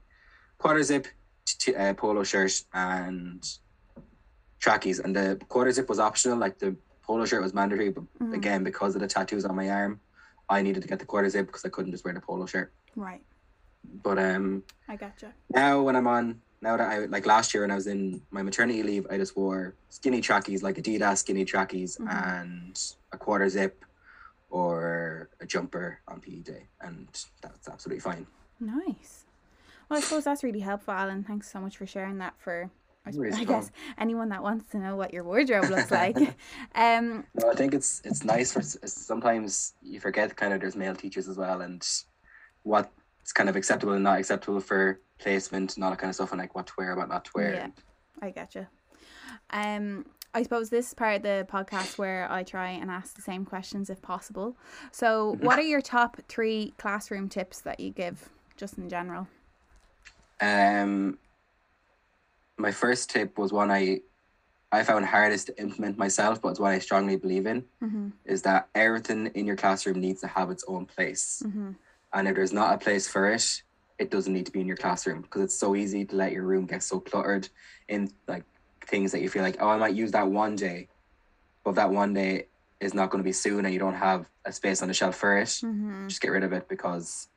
quarter 0.58 0.82
zip 0.82 1.08
t- 1.44 1.74
uh, 1.74 1.92
polo 1.94 2.22
shirt 2.22 2.52
and 2.72 3.44
trackies 4.62 5.00
and 5.00 5.14
the 5.14 5.26
quarter 5.48 5.72
zip 5.72 5.88
was 5.88 5.98
optional 5.98 6.38
like 6.38 6.56
the 6.58 6.74
polo 7.02 7.24
shirt 7.26 7.42
was 7.42 7.52
mandatory 7.52 7.90
but 7.90 8.04
Mhm. 8.20 8.32
again 8.32 8.62
because 8.62 8.94
of 8.94 9.00
the 9.02 9.08
tattoos 9.08 9.44
on 9.44 9.56
my 9.56 9.68
arm 9.68 10.00
I 10.48 10.62
needed 10.62 10.82
to 10.82 10.88
get 10.88 10.98
the 11.00 11.04
quarter 11.12 11.28
zip 11.28 11.46
because 11.48 11.64
I 11.64 11.68
couldn't 11.68 11.90
just 11.92 12.04
wear 12.04 12.14
the 12.14 12.20
polo 12.20 12.46
shirt 12.46 12.72
Right. 12.94 13.24
but 14.06 14.18
um 14.18 14.62
I 14.88 14.94
gotcha. 14.96 15.32
now 15.50 15.82
when 15.82 15.96
I'm 15.96 16.06
on 16.06 16.40
now 16.60 16.76
that 16.76 16.88
I 16.88 16.96
like 17.16 17.26
last 17.26 17.52
year 17.52 17.64
when 17.64 17.72
I 17.72 17.74
was 17.74 17.88
in 17.88 18.22
my 18.30 18.42
maternity 18.42 18.82
leave 18.84 19.04
I 19.10 19.16
just 19.18 19.36
wore 19.36 19.74
skinny 19.88 20.20
trackies 20.20 20.62
like 20.62 20.76
Adidas 20.76 21.18
skinny 21.18 21.44
trackies 21.44 21.96
Mhm. 21.96 22.08
and 22.18 22.74
a 23.10 23.18
quarter 23.18 23.48
zip 23.48 23.84
or 24.48 25.28
a 25.40 25.46
jumper 25.46 25.98
on 26.06 26.20
PE 26.20 26.42
day 26.42 26.68
and 26.80 27.08
that's 27.42 27.68
absolutely 27.68 28.00
fine 28.00 28.26
Nice. 28.60 29.24
Well, 29.88 29.98
I 29.98 30.00
suppose 30.02 30.22
that's 30.22 30.44
really 30.44 30.60
helpful, 30.60 30.94
Alan. 30.94 31.24
Thanks 31.24 31.50
so 31.50 31.58
much 31.60 31.76
for 31.76 31.84
sharing 31.84 32.18
that 32.18 32.34
for, 32.38 32.70
I, 33.04 33.10
I 33.10 33.44
guess, 33.44 33.70
anyone 33.98 34.28
that 34.28 34.42
wants 34.42 34.70
to 34.72 34.78
know 34.78 34.94
what 34.94 35.12
your 35.12 35.24
wardrobe 35.24 35.68
looks 35.70 35.90
like. 35.90 36.16
um, 36.76 37.24
No, 37.34 37.50
I 37.50 37.54
think 37.54 37.74
it's 37.74 38.00
it's 38.04 38.24
nice 38.24 38.52
for 38.52 38.62
sometimes 38.62 39.74
you 39.82 39.98
forget 40.00 40.36
kind 40.36 40.52
of 40.54 40.60
there's 40.60 40.76
male 40.76 40.94
teachers 40.94 41.28
as 41.28 41.36
well 41.36 41.62
and 41.62 41.84
what's 42.62 43.32
kind 43.34 43.48
of 43.48 43.56
acceptable 43.56 43.94
and 43.94 44.04
not 44.04 44.18
acceptable 44.20 44.60
for 44.60 45.00
placement 45.18 45.74
and 45.74 45.82
all 45.84 45.90
that 45.90 45.98
kind 45.98 46.10
of 46.10 46.14
stuff 46.14 46.30
and 46.32 46.40
like 46.40 46.54
what 46.54 46.66
to 46.68 46.72
wear, 46.78 46.94
what 46.94 47.08
not 47.08 47.24
to 47.24 47.30
wear. 47.34 47.54
Yeah. 47.54 47.68
I 48.20 48.30
gotcha. 48.30 48.68
Um, 49.50 50.06
I 50.34 50.42
suppose 50.44 50.70
this 50.70 50.88
is 50.88 50.94
part 50.94 51.16
of 51.16 51.22
the 51.22 51.46
podcast 51.50 51.98
where 51.98 52.30
I 52.30 52.42
try 52.44 52.70
and 52.70 52.90
ask 52.90 53.14
the 53.16 53.22
same 53.22 53.44
questions 53.44 53.90
if 53.90 54.00
possible. 54.00 54.56
So, 54.92 55.32
Mm-hmm. 55.34 55.44
what 55.44 55.58
are 55.58 55.62
your 55.62 55.80
top 55.82 56.18
three 56.28 56.72
classroom 56.78 57.28
tips 57.28 57.60
that 57.62 57.80
you 57.80 57.90
give, 57.90 58.28
just 58.56 58.78
in 58.78 58.88
general? 58.88 59.26
Um, 60.40 61.18
my 62.62 62.72
first 62.72 63.10
tip 63.10 63.36
was 63.38 63.52
one 63.52 63.70
I 63.70 64.00
I 64.70 64.84
found 64.84 65.04
hardest 65.04 65.48
to 65.48 65.60
implement 65.60 65.98
myself, 65.98 66.40
but 66.40 66.48
it's 66.50 66.60
one 66.60 66.72
I 66.72 66.78
strongly 66.78 67.16
believe 67.16 67.46
in. 67.46 67.64
Mm-hmm. 67.84 68.08
Is 68.24 68.40
that 68.42 68.68
everything 68.74 69.26
in 69.34 69.44
your 69.46 69.56
classroom 69.56 70.00
needs 70.00 70.20
to 70.22 70.28
have 70.28 70.48
its 70.50 70.64
own 70.66 70.86
place, 70.86 71.42
Mm-hmm. 71.46 71.70
and 72.14 72.28
if 72.28 72.34
there's 72.36 72.52
not 72.60 72.74
a 72.74 72.78
place 72.78 73.06
for 73.08 73.28
it, 73.36 73.44
it 73.98 74.10
doesn't 74.10 74.32
need 74.32 74.46
to 74.46 74.52
be 74.52 74.60
in 74.60 74.66
your 74.72 74.76
classroom 74.84 75.20
because 75.22 75.42
it's 75.42 75.58
so 75.64 75.76
easy 75.76 76.04
to 76.06 76.16
let 76.16 76.32
your 76.32 76.44
room 76.44 76.64
get 76.66 76.82
so 76.82 76.98
cluttered 77.00 77.48
in 77.88 78.10
like 78.26 78.44
things 78.86 79.12
that 79.12 79.20
you 79.22 79.28
feel 79.28 79.42
like, 79.42 79.58
oh, 79.60 79.68
I 79.68 79.76
might 79.76 79.94
use 79.94 80.12
that 80.12 80.28
one 80.28 80.56
day, 80.56 80.88
but 81.64 81.74
that 81.74 81.90
one 81.90 82.14
day 82.14 82.46
is 82.80 82.94
not 82.94 83.10
going 83.10 83.22
to 83.22 83.28
be 83.32 83.32
soon, 83.46 83.64
and 83.64 83.72
you 83.74 83.78
don't 83.80 84.02
have 84.08 84.28
a 84.44 84.52
space 84.52 84.80
on 84.82 84.88
the 84.88 84.94
shelf 84.94 85.16
for 85.16 85.36
it 85.38 85.48
Mm-hmm. 85.48 86.08
just 86.08 86.22
get 86.22 86.32
rid 86.32 86.44
of 86.44 86.52
it 86.52 86.68
because 86.68 87.28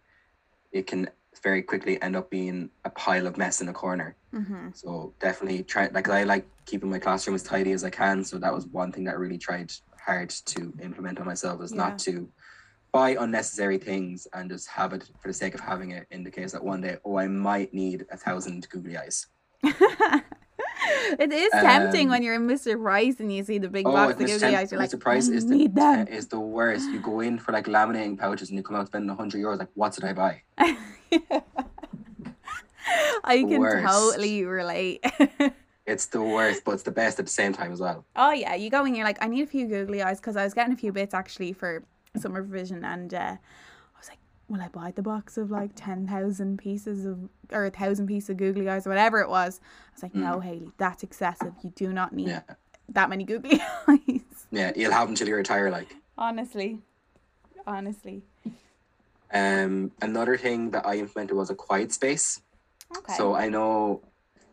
it 0.71 0.87
can 0.87 1.09
very 1.43 1.61
quickly 1.61 2.01
end 2.01 2.15
up 2.15 2.29
being 2.29 2.69
a 2.83 2.89
pile 2.89 3.27
of 3.27 3.37
mess 3.37 3.61
in 3.61 3.69
a 3.69 3.73
corner. 3.73 4.15
Mm-hmm. 4.33 4.69
So 4.73 5.13
definitely 5.19 5.63
try 5.63 5.89
like 5.93 6.09
I 6.09 6.23
like 6.23 6.47
keeping 6.65 6.89
my 6.89 6.99
classroom 6.99 7.35
as 7.35 7.43
tidy 7.43 7.71
as 7.71 7.83
I 7.83 7.89
can. 7.89 8.23
So 8.23 8.37
that 8.39 8.53
was 8.53 8.67
one 8.67 8.91
thing 8.91 9.03
that 9.05 9.11
I 9.11 9.17
really 9.17 9.37
tried 9.37 9.71
hard 10.05 10.29
to 10.29 10.73
implement 10.81 11.19
on 11.19 11.25
myself 11.25 11.61
is 11.61 11.71
Yeah. 11.71 11.77
not 11.77 11.99
to 11.99 12.29
buy 12.91 13.17
unnecessary 13.19 13.77
things 13.77 14.27
and 14.33 14.49
just 14.49 14.67
have 14.69 14.93
it 14.93 15.09
for 15.21 15.27
the 15.27 15.33
sake 15.33 15.53
of 15.53 15.59
having 15.59 15.91
it 15.91 16.07
in 16.11 16.23
the 16.23 16.31
case 16.31 16.51
that 16.53 16.63
one 16.63 16.81
day, 16.81 16.97
oh 17.03 17.17
I 17.17 17.27
might 17.27 17.73
need 17.73 18.05
a 18.11 18.17
thousand 18.17 18.67
googly 18.69 18.97
eyes. 18.97 19.27
it 21.19 21.31
is 21.33 21.51
tempting 21.51 22.07
Um, 22.07 22.11
when 22.11 22.23
you're 22.23 22.35
in 22.35 22.47
Mr. 22.47 22.81
Price 22.81 23.19
and 23.19 23.31
you 23.33 23.43
see 23.43 23.57
the 23.57 23.67
big 23.69 23.87
Oh, 23.87 23.91
box 23.93 24.13
of 24.13 24.19
Mr. 24.19 24.27
googly 24.39 24.55
eyes. 24.55 24.71
You're 24.71 24.79
like, 24.79 24.99
Price 24.99 25.29
I 25.29 25.33
is 25.33 25.47
the 25.47 25.67
them. 25.67 26.07
is 26.07 26.27
the 26.27 26.39
worst. 26.39 26.89
You 26.91 26.99
go 26.99 27.19
in 27.21 27.37
for 27.39 27.51
like 27.51 27.65
laminating 27.65 28.17
pouches 28.17 28.49
and 28.49 28.57
you 28.57 28.63
come 28.63 28.75
out 28.75 28.87
spending 28.87 29.15
hundred 29.15 29.41
euros. 29.41 29.59
Like, 29.59 29.69
what 29.75 29.93
did 29.93 30.03
I 30.03 30.13
buy? 30.13 30.41
I 33.23 33.37
can 33.39 33.59
worst. 33.59 33.85
totally 33.93 34.43
relate. 34.45 35.03
It's 35.87 36.07
the 36.07 36.19
worst, 36.19 36.63
but 36.65 36.71
it's 36.71 36.81
the 36.81 36.89
best 36.89 37.19
at 37.19 37.25
the 37.27 37.31
same 37.31 37.53
time 37.53 37.71
as 37.71 37.79
well. 37.79 38.05
oh 38.15 38.31
yeah, 38.31 38.55
you 38.55 38.71
go 38.71 38.85
and 38.85 38.95
you're 38.97 39.05
like, 39.05 39.19
I 39.23 39.27
need 39.27 39.43
a 39.43 39.45
few 39.45 39.67
googly 39.67 40.01
eyes 40.01 40.19
because 40.19 40.35
I 40.35 40.43
was 40.43 40.55
getting 40.55 40.73
a 40.73 40.75
few 40.75 40.91
bits 40.91 41.13
actually 41.13 41.53
for 41.53 41.83
summer 42.17 42.41
revision, 42.41 42.83
and 42.83 43.13
uh, 43.13 43.17
I 43.19 43.27
was 43.27 43.35
like, 43.35 43.39
will 44.47 44.61
I 44.61 44.67
buy 44.67 44.91
the 44.91 45.01
box 45.01 45.37
of 45.37 45.49
like 45.51 45.71
ten 45.75 46.07
thousand 46.07 46.57
pieces 46.59 47.05
of 47.05 47.29
or 47.51 47.65
a 47.65 47.71
thousand 47.71 48.07
pieces 48.07 48.29
of 48.31 48.37
googly 48.37 48.69
eyes 48.69 48.85
or 48.85 48.89
whatever 48.91 49.19
it 49.19 49.29
was? 49.29 49.59
I 49.63 49.91
was 49.93 50.03
like, 50.03 50.15
no, 50.15 50.39
Haley, 50.39 50.71
that's 50.77 51.03
excessive. 51.03 51.53
You 51.63 51.71
do 51.71 51.91
not 51.93 52.13
need 52.13 52.27
Mm. 52.27 52.43
Yeah, 52.47 52.55
that 52.89 53.09
many 53.09 53.23
googly 53.23 53.59
eyes. 53.87 54.21
yeah. 54.51 54.71
You'll 54.75 54.91
have 54.91 55.07
them 55.07 55.15
till 55.15 55.27
you 55.27 55.35
retire. 55.35 55.69
Like, 55.71 55.95
Honestly, 56.17 56.79
honestly. 57.67 58.23
um, 59.33 59.91
another 60.01 60.37
thing 60.37 60.71
that 60.71 60.85
I 60.85 60.95
implemented 60.97 61.35
was 61.35 61.49
a 61.49 61.55
quiet 61.55 61.91
space. 61.91 62.41
Okay. 62.95 63.13
So 63.15 63.33
I 63.35 63.49
know 63.49 64.01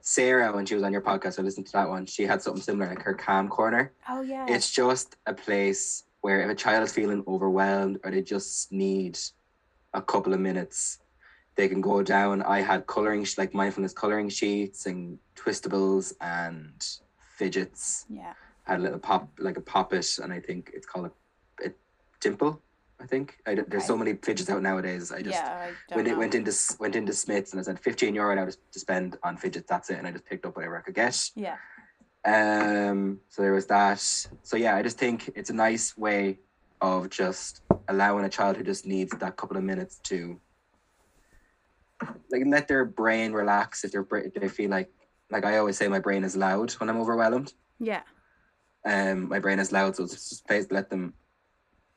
Sarah, 0.00 0.52
when 0.52 0.66
she 0.66 0.74
was 0.74 0.83
on 0.83 0.92
your 0.92 1.02
podcast, 1.02 1.38
I 1.38 1.42
listened 1.42 1.66
to 1.66 1.72
that 1.74 1.88
one. 1.88 2.07
She 2.07 2.24
had 2.24 2.42
something 2.42 2.62
similar, 2.62 2.88
like 2.88 3.02
her 3.02 3.14
calm 3.14 3.48
corner. 3.48 3.92
oh 4.09 4.22
yeah. 4.22 4.46
It's 4.48 4.70
just 4.70 5.16
a 5.26 5.35
place 5.35 6.05
where 6.22 6.40
if 6.42 6.50
a 6.50 6.55
child 6.55 6.85
is 6.85 6.92
feeling 6.92 7.22
overwhelmed 7.28 7.98
or 8.05 8.11
they 8.11 8.22
just 8.22 8.72
need 8.72 9.18
a 9.94 10.02
couple 10.02 10.33
of 10.33 10.40
minutes, 10.40 10.98
they 11.57 11.68
can 11.68 11.81
go 11.81 12.02
down. 12.02 12.42
I 12.42 12.61
had 12.61 12.87
coloring, 12.87 13.26
like 13.37 13.55
mindfulness 13.55 13.92
coloring 13.92 14.28
sheets 14.28 14.87
and 14.87 15.18
twistables 15.37 16.14
and 16.20 16.85
fidgets. 17.37 18.07
yeah. 18.09 18.33
had 18.64 18.81
a 18.81 18.83
little 18.83 18.98
pop, 18.98 19.28
like 19.38 19.57
a 19.57 19.61
poppet, 19.61 20.18
and 20.22 20.33
I 20.33 20.40
think 20.40 20.70
it's 20.74 20.87
called 20.87 21.11
a, 21.62 21.66
a 21.66 21.72
dimple. 22.20 22.62
I 23.00 23.07
think 23.07 23.38
I, 23.46 23.57
there's 23.66 23.85
so 23.85 23.96
many 23.96 24.14
fidgets 24.14 24.48
out 24.48 24.62
nowadays. 24.62 25.11
I 25.11 25.22
just 25.22 25.35
yeah. 25.35 25.70
I 25.90 25.96
went, 25.96 26.16
went 26.16 26.35
into 26.37 26.52
went 26.78 26.94
into 26.94 27.12
Smyths 27.12 27.50
and 27.50 27.59
I 27.59 27.64
said 27.64 27.81
15 27.81 28.14
euro 28.14 28.35
now 28.35 28.44
to, 28.44 28.57
to 28.72 28.78
spend 28.78 29.18
on 29.24 29.37
fidgets. 29.37 29.68
That's 29.68 29.90
it, 29.90 29.98
and 29.98 30.07
I 30.07 30.12
just 30.12 30.24
picked 30.24 30.46
up 30.46 30.55
whatever 30.55 30.78
I 30.78 30.83
could 30.83 30.94
get. 30.94 31.31
yeah. 31.35 31.57
Um, 32.24 33.18
so 33.28 33.42
there 33.42 33.52
was 33.52 33.66
that. 33.66 33.98
So 34.42 34.57
yeah, 34.57 34.76
I 34.76 34.83
just 34.83 34.98
think 34.98 35.31
it's 35.35 35.50
a 35.50 35.55
nice 35.55 35.98
way 35.98 36.38
of 36.83 37.09
just 37.09 37.62
allowing 37.88 38.25
a 38.25 38.29
child 38.29 38.57
who 38.57 38.64
just 38.64 38.85
needs 38.85 39.16
that 39.16 39.37
couple 39.37 39.57
of 39.57 39.62
minutes 39.62 40.01
to 40.03 40.38
like 42.31 42.42
let 42.47 42.66
their 42.66 42.85
brain 42.85 43.33
relax 43.33 43.85
if 43.85 43.92
their 43.92 44.03
brain 44.03 44.31
they 44.35 44.49
feel 44.49 44.68
like 44.68 44.90
like 45.31 45.45
I 45.45 45.59
always 45.59 45.79
say 45.79 45.88
my 45.88 46.01
brain 46.01 46.25
is 46.25 46.37
loud 46.37 46.73
when 46.73 46.90
I'm 46.90 47.01
overwhelmed. 47.01 47.55
Yeah. 47.79 48.03
Um, 48.85 49.29
my 49.29 49.38
brain 49.38 49.61
is 49.61 49.73
loud, 49.73 49.97
so 49.97 50.05
it's 50.05 50.42
just 50.42 50.73
let 50.73 50.90
them 50.90 51.14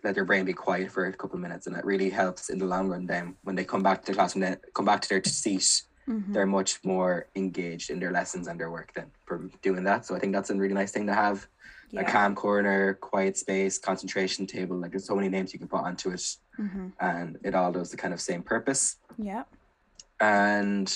let 0.03 0.13
their 0.13 0.23
brain 0.23 0.45
be 0.45 0.53
quiet 0.53 0.91
for 0.91 1.05
a 1.05 1.13
couple 1.13 1.35
of 1.35 1.41
minutes, 1.41 1.65
and 1.67 1.75
it 1.75 1.83
really 1.83 2.09
helps 2.09 2.49
in 2.49 2.59
the 2.59 2.65
long 2.65 2.87
run. 2.87 3.07
Then 3.07 3.35
when 3.43 3.55
they 3.55 3.65
come 3.65 3.83
back 3.83 4.05
to 4.05 4.11
the 4.11 4.15
classroom, 4.15 4.41
then 4.41 4.57
come 4.73 4.85
back 4.85 5.01
to 5.01 5.09
their 5.09 5.23
seat, 5.23 5.81
Mhm. 6.07 6.33
they're 6.33 6.45
much 6.45 6.83
more 6.83 7.27
engaged 7.35 7.89
in 7.89 7.99
their 7.99 8.11
lessons 8.11 8.47
and 8.47 8.59
their 8.59 8.69
work 8.69 8.93
than 8.93 9.11
from 9.25 9.51
doing 9.61 9.83
that. 9.85 10.05
So 10.05 10.15
I 10.15 10.19
think 10.19 10.33
that's 10.33 10.49
a 10.51 10.55
really 10.55 10.73
nice 10.73 10.91
thing 10.91 11.07
to 11.07 11.13
have. 11.13 11.47
Yeah. 11.91 12.01
A 12.01 12.03
calm 12.11 12.35
corner, 12.35 12.95
quiet 12.95 13.37
space, 13.37 13.77
concentration 13.77 14.45
table. 14.47 14.75
Like 14.75 14.91
there's 14.91 15.05
so 15.05 15.15
many 15.15 15.29
names 15.29 15.53
you 15.53 15.59
can 15.59 15.67
put 15.67 15.81
onto 15.81 16.09
it, 16.09 16.23
hmm 16.57 16.89
and 16.99 17.37
it 17.43 17.53
all 17.55 17.71
does 17.71 17.91
the 17.91 17.97
kind 17.97 18.13
of 18.13 18.19
same 18.19 18.41
purpose. 18.43 18.97
Yeah. 19.17 19.43
And 20.19 20.87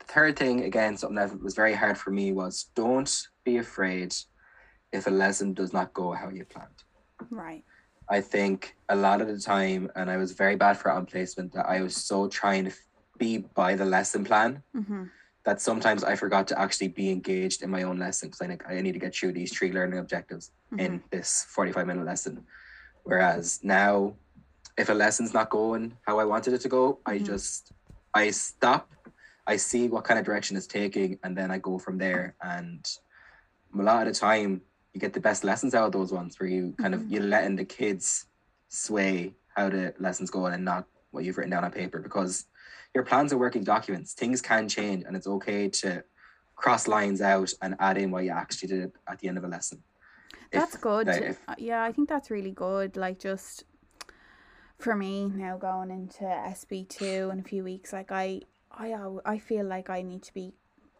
the 0.00 0.04
third 0.06 0.36
thing, 0.38 0.64
again, 0.64 0.96
something 0.96 1.16
that 1.16 1.40
was 1.40 1.54
very 1.54 1.74
hard 1.74 1.96
for 1.96 2.10
me 2.10 2.32
was 2.32 2.70
don't 2.74 3.28
be 3.44 3.58
afraid 3.58 4.14
if 4.92 5.06
a 5.06 5.10
lesson 5.10 5.54
does 5.54 5.72
not 5.72 5.92
go 5.94 6.12
how 6.12 6.28
you 6.28 6.44
planned. 6.44 6.82
Right. 7.30 7.64
I 8.10 8.20
think 8.20 8.74
a 8.88 8.96
lot 8.96 9.20
of 9.20 9.28
the 9.28 9.38
time, 9.38 9.90
and 9.94 10.10
I 10.10 10.16
was 10.16 10.32
very 10.32 10.56
bad 10.56 10.76
for 10.78 10.90
it 10.90 10.94
on 10.94 11.06
placement, 11.06 11.52
that 11.52 11.66
I 11.66 11.82
was 11.82 11.94
so 11.96 12.26
trying 12.28 12.64
to 12.64 12.72
be 13.18 13.38
by 13.38 13.74
the 13.74 13.84
lesson 13.84 14.24
plan 14.24 14.62
hmm 14.74 15.04
that 15.44 15.60
sometimes 15.62 16.04
I 16.04 16.14
forgot 16.14 16.46
to 16.48 16.60
actually 16.60 16.88
be 16.88 17.10
engaged 17.10 17.62
in 17.62 17.70
my 17.70 17.84
own 17.84 17.98
lesson 17.98 18.28
because 18.28 18.42
I 18.42 18.48
think 18.48 18.64
I 18.68 18.78
need 18.82 18.92
to 18.92 18.98
get 18.98 19.14
through 19.14 19.32
these 19.32 19.50
three 19.56 19.72
learning 19.72 19.98
objectives 19.98 20.50
in 20.76 21.02
this 21.10 21.46
45 21.48 21.86
minute 21.86 22.04
lesson. 22.04 22.44
Whereas 23.04 23.60
now, 23.62 24.16
if 24.76 24.90
a 24.90 24.92
lesson's 24.92 25.32
not 25.32 25.48
going 25.48 25.96
how 26.06 26.18
I 26.18 26.26
wanted 26.26 26.52
it 26.52 26.60
to 26.62 26.68
go, 26.68 27.00
I 27.06 27.18
Mhm. 27.18 27.24
just 27.24 27.72
I 28.12 28.30
stop, 28.30 28.90
I 29.46 29.56
see 29.56 29.88
what 29.88 30.04
kind 30.04 30.18
of 30.20 30.26
direction 30.26 30.56
it's 30.56 30.66
taking, 30.66 31.18
and 31.22 31.34
then 31.38 31.50
I 31.50 31.58
go 31.58 31.78
from 31.78 31.96
there. 31.96 32.34
And 32.42 32.84
a 33.78 33.82
lot 33.82 34.06
of 34.06 34.12
the 34.12 34.18
time, 34.18 34.50
you 34.92 35.00
get 35.00 35.14
the 35.14 35.20
best 35.28 35.44
lessons 35.44 35.74
out 35.74 35.86
of 35.86 35.92
those 35.92 36.12
ones 36.12 36.38
where 36.38 36.50
you 36.50 36.74
kind 36.82 36.94
Mhm. 36.94 37.00
of 37.04 37.10
you're 37.10 37.22
letting 37.36 37.56
the 37.56 37.64
kids 37.64 38.26
sway 38.68 39.34
how 39.56 39.70
the 39.70 39.94
lessons 39.98 40.30
going 40.30 40.52
and 40.52 40.64
not 40.64 40.84
what 41.12 41.24
you've 41.24 41.38
written 41.38 41.52
down 41.52 41.64
on 41.64 41.70
paper 41.70 42.00
because 42.00 42.44
your 42.94 43.04
plans 43.04 43.32
are 43.32 43.38
working 43.38 43.64
documents. 43.64 44.12
Things 44.14 44.40
can 44.42 44.68
change, 44.68 45.04
and 45.06 45.16
it's 45.16 45.26
okay 45.26 45.68
to 45.68 46.02
cross 46.56 46.88
lines 46.88 47.20
out 47.20 47.52
and 47.62 47.76
add 47.78 47.98
in 47.98 48.10
what 48.10 48.24
you 48.24 48.30
actually 48.30 48.68
did 48.68 48.92
at 49.08 49.18
the 49.20 49.28
end 49.28 49.38
of 49.38 49.44
a 49.44 49.48
lesson. 49.48 49.82
If- 50.50 50.60
That's 50.60 50.76
good. 50.76 51.06
like, 51.06 51.22
if- 51.22 51.40
Uh, 51.48 51.54
yeah, 51.58 51.82
I 51.84 51.92
think 51.92 52.08
that's 52.08 52.30
really 52.30 52.50
good. 52.52 52.96
Like 52.96 53.18
just 53.18 53.64
for 54.78 54.94
me 54.96 55.28
now 55.34 55.56
going 55.56 55.90
into 55.90 56.24
SP 56.46 56.86
two 56.88 57.30
in 57.32 57.38
a 57.40 57.42
few 57.42 57.62
weeks, 57.64 57.92
like 57.92 58.10
I, 58.10 58.40
I, 58.72 58.94
I 59.24 59.38
feel 59.38 59.66
like 59.66 59.90
I 59.90 60.02
need 60.02 60.22
to 60.24 60.34
be 60.34 60.52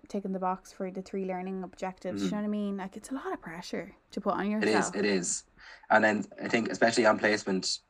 ticking 0.08 0.32
the 0.32 0.38
box 0.38 0.72
for 0.72 0.90
the 0.90 1.02
three 1.02 1.24
learning 1.24 1.62
objectives. 1.64 2.22
You 2.24 2.30
know 2.30 2.36
what 2.38 2.44
I 2.44 2.48
mean? 2.48 2.76
Like 2.76 2.96
it's 2.96 3.10
a 3.10 3.14
lot 3.14 3.32
of 3.32 3.40
pressure 3.40 3.94
to 4.12 4.20
put 4.20 4.34
on 4.34 4.46
Mm-hmm. 4.46 4.62
It 4.62 4.68
is. 4.68 4.90
It 4.94 5.04
is. 5.04 5.44
And 5.90 6.04
then 6.04 6.24
I 6.42 6.48
think, 6.48 6.70
especially 6.70 7.06
on 7.06 7.18
placement, 7.18 7.80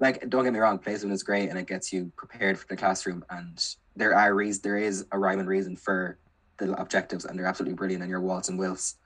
like 0.00 0.28
don't 0.28 0.44
get 0.44 0.52
me 0.52 0.58
wrong, 0.58 0.78
placement 0.78 1.12
is 1.12 1.22
great 1.22 1.48
and 1.48 1.58
it 1.58 1.66
gets 1.66 1.92
you 1.92 2.12
prepared 2.16 2.58
for 2.58 2.66
the 2.68 2.76
classroom. 2.76 3.24
And 3.30 3.64
there 3.94 4.14
are 4.14 4.34
reasons, 4.34 4.62
there 4.62 4.78
is 4.78 5.06
a 5.12 5.18
rhyme 5.18 5.38
and 5.40 5.48
reason 5.48 5.76
for 5.76 6.18
the 6.58 6.72
objectives, 6.80 7.24
and 7.24 7.38
they're 7.38 7.46
absolutely 7.46 7.76
brilliant. 7.76 8.02
And 8.02 8.10
your 8.10 8.20
WALTs 8.20 8.48
and 8.48 8.58
wills. 8.58 8.96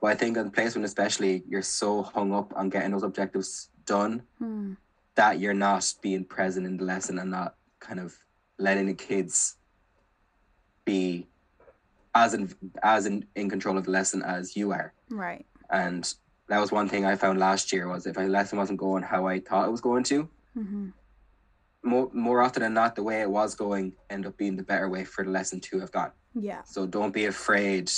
But 0.00 0.08
I 0.08 0.14
think 0.14 0.38
on 0.38 0.50
placement, 0.50 0.86
especially, 0.86 1.44
you're 1.48 1.62
so 1.62 2.02
hung 2.02 2.32
up 2.32 2.52
on 2.56 2.70
getting 2.70 2.90
those 2.90 3.02
objectives 3.02 3.68
done 3.84 4.22
Hmm. 4.38 4.72
that 5.14 5.38
you're 5.40 5.54
not 5.54 5.92
being 6.00 6.24
present 6.24 6.66
in 6.66 6.76
the 6.76 6.84
lesson 6.84 7.18
and 7.18 7.30
not 7.30 7.56
kind 7.80 8.00
of 8.00 8.16
letting 8.58 8.86
the 8.86 8.94
kids 8.94 9.56
be 10.84 11.26
as 12.14 12.34
in 12.34 12.52
as 12.82 13.06
in, 13.06 13.24
in 13.36 13.48
control 13.48 13.78
of 13.78 13.84
the 13.84 13.90
lesson 13.90 14.22
as 14.22 14.56
you 14.56 14.72
are. 14.72 14.92
Right. 15.10 15.46
And 15.70 16.12
that 16.50 16.60
was 16.60 16.72
one 16.72 16.88
thing 16.88 17.04
I 17.06 17.14
found 17.14 17.38
last 17.38 17.72
year 17.72 17.88
was 17.88 18.06
if 18.06 18.16
a 18.16 18.22
lesson 18.22 18.58
wasn't 18.58 18.80
going 18.80 19.04
how 19.04 19.26
I 19.26 19.38
thought 19.38 19.68
it 19.68 19.70
was 19.70 19.80
going 19.80 20.04
to, 20.04 20.28
hmm 20.54 20.88
more 21.82 22.10
more 22.12 22.42
often 22.42 22.62
than 22.62 22.74
not, 22.74 22.94
the 22.94 23.02
way 23.02 23.22
it 23.22 23.30
was 23.30 23.54
going 23.54 23.94
end 24.10 24.26
up 24.26 24.36
being 24.36 24.56
the 24.56 24.62
better 24.62 24.88
way 24.88 25.02
for 25.02 25.24
the 25.24 25.30
lesson 25.30 25.60
to 25.60 25.80
have 25.80 25.90
gone. 25.90 26.12
Yeah. 26.34 26.62
So 26.64 26.86
don't 26.86 27.14
be 27.14 27.24
afraid 27.24 27.90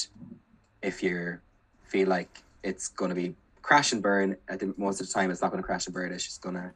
if 0.83 1.03
you 1.03 1.41
feel 1.83 2.07
like 2.09 2.43
it's 2.63 2.87
going 2.89 3.09
to 3.09 3.15
be 3.15 3.35
crash 3.61 3.93
and 3.93 4.01
burn. 4.01 4.37
I 4.49 4.57
think 4.57 4.79
most 4.79 5.01
of 5.01 5.09
the 5.09 5.13
time 5.13 5.33
it's 5.33 5.43
not 5.43 5.51
going 5.51 5.63
to 5.63 5.67
crash 5.67 5.87
and 5.87 5.95
burn. 5.95 6.13
It's 6.13 6.25
just 6.25 6.41
going 6.41 6.55
to 6.55 6.71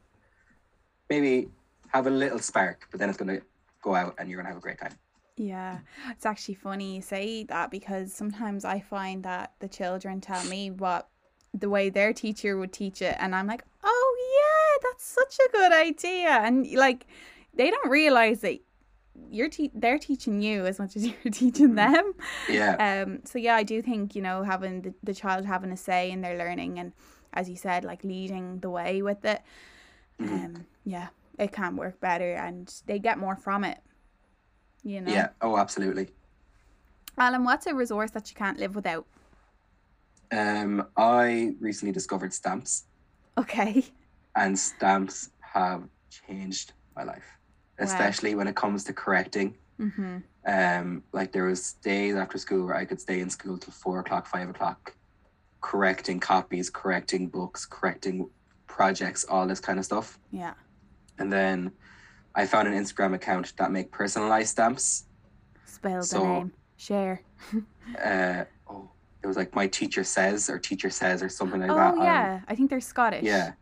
maybe 1.09 1.49
have 1.89 2.09
a 2.09 2.11
little 2.11 2.41
spark, 2.41 2.89
but 2.91 2.99
then 2.99 3.09
it's 3.09 3.19
going 3.19 3.39
to 3.39 3.43
go 3.83 3.95
out 3.95 4.17
and 4.19 4.29
you're 4.29 4.39
going 4.39 4.47
to 4.47 4.51
have 4.51 4.59
a 4.59 4.61
great 4.61 4.79
time. 4.79 4.99
Yeah, 5.37 5.79
it's 6.11 6.27
actually 6.27 6.55
funny 6.55 6.97
you 6.97 7.03
say 7.03 7.45
that 7.45 7.71
because 7.71 8.13
sometimes 8.13 8.65
I 8.65 8.81
find 8.81 9.23
that 9.23 9.53
the 9.61 9.69
children 9.69 10.21
tell 10.21 10.43
me 10.47 10.71
what 10.71 11.09
the 11.59 11.69
way 11.71 11.89
their 11.91 12.13
teacher 12.13 12.57
would 12.57 12.73
teach 12.73 13.01
it, 13.03 13.17
and 13.19 13.35
I'm 13.35 13.47
like, 13.47 13.65
oh 13.83 14.17
yeah, 14.39 14.89
that's 14.91 15.05
such 15.05 15.39
a 15.47 15.53
good 15.53 15.73
idea, 15.73 16.29
and 16.29 16.71
like 16.73 17.07
they 17.55 17.71
don't 17.71 17.89
realize 17.91 18.41
that 18.41 18.59
you're 19.31 19.49
te- 19.49 19.71
they're 19.75 19.99
teaching 19.99 20.43
you 20.43 20.67
as 20.67 20.79
much 20.79 20.95
as 20.97 21.07
you're 21.07 21.33
teaching 21.33 21.75
them. 21.75 22.13
Yeah. 22.49 23.05
Um, 23.05 23.21
so 23.25 23.39
yeah, 23.39 23.57
I 23.57 23.63
do 23.63 23.81
think 23.83 24.15
you 24.15 24.23
know 24.23 24.43
having 24.43 24.83
the, 24.83 24.95
the 25.03 25.15
child 25.15 25.45
having 25.47 25.73
a 25.73 25.77
say 25.77 26.11
in 26.11 26.21
their 26.21 26.37
learning, 26.37 26.79
and 26.79 26.93
as 27.33 27.49
you 27.49 27.57
said, 27.57 27.85
like 27.85 28.05
leading 28.05 28.61
the 28.61 28.71
way 28.71 29.03
with 29.03 29.25
it. 29.25 29.43
Mhm. 30.21 30.45
Um, 30.45 30.67
yeah, 30.85 31.09
it 31.39 31.53
can 31.53 31.77
work 31.77 32.01
better, 32.01 32.35
and 32.35 32.73
they 32.87 32.99
get 32.99 33.19
more 33.19 33.37
from 33.37 33.65
it. 33.65 33.79
You 34.83 35.01
know. 35.01 35.13
Yeah. 35.13 35.29
Oh, 35.41 35.57
absolutely. 35.57 36.09
Alan, 37.19 37.45
what's 37.45 37.67
a 37.67 37.75
resource 37.75 38.11
that 38.13 38.31
you 38.31 38.37
can't 38.37 38.59
live 38.59 38.75
without? 38.75 39.07
Um, 40.33 40.87
I 40.97 41.55
recently 41.61 41.93
discovered 41.93 42.33
stamps. 42.33 42.85
Okay. 43.39 43.85
and 44.35 44.59
stamps 44.59 45.31
have 45.41 45.85
changed 46.11 46.73
my 46.95 47.03
life. 47.05 47.25
especially 47.79 48.35
when 48.35 48.47
it 48.49 48.57
comes 48.57 48.85
to 48.85 48.93
correcting. 48.93 49.55
Mm-hmm. 49.79 50.17
Um, 50.47 51.03
like 51.13 51.33
there 51.33 51.45
was 51.45 51.75
days 51.75 52.15
after 52.17 52.39
school 52.39 52.65
where 52.67 52.77
I 52.77 52.87
could 52.87 53.01
stay 53.01 53.21
in 53.21 53.29
school 53.29 53.59
till 53.59 53.73
four 53.75 53.99
o'clock, 54.01 54.27
five 54.27 54.49
o'clock, 54.49 54.95
correcting 55.61 56.19
copies, 56.21 56.71
correcting 56.71 57.29
books, 57.29 57.67
correcting 57.67 58.31
projects, 58.67 59.25
all 59.25 59.47
this 59.47 59.61
kind 59.61 59.79
of 59.79 59.85
stuff. 59.85 60.19
Yeah. 60.31 60.55
And 61.19 61.31
then 61.33 61.73
I 62.35 62.47
found 62.47 62.69
an 62.69 62.75
Instagram 62.75 63.15
account 63.15 63.53
that 63.59 63.71
make 63.71 63.91
personalized 63.91 64.51
stamps. 64.51 65.05
Spell 65.67 66.01
the 66.01 66.07
So- 66.07 66.25
name. 66.25 66.53
Share. 66.79 67.21
Uh, 68.05 68.45
it 69.27 69.29
was 69.29 69.37
like 69.37 69.55
my 69.57 69.67
teacher 69.67 70.05
says 70.05 70.49
or 70.49 70.57
teacher 70.59 70.89
says 70.89 71.21
or 71.23 71.29
something 71.29 71.61
like 71.61 71.71
oh 71.71 71.75
that. 71.75 71.95
Oh 71.99 72.03
yeah, 72.03 72.41
I 72.47 72.55
think 72.55 72.71
they're 72.71 72.81
Scottish. 72.81 73.25
yeah, 73.25 73.53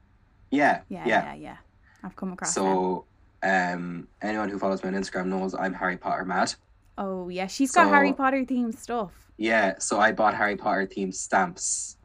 yeah, 0.51 0.83
Yeah, 0.91 1.05
yeah. 1.07 1.25
yeah, 1.25 1.35
yeah. 1.35 1.57
I've 2.03 2.15
come 2.17 2.33
across 2.35 2.55
them. 2.55 2.65
So, 2.65 3.05
um, 3.43 4.07
anyone 4.21 4.51
who 4.51 4.59
follows 4.59 4.83
me 4.85 4.89
on 4.91 4.95
Instagram 4.95 5.27
knows 5.27 5.55
I'm 5.55 5.73
Harry 5.73 5.97
Potter 5.97 6.25
mad. 6.27 6.55
Oh 6.99 7.31
yeah, 7.31 7.47
she's 7.47 7.73
got 7.73 7.89
Harry 7.89 8.13
Potter 8.13 8.45
themed 8.45 8.77
stuff. 8.77 9.13
Yeah, 9.39 9.79
so 9.79 9.99
I 9.99 10.13
bought 10.13 10.35
Harry 10.35 10.57
Potter 10.57 10.87
themed 10.87 11.15
stamps. 11.15 11.97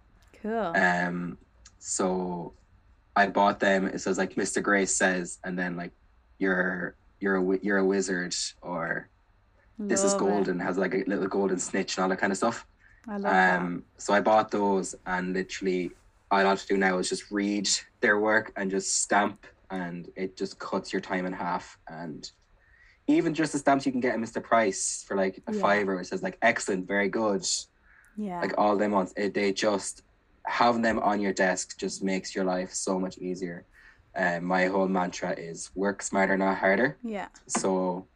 Cool. 0.41 0.73
Um, 0.75 1.37
so 1.79 2.53
I 3.15 3.27
bought 3.27 3.59
them. 3.59 3.87
It 3.87 3.99
says 3.99 4.17
like 4.17 4.35
Mr. 4.35 4.63
Grace 4.63 4.95
says, 4.95 5.39
and 5.43 5.59
then 5.59 5.75
like 5.75 5.91
you're 6.37 6.95
you're 7.19 7.35
a 7.35 7.59
you're 7.61 7.77
a 7.79 7.85
wizard 7.85 8.33
or 8.61 9.09
this 9.77 10.03
is 10.03 10.13
Love 10.13 10.21
it. 10.21 10.25
golden 10.25 10.59
has 10.59 10.77
like 10.77 10.93
a 10.93 11.03
little 11.07 11.27
golden 11.27 11.59
snitch 11.59 11.97
and 11.97 12.03
all 12.03 12.09
that 12.09 12.19
kind 12.19 12.31
of 12.31 12.37
stuff. 12.37 12.65
I 13.07 13.13
love 13.13 13.21
that. 13.23 13.59
Um, 13.61 13.83
so 13.97 14.13
I 14.13 14.21
bought 14.21 14.51
those, 14.51 14.95
and 15.05 15.33
literally 15.33 15.91
all 16.31 16.39
I 16.39 16.43
have 16.49 16.61
to 16.61 16.67
do 16.67 16.77
now 16.77 16.97
is 16.99 17.09
just 17.09 17.31
read 17.31 17.67
their 18.01 18.19
work 18.19 18.51
and 18.55 18.69
just 18.69 19.01
stamp, 19.01 19.45
and 19.71 20.09
it 20.15 20.37
just 20.37 20.59
cuts 20.59 20.91
your 20.93 21.01
time 21.01 21.25
in 21.25 21.33
half. 21.33 21.77
And 21.87 22.29
even 23.07 23.33
just 23.33 23.53
the 23.53 23.59
stamps 23.59 23.85
you 23.85 23.91
can 23.91 24.01
get 24.01 24.13
at 24.13 24.19
Mr. 24.19 24.43
Price 24.43 25.03
for 25.07 25.15
like 25.17 25.41
a 25.47 25.53
Yeah. 25.53 25.61
fiver, 25.61 25.99
it 25.99 26.05
says 26.05 26.21
like 26.23 26.37
excellent, 26.41 26.87
very 26.87 27.09
good, 27.09 27.45
Yeah. 28.15 28.39
like 28.41 28.53
all 28.57 28.77
them 28.77 28.91
ones. 28.91 29.13
It, 29.17 29.33
they 29.33 29.51
just 29.53 30.03
having 30.45 30.81
them 30.81 30.99
on 30.99 31.19
your 31.19 31.33
desk 31.33 31.77
just 31.77 32.03
makes 32.03 32.35
your 32.35 32.45
life 32.45 32.71
so 32.73 32.99
much 32.99 33.17
easier. 33.17 33.65
Um, 34.15 34.45
my 34.45 34.65
whole 34.65 34.87
mantra 34.87 35.31
is 35.31 35.69
work 35.75 36.01
smarter, 36.01 36.37
not 36.37 36.57
harder. 36.57 36.97
yeah. 37.03 37.27
So 37.47 38.07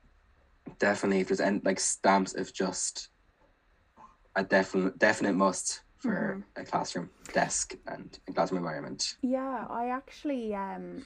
definitely, 0.79 1.21
if 1.21 1.27
there's 1.27 1.39
any 1.39 1.59
like 1.63 1.79
stamps, 1.79 2.33
if 2.35 2.53
just 2.53 3.09
a 4.35 4.43
definite 4.43 4.97
definite 4.99 5.33
must 5.33 5.81
for 5.97 6.39
a 6.55 6.63
classroom 6.65 7.09
desk 7.33 7.75
and 7.87 8.19
a 8.27 8.33
classroom 8.33 8.59
environment. 8.59 9.15
Yeah, 9.21 9.65
I 9.69 9.87
actually 9.87 10.53
um 10.55 11.05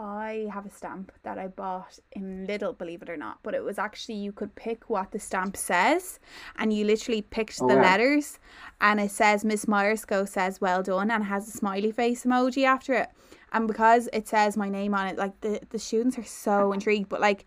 I 0.00 0.48
have 0.52 0.64
a 0.64 0.70
stamp 0.70 1.10
that 1.24 1.38
I 1.38 1.48
bought 1.48 1.98
in 2.12 2.46
Lidl, 2.46 2.78
believe 2.78 3.02
it 3.02 3.10
or 3.10 3.16
not. 3.16 3.38
But 3.42 3.54
it 3.54 3.64
was 3.64 3.78
actually 3.78 4.14
you 4.14 4.30
could 4.32 4.54
pick 4.54 4.88
what 4.88 5.10
the 5.10 5.18
stamp 5.18 5.56
says 5.56 6.20
and 6.56 6.72
you 6.72 6.84
literally 6.84 7.20
picked 7.22 7.58
Oh, 7.60 7.66
the 7.66 7.74
wow. 7.74 7.82
letters 7.82 8.38
and 8.80 9.00
it 9.00 9.10
says 9.10 9.44
Miss 9.44 9.64
Myersco 9.64 10.28
says 10.28 10.60
well 10.60 10.82
done 10.84 11.10
and 11.10 11.24
has 11.24 11.48
a 11.48 11.50
smiley 11.50 11.90
face 11.90 12.24
emoji 12.24 12.64
after 12.64 12.94
it. 12.94 13.08
And 13.52 13.66
because 13.66 14.08
it 14.12 14.28
says 14.28 14.56
my 14.56 14.68
name 14.68 14.94
on 14.94 15.08
it, 15.08 15.16
like 15.18 15.40
the, 15.40 15.60
the 15.70 15.78
students 15.78 16.16
are 16.18 16.22
so 16.24 16.72
intrigued. 16.76 17.08
But 17.08 17.20
like 17.20 17.44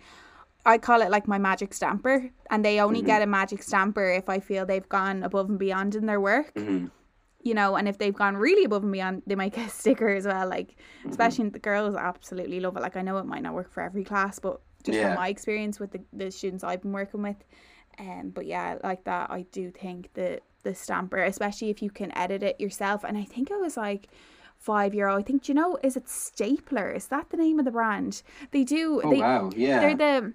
I 0.65 0.77
call 0.77 1.01
it 1.01 1.09
like 1.09 1.27
my 1.27 1.37
magic 1.37 1.73
stamper 1.73 2.29
and 2.49 2.63
they 2.63 2.79
only 2.79 3.01
Mhm. 3.01 3.05
get 3.05 3.21
a 3.21 3.25
magic 3.25 3.63
stamper 3.63 4.09
if 4.09 4.29
I 4.29 4.39
feel 4.39 4.65
they've 4.65 4.87
gone 4.89 5.23
above 5.23 5.49
and 5.49 5.57
beyond 5.59 5.95
in 5.95 6.05
their 6.05 6.19
work 6.21 6.51
hmm 6.55 6.85
you 7.43 7.55
know, 7.55 7.75
and 7.75 7.87
if 7.87 7.97
they've 7.97 8.13
gone 8.13 8.37
really 8.37 8.65
above 8.65 8.83
and 8.83 8.91
beyond, 8.91 9.23
they 9.25 9.33
might 9.33 9.51
get 9.53 9.65
a 9.65 9.69
sticker 9.71 10.09
as 10.09 10.27
well. 10.27 10.47
Like, 10.47 10.75
especially 11.09 11.49
the 11.49 11.57
girls 11.57 11.95
absolutely 11.95 12.59
love 12.59 12.77
it. 12.77 12.81
Like, 12.81 12.95
I 12.95 13.01
know 13.01 13.17
it 13.17 13.25
might 13.25 13.41
not 13.41 13.55
work 13.55 13.71
for 13.71 13.81
every 13.81 14.03
class, 14.03 14.37
but 14.37 14.61
just 14.83 14.99
Yeah. 14.99 15.07
from 15.07 15.15
my 15.15 15.27
experience 15.29 15.79
with 15.79 15.91
the, 15.91 16.01
the 16.13 16.29
students 16.29 16.63
I've 16.63 16.83
been 16.83 16.91
working 16.91 17.23
with, 17.23 17.37
um, 17.97 18.29
but 18.29 18.45
yeah, 18.45 18.77
like 18.83 19.05
that, 19.05 19.31
I 19.31 19.41
do 19.51 19.71
think 19.71 20.13
the 20.13 20.39
the 20.63 20.75
stamper, 20.75 21.17
especially 21.23 21.71
if 21.71 21.81
you 21.81 21.89
can 21.89 22.15
edit 22.15 22.43
it 22.43 22.61
yourself, 22.61 23.03
and 23.03 23.17
I 23.17 23.23
think 23.23 23.49
it 23.49 23.59
was 23.59 23.75
like 23.75 24.09
five 24.59 24.93
euro. 24.93 25.17
I 25.17 25.23
think 25.23 25.41
do 25.43 25.51
you 25.51 25.55
know 25.55 25.79
is 25.83 25.97
it 25.97 26.05
Staedtler? 26.05 26.95
Is 26.95 27.07
that 27.07 27.31
the 27.31 27.37
name 27.37 27.57
of 27.57 27.65
the 27.65 27.71
brand? 27.71 28.21
They 28.51 28.63
do. 28.63 29.01
Oh 29.03 29.09
they 29.09 29.19
wow, 29.21 29.49
yeah. 29.55 29.79
they're 29.79 29.95
the 29.95 30.33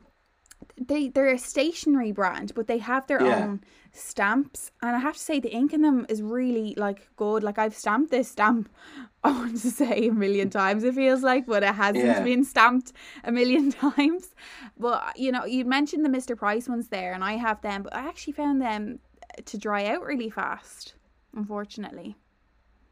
they 0.78 1.08
they're 1.08 1.32
a 1.32 1.38
stationary 1.38 2.12
brand, 2.12 2.52
but 2.54 2.66
they 2.66 2.78
have 2.78 3.06
their 3.06 3.22
Yeah. 3.24 3.44
own 3.44 3.60
stamps, 3.92 4.70
and 4.82 4.94
I 4.94 4.98
have 4.98 5.14
to 5.14 5.20
say 5.22 5.40
the 5.40 5.52
ink 5.52 5.72
in 5.72 5.82
them 5.82 6.06
is 6.08 6.22
really 6.22 6.74
like 6.76 7.08
good. 7.16 7.42
Like 7.42 7.58
I've 7.58 7.74
stamped 7.74 8.10
this 8.10 8.28
stamp, 8.28 8.68
I 9.24 9.30
want 9.32 9.60
to 9.62 9.70
say 9.70 10.08
a 10.08 10.12
million 10.12 10.50
times. 10.50 10.84
It 10.84 10.94
feels 10.94 11.22
like, 11.22 11.46
but 11.46 11.62
it 11.62 11.74
hasn't 11.74 12.04
Yeah. 12.04 12.22
been 12.22 12.44
stamped 12.44 12.92
a 13.24 13.32
million 13.32 13.70
times. 13.86 14.34
But 14.78 15.18
you 15.18 15.32
know, 15.32 15.44
you 15.44 15.64
mentioned 15.64 16.04
the 16.04 16.10
Mister 16.10 16.36
Price 16.36 16.68
ones 16.68 16.88
there, 16.88 17.12
and 17.14 17.24
I 17.24 17.32
have 17.34 17.62
them, 17.62 17.82
but 17.82 17.94
I 17.94 18.06
actually 18.08 18.34
found 18.34 18.60
them 18.60 18.98
to 19.44 19.58
dry 19.58 19.86
out 19.86 20.02
really 20.02 20.30
fast. 20.30 20.94
Unfortunately, 21.34 22.16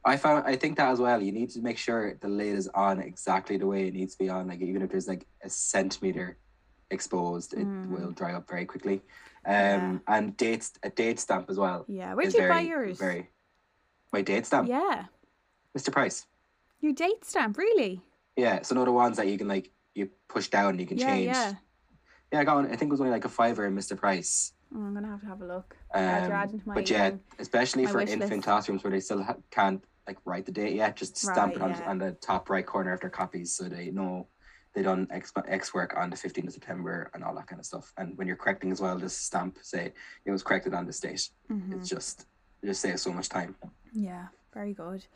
I 0.04 0.16
found 0.16 0.46
I 0.46 0.56
think 0.56 0.76
that 0.76 0.90
as 0.92 1.00
well. 1.00 1.22
You 1.22 1.32
need 1.32 1.50
to 1.50 1.60
make 1.60 1.78
sure 1.78 2.14
the 2.20 2.28
lid 2.28 2.56
is 2.56 2.68
on 2.68 3.00
exactly 3.00 3.56
the 3.56 3.66
way 3.66 3.88
it 3.88 3.94
needs 3.94 4.14
to 4.16 4.24
be 4.24 4.28
on. 4.30 4.48
Like 4.48 4.60
even 4.60 4.82
if 4.82 4.90
there's 4.90 5.08
like 5.08 5.26
a 5.42 5.48
centimeter 5.50 6.38
exposed, 6.90 7.54
it 7.54 7.66
Mm. 7.66 7.88
will 7.90 8.10
dry 8.12 8.32
up 8.34 8.48
very 8.48 8.64
quickly. 8.66 9.02
Um, 9.46 9.52
Yeah. 9.52 9.98
and 10.08 10.36
dates 10.36 10.72
a 10.82 10.90
date 10.90 11.18
stamp 11.20 11.50
as 11.50 11.58
well. 11.58 11.84
yeah. 11.88 12.14
Where'd 12.14 12.32
you 12.32 12.40
buy 12.40 12.46
very, 12.48 12.68
yours? 12.68 12.98
Very. 12.98 13.30
My 14.12 14.22
date 14.22 14.46
stamp, 14.46 14.68
Yeah, 14.68 15.06
Mr. 15.76 15.92
Price. 15.92 16.26
your 16.80 16.92
date 16.92 17.24
stamp, 17.24 17.58
really? 17.58 18.00
Yeah, 18.36 18.62
so 18.62 18.74
no 18.74 18.84
the 18.84 18.92
ones 18.92 19.16
that 19.16 19.26
you 19.28 19.36
can 19.38 19.48
like 19.48 19.70
you 19.94 20.10
push 20.28 20.48
down 20.48 20.70
and 20.70 20.80
you 20.80 20.86
can 20.86 20.98
Yeah, 20.98 21.06
change. 21.06 21.26
yeah. 21.26 21.52
Yeah, 22.32 22.40
I 22.40 22.44
got 22.44 22.56
one. 22.56 22.66
I 22.66 22.76
think 22.76 22.88
it 22.88 22.90
was 22.90 23.00
only 23.00 23.12
like 23.12 23.24
a 23.24 23.28
fiver 23.28 23.64
in 23.66 23.74
Mr. 23.76 23.96
Price. 23.96 24.52
Oh, 24.74 24.80
I'm 24.80 24.94
gonna 24.94 25.06
have 25.08 25.20
to 25.20 25.26
have 25.26 25.40
a 25.40 25.46
look. 25.46 25.76
Um, 25.94 26.62
but 26.66 26.90
yeah, 26.90 27.06
um, 27.08 27.20
especially 27.38 27.86
for 27.86 28.00
infant 28.00 28.30
list. 28.30 28.42
classrooms 28.42 28.82
where 28.82 28.90
they 28.90 28.98
still 29.00 29.22
ha- 29.22 29.36
can't 29.50 29.84
like 30.08 30.18
write 30.24 30.44
the 30.46 30.52
date 30.52 30.74
yet, 30.74 30.96
just 30.96 31.16
stamp 31.16 31.38
Right, 31.38 31.56
it 31.56 31.62
on, 31.62 31.70
yeah. 31.70 31.90
on 31.90 31.98
the 31.98 32.12
top 32.12 32.50
right 32.50 32.66
corner 32.66 32.92
of 32.92 33.00
their 33.00 33.10
copies 33.10 33.52
so 33.54 33.68
they 33.68 33.90
know 33.90 34.26
they 34.74 34.82
done 34.82 35.06
X, 35.10 35.32
X 35.46 35.72
work 35.72 35.94
on 35.96 36.10
the 36.10 36.16
15th 36.16 36.48
of 36.48 36.52
September 36.52 37.10
and 37.14 37.22
all 37.22 37.34
that 37.36 37.46
kind 37.46 37.60
of 37.60 37.66
stuff. 37.66 37.92
And 37.96 38.18
when 38.18 38.26
you're 38.26 38.36
correcting 38.36 38.72
as 38.72 38.80
well, 38.80 38.98
just 38.98 39.24
stamp 39.24 39.58
say 39.62 39.92
it 40.24 40.30
was 40.30 40.42
corrected 40.42 40.74
on 40.74 40.84
this 40.84 41.00
date. 41.00 41.30
mhm. 41.50 41.74
It's 41.74 41.88
just 41.88 42.26
it 42.62 42.66
just 42.66 42.80
saves 42.80 43.02
so 43.02 43.12
much 43.12 43.28
time. 43.28 43.54
Yeah, 43.92 44.26
very 44.52 44.74
good. 44.74 45.06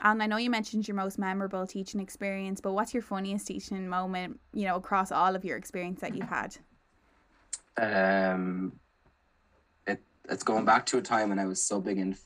And 0.00 0.22
I 0.22 0.26
know 0.26 0.36
you 0.36 0.50
mentioned 0.50 0.86
your 0.86 0.96
most 0.96 1.18
memorable 1.18 1.66
teaching 1.66 2.00
experience, 2.00 2.60
but 2.60 2.72
what's 2.72 2.92
your 2.92 3.02
funniest 3.02 3.46
teaching 3.46 3.88
moment, 3.88 4.38
you 4.52 4.66
know, 4.66 4.76
across 4.76 5.10
all 5.10 5.34
of 5.34 5.44
your 5.44 5.56
experience 5.56 6.00
that 6.00 6.14
you've 6.14 6.28
had? 6.28 6.56
Um, 7.78 8.78
it 9.86 10.02
it's 10.28 10.42
going 10.42 10.64
back 10.64 10.84
to 10.86 10.98
a 10.98 11.02
time 11.02 11.30
when 11.30 11.38
I 11.38 11.46
was 11.46 11.60
subbing 11.60 11.98
in 11.98 12.16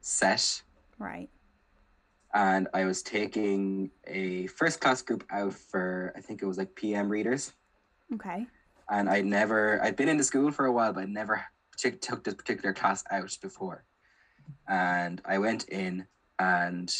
set 0.00 0.62
Right. 0.98 1.30
And 2.34 2.68
I 2.74 2.84
was 2.84 3.02
taking 3.02 3.90
a 4.06 4.46
first 4.48 4.80
class 4.80 5.02
group 5.02 5.24
out 5.30 5.54
for 5.54 6.12
I 6.16 6.20
think 6.20 6.42
it 6.42 6.46
was 6.46 6.58
like 6.58 6.74
PM 6.74 7.08
readers. 7.08 7.52
Okay. 8.14 8.46
and 8.90 9.08
I'd 9.08 9.26
never 9.26 9.82
I'd 9.82 9.96
been 9.96 10.08
in 10.08 10.16
the 10.16 10.24
school 10.24 10.50
for 10.50 10.66
a 10.66 10.72
while, 10.72 10.92
but 10.92 11.02
I 11.04 11.06
never 11.06 11.42
partic- 11.76 12.00
took 12.00 12.24
this 12.24 12.34
particular 12.34 12.72
class 12.72 13.04
out 13.10 13.36
before. 13.42 13.84
And 14.68 15.20
I 15.26 15.38
went 15.38 15.68
in, 15.68 16.06
and 16.38 16.94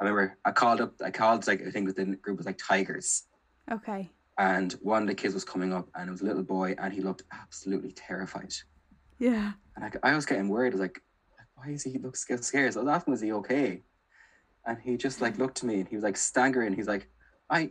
I 0.00 0.04
remember 0.04 0.38
I 0.44 0.52
called 0.52 0.80
up. 0.80 0.94
I 1.04 1.10
called 1.10 1.46
like 1.46 1.62
I 1.66 1.70
think 1.70 1.86
within 1.86 2.10
the 2.12 2.16
group 2.16 2.38
was 2.38 2.46
like 2.46 2.58
Tigers, 2.58 3.24
Okay. 3.70 4.10
and 4.38 4.72
one 4.80 5.02
of 5.02 5.08
the 5.08 5.14
kids 5.14 5.34
was 5.34 5.44
coming 5.44 5.72
up, 5.72 5.88
and 5.94 6.08
it 6.08 6.12
was 6.12 6.22
a 6.22 6.24
little 6.24 6.42
boy, 6.42 6.74
and 6.78 6.92
he 6.92 7.00
looked 7.02 7.22
absolutely 7.32 7.92
terrified. 7.92 8.52
Yeah. 9.18 9.52
And 9.76 9.84
I, 10.02 10.10
I 10.10 10.14
was 10.14 10.24
getting 10.26 10.48
worried. 10.48 10.72
I 10.72 10.76
was 10.76 10.80
like, 10.80 11.00
why 11.56 11.70
is 11.70 11.82
he 11.82 11.98
look 11.98 12.16
scared? 12.16 12.42
scared? 12.44 12.72
So 12.72 12.80
I 12.80 12.84
was 12.84 12.92
asking, 12.94 13.10
was 13.12 13.20
he 13.20 13.32
okay? 13.32 13.82
And 14.66 14.78
he 14.78 14.96
just 14.96 15.20
like 15.20 15.38
looked 15.38 15.58
at 15.58 15.64
me, 15.64 15.80
and 15.80 15.88
he 15.88 15.94
was 15.94 16.04
like 16.04 16.16
staggering. 16.16 16.74
He's 16.74 16.88
like, 16.88 17.08
I, 17.50 17.70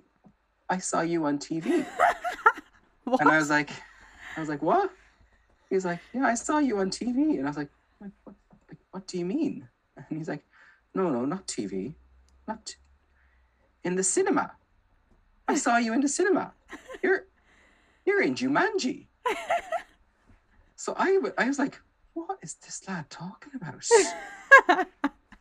I 0.70 0.78
saw 0.78 1.02
you 1.02 1.26
on 1.26 1.40
TV. 1.40 1.86
And 3.20 3.30
I 3.30 3.38
was 3.38 3.50
like, 3.50 3.70
I 4.38 4.40
was 4.40 4.48
like, 4.48 4.62
what? 4.62 4.90
He's 5.70 5.84
like, 5.84 6.00
yeah, 6.14 6.26
I 6.26 6.36
saw 6.36 6.60
you 6.60 6.80
on 6.80 6.90
TV. 6.90 7.38
And 7.38 7.44
I 7.44 7.50
was 7.50 7.58
like, 7.58 7.70
what, 8.00 8.12
like, 8.26 8.78
what 8.92 9.08
do 9.08 9.18
you 9.18 9.26
mean? 9.26 9.68
And 9.98 10.06
he's 10.18 10.30
like, 10.30 10.44
no, 10.96 11.10
no, 11.10 11.26
not 11.26 11.46
TV, 11.46 11.96
not 12.48 12.74
in 13.84 13.96
the 13.96 14.04
cinema. 14.04 14.54
I 15.50 15.56
saw 15.56 15.78
you 15.78 15.94
in 15.94 16.00
the 16.00 16.08
cinema. 16.08 16.54
You're, 17.04 17.26
you're 18.06 18.22
in 18.22 18.36
Jumanji. 18.36 19.08
So 20.76 20.94
I, 20.98 21.14
w- 21.14 21.34
I 21.38 21.48
was 21.48 21.60
like, 21.60 21.80
what 22.14 22.40
is 22.42 22.56
this 22.56 22.86
lad 22.90 23.10
talking 23.10 23.54
about? 23.56 23.86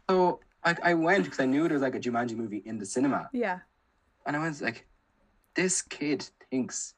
so 0.08 0.38
I, 0.64 0.76
I 0.82 0.94
went 0.94 1.24
because 1.24 1.40
I 1.40 1.46
knew 1.46 1.62
there 1.64 1.74
was 1.74 1.82
like 1.82 1.94
a 1.94 2.00
Jumanji 2.00 2.36
movie 2.36 2.62
in 2.64 2.78
the 2.78 2.86
cinema. 2.86 3.28
yeah. 3.32 3.60
And 4.24 4.36
I 4.36 4.38
was 4.38 4.62
like, 4.62 4.86
this 5.54 5.82
kid 5.82 6.28
thinks 6.50 6.94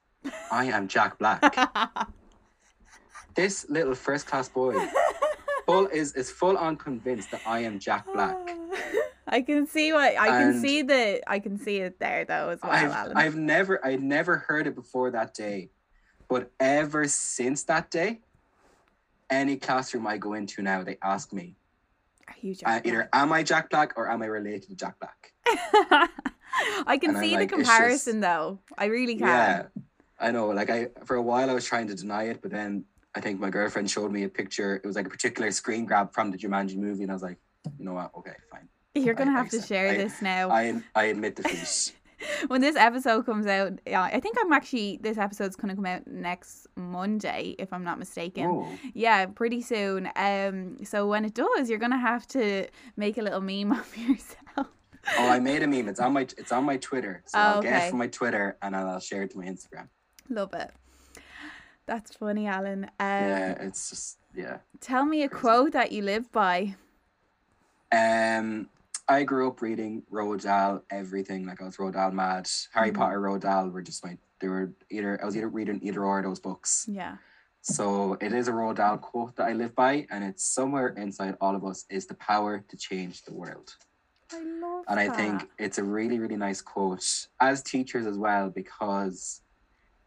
I 0.52 0.66
am 0.66 0.88
Jack 0.88 1.18
Black. 1.18 1.42
this 3.34 3.66
little 3.70 3.94
first 3.94 4.26
class 4.26 4.48
boy 4.48 4.74
full 5.66 5.86
is 5.86 6.14
is 6.14 6.30
full 6.30 6.56
on 6.56 6.76
convinced 6.76 7.30
that 7.30 7.40
I 7.46 7.60
am 7.60 7.78
Jack 7.78 8.06
Black. 8.12 8.36
I 9.26 9.40
can 9.40 9.66
see 9.66 9.92
what 9.92 10.18
I 10.18 10.28
can 10.28 10.60
see 10.60 10.82
the 10.82 11.22
I 11.26 11.38
can 11.38 11.58
see 11.58 11.78
it 11.78 11.98
there 11.98 12.24
though 12.24 12.50
as 12.50 12.60
well, 12.62 12.72
I've, 12.72 12.92
Alan. 12.92 13.16
I've 13.16 13.36
never 13.36 13.84
I'd 13.84 14.02
never 14.02 14.36
heard 14.36 14.66
it 14.66 14.74
before 14.74 15.10
that 15.12 15.34
day, 15.34 15.70
but 16.28 16.50
ever 16.60 17.08
since 17.08 17.64
that 17.64 17.90
day, 17.90 18.20
any 19.30 19.56
classroom 19.56 20.06
I 20.06 20.18
go 20.18 20.34
into 20.34 20.62
now, 20.62 20.84
they 20.84 20.98
ask 21.02 21.32
me 21.32 21.56
Are 22.28 22.34
you 22.40 22.52
uh, 22.52 22.54
Jack 22.54 22.86
either 22.86 23.08
am 23.12 23.32
I 23.32 23.42
Jack 23.42 23.70
Black 23.70 23.92
or 23.96 24.10
am 24.10 24.22
I 24.22 24.26
related 24.26 24.62
to 24.68 24.74
Jack 24.74 24.96
Black? 25.00 25.32
I 26.86 26.98
can 26.98 27.10
And 27.10 27.18
I'm 27.18 27.24
see 27.24 27.34
like, 27.36 27.50
the 27.50 27.56
it's 27.58 27.68
comparison 27.68 28.20
though. 28.20 28.60
I 28.78 28.86
really 28.86 29.16
can. 29.16 29.26
Yeah, 29.26 29.62
I 30.20 30.30
know. 30.30 30.48
Like 30.48 30.70
I 30.70 30.88
for 31.04 31.16
a 31.16 31.22
while 31.22 31.50
I 31.50 31.54
was 31.54 31.64
trying 31.64 31.88
to 31.88 31.94
deny 31.94 32.24
it, 32.24 32.40
but 32.42 32.50
then 32.50 32.84
I 33.14 33.20
think 33.20 33.40
my 33.40 33.50
girlfriend 33.50 33.90
showed 33.90 34.10
me 34.12 34.24
a 34.24 34.28
picture. 34.28 34.76
It 34.76 34.84
was 34.86 34.96
like 34.96 35.06
a 35.06 35.10
particular 35.10 35.50
screen 35.50 35.84
grab 35.84 36.12
from 36.12 36.30
the 36.30 36.38
Jumanji 36.38 36.76
movie, 36.76 37.02
and 37.02 37.10
I 37.10 37.14
was 37.14 37.22
like, 37.22 37.38
you 37.78 37.84
know 37.84 37.94
what? 37.94 38.10
Okay, 38.18 38.34
fine. 38.50 38.68
You're 38.94 39.14
gonna 39.14 39.32
I 39.32 39.34
have 39.34 39.50
to 39.50 39.60
share 39.60 39.90
I- 39.90 39.96
this 39.96 40.22
now. 40.22 40.50
I 40.50 40.80
I 40.94 41.04
admit 41.06 41.36
defeat. 41.36 41.92
when 42.48 42.60
this 42.60 42.76
episode 42.76 43.26
comes 43.26 43.46
out, 43.46 43.72
yeah, 43.86 44.02
I 44.02 44.20
think 44.20 44.36
I'm 44.40 44.52
actually 44.52 44.98
this 45.02 45.18
episode's 45.18 45.56
gonna 45.56 45.74
come 45.74 45.86
out 45.86 46.06
next 46.06 46.66
Monday, 46.76 47.54
if 47.58 47.72
I'm 47.72 47.84
not 47.84 47.98
mistaken. 47.98 48.46
oh, 48.46 48.68
Yeah, 48.94 49.26
pretty 49.26 49.60
soon. 49.62 50.08
Um, 50.16 50.84
so 50.84 51.06
when 51.06 51.24
it 51.24 51.34
does, 51.34 51.68
you're 51.70 51.78
gonna 51.78 51.98
have 51.98 52.26
to 52.28 52.66
make 52.96 53.18
a 53.18 53.22
little 53.22 53.40
meme 53.40 53.72
of 53.78 53.96
yourself. 53.96 54.68
oh, 55.18 55.28
I 55.28 55.38
made 55.40 55.62
a 55.62 55.66
meme. 55.66 55.88
It's 55.88 56.00
on 56.00 56.12
my 56.12 56.22
it's 56.22 56.52
on 56.52 56.64
my 56.64 56.76
Twitter, 56.78 57.22
so 57.26 57.38
Oh, 57.38 57.42
I'll 57.42 57.62
get 57.62 57.74
okay. 57.74 57.86
it 57.86 57.90
from 57.90 57.98
my 57.98 58.08
Twitter 58.08 58.56
and 58.62 58.74
I'll 58.76 59.00
share 59.00 59.22
it 59.22 59.30
to 59.32 59.38
my 59.38 59.44
Instagram. 59.46 59.88
Love 60.28 60.54
it. 60.54 60.70
That's 61.86 62.14
funny, 62.16 62.46
Alan. 62.46 62.84
Um, 62.84 62.90
yeah, 63.00 63.50
it's 63.60 63.90
just 63.90 64.18
yeah. 64.34 64.58
Tell 64.80 65.04
me 65.04 65.22
a 65.22 65.28
crazy. 65.28 65.40
quote 65.42 65.72
that 65.72 65.92
you 65.92 66.02
live 66.02 66.32
by. 66.32 66.76
Um, 67.92 68.68
I 69.06 69.22
grew 69.24 69.48
up 69.48 69.60
reading 69.60 70.02
Roald 70.10 70.42
Dahl, 70.42 70.82
everything. 70.90 71.46
Like 71.46 71.60
I 71.60 71.64
was 71.64 71.76
Roald 71.76 71.92
Dahl 71.92 72.10
mad. 72.10 72.48
Harry 72.72 72.90
Mhm. 72.90 72.94
Potter, 72.96 73.20
Roald 73.20 73.40
Dahl 73.40 73.68
were 73.68 73.82
just 73.82 74.04
my. 74.04 74.16
They 74.40 74.48
were 74.48 74.72
either 74.90 75.20
I 75.22 75.24
was 75.26 75.36
either 75.36 75.48
reading 75.48 75.80
either 75.82 76.04
or 76.04 76.22
those 76.22 76.40
books. 76.40 76.86
Yeah. 76.88 77.18
So 77.60 78.14
it 78.20 78.32
is 78.32 78.48
a 78.48 78.52
Roald 78.52 78.76
Dahl 78.76 78.98
quote 78.98 79.36
that 79.36 79.46
I 79.48 79.52
live 79.52 79.74
by, 79.74 80.06
and 80.10 80.22
it's 80.24 80.44
somewhere 80.44 80.88
inside 80.88 81.36
all 81.40 81.54
of 81.54 81.64
us 81.64 81.84
is 81.88 82.06
the 82.06 82.14
power 82.14 82.60
to 82.68 82.76
change 82.76 83.22
the 83.22 83.34
world. 83.34 83.76
I 84.32 84.40
love 84.42 84.84
And 84.88 84.98
I 85.00 85.06
that. 85.08 85.16
think 85.16 85.50
it's 85.58 85.78
a 85.78 85.84
really, 85.84 86.18
really 86.18 86.36
nice 86.36 86.60
quote 86.60 87.28
as 87.40 87.62
teachers 87.62 88.06
as 88.06 88.18
well, 88.18 88.50
because 88.50 89.42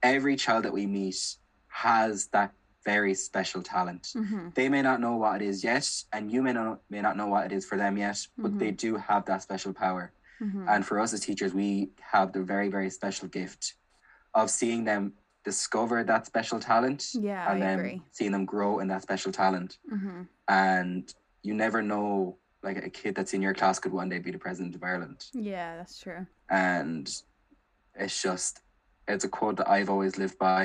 every 0.04 0.36
child 0.36 0.66
that 0.66 0.74
we 0.74 0.86
meet 0.86 1.38
has 1.68 2.28
that 2.28 2.52
very 2.94 3.14
special 3.30 3.62
talent. 3.76 4.04
Mhm. 4.16 4.54
They 4.58 4.68
may 4.76 4.82
not 4.90 4.98
know 5.04 5.16
what 5.24 5.42
it 5.42 5.48
is 5.52 5.58
yet, 5.72 5.86
and 6.14 6.24
you 6.34 6.42
may 6.48 6.54
not 6.60 6.74
may 6.96 7.02
not 7.08 7.16
know 7.20 7.28
what 7.34 7.44
it 7.48 7.54
is 7.58 7.64
for 7.70 7.78
them 7.84 7.94
yet, 8.06 8.18
but 8.44 8.52
they 8.62 8.72
do 8.86 8.90
have 9.10 9.24
that 9.26 9.42
special 9.48 9.74
power. 9.84 10.06
Mhm. 10.46 10.64
And 10.72 10.82
for 10.88 10.96
us 11.04 11.14
as 11.16 11.22
teachers, 11.30 11.54
we 11.62 11.70
have 12.14 12.28
the 12.36 12.44
very, 12.54 12.70
very 12.78 12.90
special 13.00 13.28
gift 13.40 13.62
of 14.40 14.46
seeing 14.60 14.82
them 14.86 15.04
discover 15.52 15.98
that 16.12 16.26
special 16.32 16.60
talent 16.72 17.02
Yeah, 17.30 17.44
and 17.50 17.58
I 17.64 17.66
then 17.66 17.80
agree. 17.80 18.02
seeing 18.18 18.34
them 18.36 18.46
grow 18.54 18.72
in 18.82 18.88
that 18.92 19.02
special 19.08 19.32
talent. 19.44 19.72
hmm 19.90 20.24
And 20.48 21.04
you 21.48 21.54
never 21.66 21.80
know, 21.92 22.08
like 22.68 22.78
a 22.90 22.90
kid 23.00 23.12
that's 23.16 23.34
in 23.36 23.42
your 23.46 23.56
class 23.60 23.80
could 23.82 23.94
one 24.02 24.10
day 24.14 24.20
be 24.28 24.32
the 24.36 24.44
president 24.48 24.76
of 24.78 24.82
Ireland. 24.92 25.20
Yeah, 25.34 25.70
that's 25.80 25.98
true. 26.04 26.22
And 26.50 27.06
it's 28.04 28.22
just, 28.28 28.54
it's 29.14 29.26
a 29.30 29.32
quote 29.38 29.58
that 29.60 29.70
I've 29.76 29.90
always 29.94 30.18
lived 30.24 30.38
by 30.52 30.62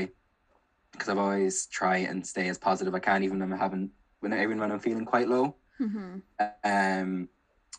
because 0.93 1.09
I've 1.09 1.19
always 1.19 1.67
try 1.67 1.99
and 1.99 2.27
stay 2.27 2.49
as 2.49 2.59
positive 2.59 2.95
I 2.95 3.01
can, 3.01 3.25
even 3.25 3.39
when 3.41 3.53
I'm 3.53 3.59
having, 3.59 3.91
when 4.21 4.33
even 4.35 4.59
when 4.59 4.73
I'm 4.73 4.79
feeling 4.81 5.05
quite 5.05 5.29
low. 5.29 5.57
hmm 5.79 6.19
Um, 6.65 7.29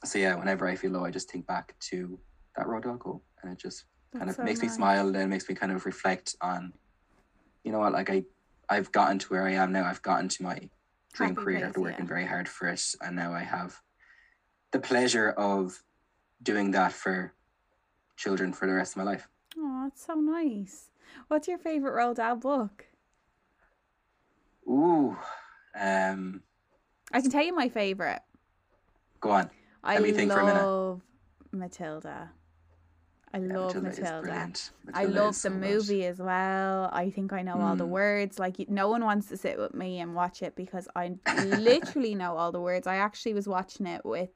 so 0.03 0.19
yeah, 0.19 0.35
whenever 0.35 0.67
I 0.67 0.75
feel 0.75 0.91
low, 0.91 1.05
I 1.05 1.11
just 1.11 1.29
think 1.31 1.47
back 1.47 1.75
to 1.91 2.19
that 2.55 2.67
Roald 2.67 2.83
Dahl 2.83 2.97
quote, 2.97 3.23
and 3.41 3.51
it 3.51 3.59
just 3.59 3.85
kind 4.17 4.29
of 4.29 4.41
makes 4.43 4.61
me 4.61 4.67
smile. 4.67 5.07
and 5.07 5.15
it 5.17 5.27
makes 5.27 5.47
me 5.49 5.55
kind 5.55 5.71
of 5.71 5.85
reflect 5.85 6.35
on, 6.41 6.73
you 7.63 7.71
know 7.71 7.79
what, 7.79 7.93
like 7.93 8.09
I, 8.09 8.23
I've 8.69 8.91
gotten 8.91 9.19
to 9.19 9.27
where 9.29 9.45
I 9.47 9.53
am 9.53 9.71
now. 9.71 9.85
I've 9.85 10.01
gotten 10.01 10.29
to 10.29 10.43
my 10.43 10.69
dream 11.13 11.29
Happy 11.35 11.43
career 11.43 11.57
place, 11.59 11.69
after 11.69 11.81
working 11.81 12.05
yeah. 12.05 12.09
very 12.09 12.25
hard 12.25 12.49
for 12.49 12.67
it, 12.69 12.83
and 13.01 13.15
now 13.15 13.33
I 13.33 13.43
have 13.43 13.81
the 14.71 14.79
pleasure 14.79 15.29
of 15.31 15.83
doing 16.41 16.71
that 16.71 16.93
for 16.93 17.33
children 18.17 18.53
for 18.53 18.67
the 18.67 18.73
rest 18.73 18.93
of 18.93 18.97
my 18.97 19.03
life. 19.03 19.29
Oh, 19.57 19.87
it's 19.87 20.05
so 20.05 20.15
nice. 20.15 20.89
What's 21.27 21.47
your 21.47 21.57
favorite 21.57 21.93
Roald 21.93 22.15
Dahl 22.15 22.35
book? 22.35 22.85
Ooh, 24.67 25.17
um, 25.79 26.41
I 27.11 27.21
can 27.21 27.29
tell 27.31 27.43
you 27.43 27.55
my 27.55 27.69
favorite. 27.69 28.21
go 29.21 29.31
on. 29.31 29.49
I 29.83 29.95
Let 29.95 30.03
me 30.03 30.11
think 30.11 30.31
for 30.31 30.39
a 30.39 30.43
minute. 30.45 30.59
I 30.61 30.63
love 30.63 31.01
Matilda. 31.51 32.31
I 33.33 33.39
Yeah, 33.39 33.53
love 33.53 33.75
Matilda 33.75 33.89
is 33.89 33.97
Matilda. 33.97 34.47
I 34.93 35.05
love 35.05 35.41
the 35.41 35.49
so 35.49 35.49
movie 35.49 36.05
as 36.05 36.19
well. 36.19 36.89
I 36.93 37.09
think 37.09 37.33
I 37.33 37.41
know 37.41 37.59
all 37.61 37.75
the 37.75 37.85
Mm. 37.85 37.89
words. 37.89 38.39
Like 38.39 38.69
no 38.69 38.89
one 38.89 39.03
wants 39.03 39.27
to 39.29 39.37
sit 39.37 39.57
with 39.57 39.73
me 39.73 39.99
and 39.99 40.15
watch 40.15 40.41
it 40.41 40.55
because 40.55 40.87
I 40.95 41.15
literally 41.27 42.15
know 42.15 42.37
all 42.37 42.51
the 42.51 42.61
words. 42.61 42.87
I 42.87 42.97
actually 42.97 43.33
was 43.33 43.47
watching 43.47 43.87
it 43.87 44.05
with 44.05 44.29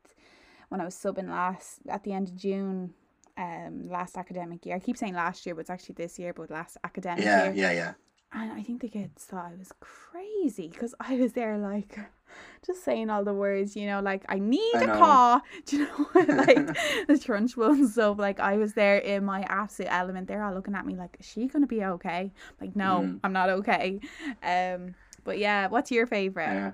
when 0.69 0.81
I 0.81 0.85
was 0.85 0.95
subbing 0.95 1.29
last 1.29 1.79
at 1.87 2.03
the 2.03 2.13
end 2.13 2.29
of 2.29 2.35
June, 2.35 2.93
um, 3.37 3.87
last 3.89 4.17
academic 4.17 4.65
year. 4.65 4.75
I 4.75 4.79
keep 4.79 4.97
saying 4.97 5.13
last 5.13 5.45
year, 5.45 5.55
but 5.55 5.61
it's 5.61 5.69
actually 5.69 5.95
this 5.95 6.19
year. 6.19 6.33
But 6.33 6.49
last 6.51 6.77
academic 6.83 7.23
Yeah, 7.23 7.43
year, 7.43 7.53
yeah, 7.53 7.71
yeah. 7.71 7.93
And 8.33 8.51
I 8.51 8.61
think 8.63 8.81
the 8.81 8.89
kids 8.89 9.23
thought 9.25 9.51
I 9.53 9.55
was 9.57 9.71
crazy 9.79 10.67
because 10.67 10.93
I 10.99 11.15
was 11.15 11.33
there 11.33 11.57
like 11.57 11.97
just 12.65 12.83
saying 12.83 13.09
all 13.09 13.23
the 13.23 13.33
words, 13.33 13.75
you 13.75 13.87
know, 13.87 14.01
like 14.01 14.25
I 14.29 14.37
need 14.39 14.75
I 14.75 14.83
a 14.83 14.87
know. 14.87 14.97
car, 14.97 15.41
do 15.65 15.77
you 15.77 15.85
know, 15.85 16.07
like 16.35 16.65
the 17.07 17.13
Trunchbull 17.13 17.69
ones. 17.69 17.93
So, 17.95 18.11
Like 18.11 18.39
I 18.39 18.57
was 18.57 18.73
there 18.73 18.97
in 18.97 19.23
my 19.25 19.41
absolute 19.43 19.91
element. 19.91 20.27
They're 20.27 20.43
all 20.43 20.53
looking 20.53 20.75
at 20.75 20.85
me 20.85 20.95
like, 20.95 21.17
is 21.19 21.25
she 21.25 21.47
gonna 21.47 21.67
be 21.67 21.83
okay? 21.83 22.31
Like, 22.61 22.75
no, 22.75 23.01
Mm. 23.05 23.19
I'm 23.23 23.33
not 23.33 23.49
okay. 23.49 23.99
Um, 24.43 24.95
but 25.23 25.37
yeah, 25.39 25.67
what's 25.67 25.91
your 25.91 26.05
favorite? 26.07 26.45
Yeah. 26.45 26.71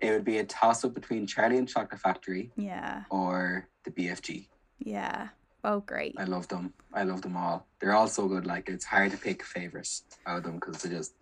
It 0.00 0.10
would 0.10 0.24
be 0.24 0.38
a 0.38 0.44
toss 0.44 0.84
up 0.84 0.94
between 0.94 1.26
Charlie 1.28 1.58
and 1.58 1.68
Chocolate 1.68 2.00
Factory 2.00 2.50
Yeah, 2.56 3.04
or 3.10 3.68
the 3.84 3.92
BFG. 3.92 4.48
yeah. 4.80 5.28
Oh, 5.64 5.80
great. 5.80 6.14
I 6.18 6.24
love 6.24 6.48
them. 6.48 6.74
I 6.92 7.04
love 7.04 7.22
them 7.22 7.36
all. 7.36 7.66
They're 7.80 7.94
all 7.94 8.08
so 8.08 8.26
good. 8.28 8.46
Like 8.46 8.68
it's 8.68 8.84
hard 8.84 9.12
to 9.12 9.16
pick 9.16 9.44
favorites 9.44 10.04
out 10.26 10.38
of 10.38 10.44
them 10.44 10.54
because 10.56 10.82
they 10.82 10.90
just 10.90 11.14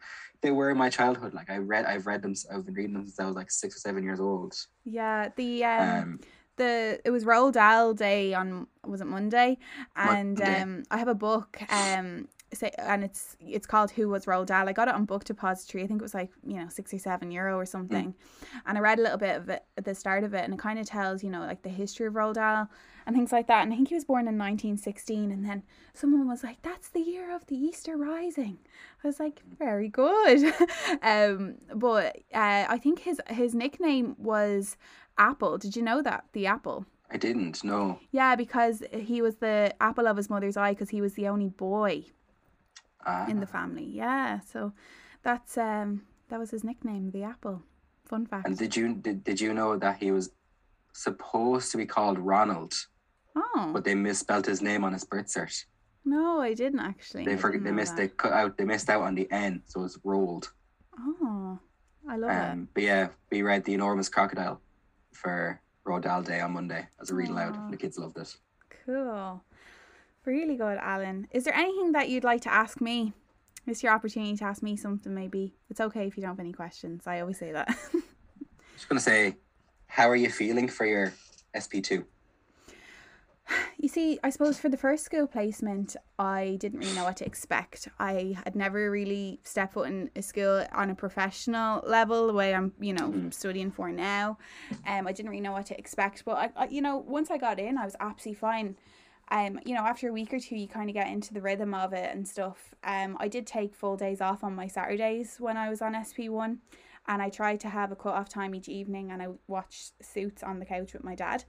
they 0.43 0.51
were 0.51 0.71
in 0.71 0.79
my 0.79 0.89
childhood. 0.91 1.35
Like 1.35 1.51
I 1.51 1.59
read, 1.59 1.85
I've 1.85 2.07
read 2.07 2.23
them. 2.23 2.35
I've 2.53 2.65
been 2.65 2.75
reading 2.75 2.95
them 2.95 3.07
since 3.07 3.21
I 3.21 3.27
was 3.27 3.37
like 3.37 3.51
six 3.51 3.77
or 3.77 3.81
seven 3.81 4.03
years 4.03 4.21
old. 4.21 4.55
Yeah, 4.85 5.29
the 5.37 5.65
um, 5.65 5.91
Um, 5.99 6.21
the 6.57 7.01
it 7.05 7.11
was 7.11 7.25
Roald 7.25 7.53
Dahl 7.53 7.93
Day 7.95 8.33
on 8.35 8.67
was 8.87 9.01
it 9.01 9.07
Monday, 9.07 9.59
and 9.95 10.39
Monday. 10.39 10.63
um 10.63 10.83
I 10.91 10.97
have 10.99 11.09
a 11.09 11.15
book 11.15 11.61
um 11.71 12.29
say 12.57 12.73
and 12.79 13.05
it's 13.05 13.37
it's 13.41 13.67
called 13.67 13.91
Who 13.93 14.09
Was 14.09 14.27
Roald 14.27 14.47
Dahl. 14.47 14.69
I 14.69 14.73
got 14.73 14.89
it 14.89 14.95
on 14.95 15.05
Book 15.05 15.25
Depository. 15.25 15.85
I 15.85 15.87
think 15.87 16.01
it 16.01 16.03
was 16.03 16.15
like 16.15 16.31
you 16.47 16.57
know 16.57 16.69
six 16.69 16.93
or 16.93 16.99
seven 16.99 17.31
euro 17.31 17.57
or 17.57 17.67
something, 17.67 18.15
and 18.67 18.79
I 18.79 18.81
read 18.81 18.99
a 18.99 19.03
little 19.03 19.19
bit 19.19 19.37
of 19.37 19.49
it 19.49 19.65
at 19.77 19.85
the 19.85 19.95
start 19.95 20.25
of 20.25 20.35
it, 20.35 20.45
and 20.45 20.55
it 20.55 20.59
kind 20.59 20.79
of 20.79 20.87
tells 20.87 21.23
you 21.23 21.31
know 21.31 21.41
like 21.41 21.63
the 21.63 21.69
history 21.69 22.07
of 22.07 22.15
Roald 22.15 22.35
Dahl 22.35 22.69
and 23.07 23.17
things 23.17 23.33
like 23.33 23.47
that. 23.47 23.63
And 23.63 23.73
I 23.73 23.77
think 23.77 23.89
he 23.89 23.95
was 23.95 24.05
born 24.05 24.23
in 24.23 24.39
1916, 24.39 25.31
and 25.31 25.45
then 25.45 25.63
someone 25.95 26.29
was 26.29 26.43
like, 26.43 26.63
"That's 26.63 26.89
the 26.89 27.01
year 27.01 27.35
of 27.35 27.47
the 27.47 27.57
Easter 27.57 27.97
Rising." 27.97 28.59
I 29.03 29.07
was 29.07 29.21
like, 29.21 29.43
"Very 29.59 29.89
good," 29.89 30.53
um, 31.03 31.57
but 31.75 32.17
uh, 32.35 32.67
I 32.69 32.79
think 32.79 33.01
his 33.01 33.21
his 33.29 33.55
nickname 33.55 34.17
was 34.19 34.77
Apple. 35.19 35.59
Did 35.59 35.77
you 35.77 35.83
know 35.83 36.03
that 36.03 36.25
the 36.33 36.47
Apple? 36.47 36.87
I 37.13 37.17
didn't 37.17 37.65
know. 37.65 37.99
Yeah, 38.13 38.37
because 38.37 38.85
he 38.93 39.21
was 39.21 39.37
the 39.37 39.75
apple 39.81 40.07
of 40.07 40.17
his 40.17 40.31
mother's 40.31 40.57
eye 40.57 40.73
because 40.73 40.91
he 40.91 41.01
was 41.01 41.15
the 41.15 41.27
only 41.27 41.49
boy 41.49 42.05
Ah, 43.07 43.27
in 43.29 43.41
the 43.41 43.47
family. 43.47 43.85
Yeah, 43.85 44.41
so 44.41 44.73
that's 45.23 45.57
um 45.59 46.03
that 46.29 46.39
was 46.39 46.51
his 46.51 46.65
nickname, 46.65 47.11
the 47.11 47.25
apple. 47.25 47.63
Fun 48.05 48.27
fact. 48.27 48.47
and 48.47 48.59
did 48.59 48.77
you 48.77 48.95
did, 48.95 49.23
did 49.25 49.41
you 49.41 49.55
know 49.55 49.77
that 49.79 49.99
he 49.99 50.11
was 50.11 50.31
supposed 50.93 51.71
to 51.71 51.77
be 51.77 51.87
called 51.87 52.19
Ronald, 52.19 52.75
oh 53.37 53.71
but 53.73 53.85
they 53.85 53.95
misspelled 53.95 54.47
his 54.47 54.61
name 54.61 54.85
on 54.85 54.93
his 54.93 55.05
birth 55.05 55.27
cert. 55.27 55.65
no, 56.05 56.41
I 56.41 56.55
didn't 56.55 56.81
actually. 56.81 57.25
They 57.25 57.37
forget 57.37 57.63
they 57.63 57.71
missed 57.71 57.97
that. 57.97 58.03
they 58.03 58.09
cut 58.09 58.33
out 58.33 58.57
they 58.57 58.65
missed 58.65 58.91
out 58.91 59.03
on 59.03 59.15
the 59.15 59.31
N, 59.31 59.63
so 59.67 59.85
it's 59.85 59.99
rolled. 60.05 60.53
Oh, 60.99 61.59
I 62.09 62.17
love 62.17 62.31
Um, 62.31 62.69
but 62.75 62.83
yeah, 62.83 63.09
we 63.31 63.43
read 63.43 63.65
the 63.65 63.75
enormous 63.75 64.09
crocodile 64.09 64.61
for 65.13 65.61
Roald 65.87 66.03
Dahl 66.03 66.23
Day 66.23 66.41
on 66.41 66.53
Monday 66.53 66.87
as 67.01 67.11
a 67.11 67.15
read 67.15 67.31
aloud. 67.31 67.71
The 67.71 67.77
kids 67.77 67.99
loved 67.99 68.19
it. 68.19 68.23
it. 68.23 68.37
Cool. 68.85 69.43
Really 70.31 70.55
good, 70.55 70.79
Alan. 70.81 71.27
Is 71.33 71.43
there 71.43 71.55
anything 71.55 71.91
that 71.91 72.09
you'd 72.09 72.23
like 72.23 72.43
to 72.43 72.53
ask 72.53 72.81
me? 72.81 73.13
It's 73.67 73.83
your 73.83 73.93
opportunity 73.93 74.37
to 74.37 74.45
ask 74.45 74.63
me 74.63 74.77
something. 74.77 75.13
Maybe 75.13 75.57
it's 75.69 75.81
okay 75.81 76.07
if 76.07 76.17
you 76.17 76.21
don't 76.23 76.31
have 76.31 76.39
any 76.39 76.53
questions. 76.53 77.05
I 77.09 77.19
always 77.21 77.37
say 77.37 77.51
that. 77.51 77.69
I 77.95 78.01
Just 78.77 78.89
gonna 78.89 79.01
say, 79.01 79.39
how 79.89 80.09
are 80.09 80.15
you 80.15 80.31
feeling 80.31 80.69
for 80.69 80.87
your 80.87 81.13
SP 81.51 81.83
two? 81.83 82.05
you 83.77 83.89
see, 83.89 84.21
I 84.23 84.31
suppose 84.31 84.57
for 84.61 84.69
the 84.69 84.77
first 84.77 85.05
school 85.05 85.27
placement, 85.27 85.97
I 86.17 86.57
didn't 86.61 86.79
really 86.79 86.95
know 86.95 87.03
what 87.03 87.17
to 87.17 87.27
expect. 87.27 87.89
I 87.99 88.37
had 88.45 88.55
never 88.55 88.89
really 88.89 89.41
stepped 89.43 89.73
foot 89.75 89.89
in 89.89 90.11
a 90.15 90.23
school 90.23 90.65
on 90.71 90.91
a 90.91 90.95
professional 90.95 91.83
level, 91.85 92.29
the 92.29 92.33
way 92.35 92.55
I'm, 92.55 92.73
you 92.79 92.93
know, 92.93 93.09
Mhm. 93.11 93.35
studying 93.35 93.73
for 93.73 93.91
now. 93.91 94.39
Um, 94.87 95.09
I 95.09 95.13
didn't 95.13 95.31
really 95.31 95.41
know 95.43 95.51
what 95.51 95.67
to 95.67 95.77
expect, 95.77 96.25
but 96.25 96.37
I, 96.37 96.51
I, 96.55 96.69
you 96.69 96.83
know, 96.83 96.99
once 96.99 97.33
I 97.33 97.37
got 97.39 97.59
in, 97.59 97.77
I 97.77 97.85
was 97.85 97.97
absolutely 97.99 98.39
fine. 98.39 98.77
Um, 99.31 99.61
you 99.65 99.75
know, 99.75 99.83
after 99.83 100.09
a 100.09 100.13
week 100.13 100.33
or 100.33 100.41
two, 100.41 100.57
you 100.57 100.67
kind 100.67 100.91
of 100.91 100.95
get 100.95 101.09
into 101.09 101.33
the 101.33 101.41
rhythm 101.41 101.73
of 101.73 101.93
it 101.93 102.15
and 102.15 102.27
stuff. 102.27 102.75
Um, 102.83 103.17
I 103.21 103.29
did 103.29 103.47
take 103.47 103.75
full 103.75 103.97
days 103.97 104.21
off 104.21 104.43
on 104.43 104.55
my 104.55 104.67
Saturdays 104.67 105.37
when 105.39 105.57
I 105.57 105.69
was 105.69 105.81
on 105.83 105.95
SP 105.95 106.27
one, 106.29 106.59
and 107.07 107.23
I 107.23 107.29
tried 107.29 107.61
to 107.61 107.69
have 107.69 107.93
a 107.93 107.97
cut 107.97 108.15
off 108.15 108.29
time 108.29 108.55
each 108.55 108.69
evening, 108.69 109.13
and 109.13 109.23
I 109.23 109.29
watched 109.47 109.93
Suits 110.05 110.43
on 110.43 110.59
the 110.59 110.67
couch 110.67 110.93
with 110.93 111.05
my 111.05 111.15
dad. 111.15 111.45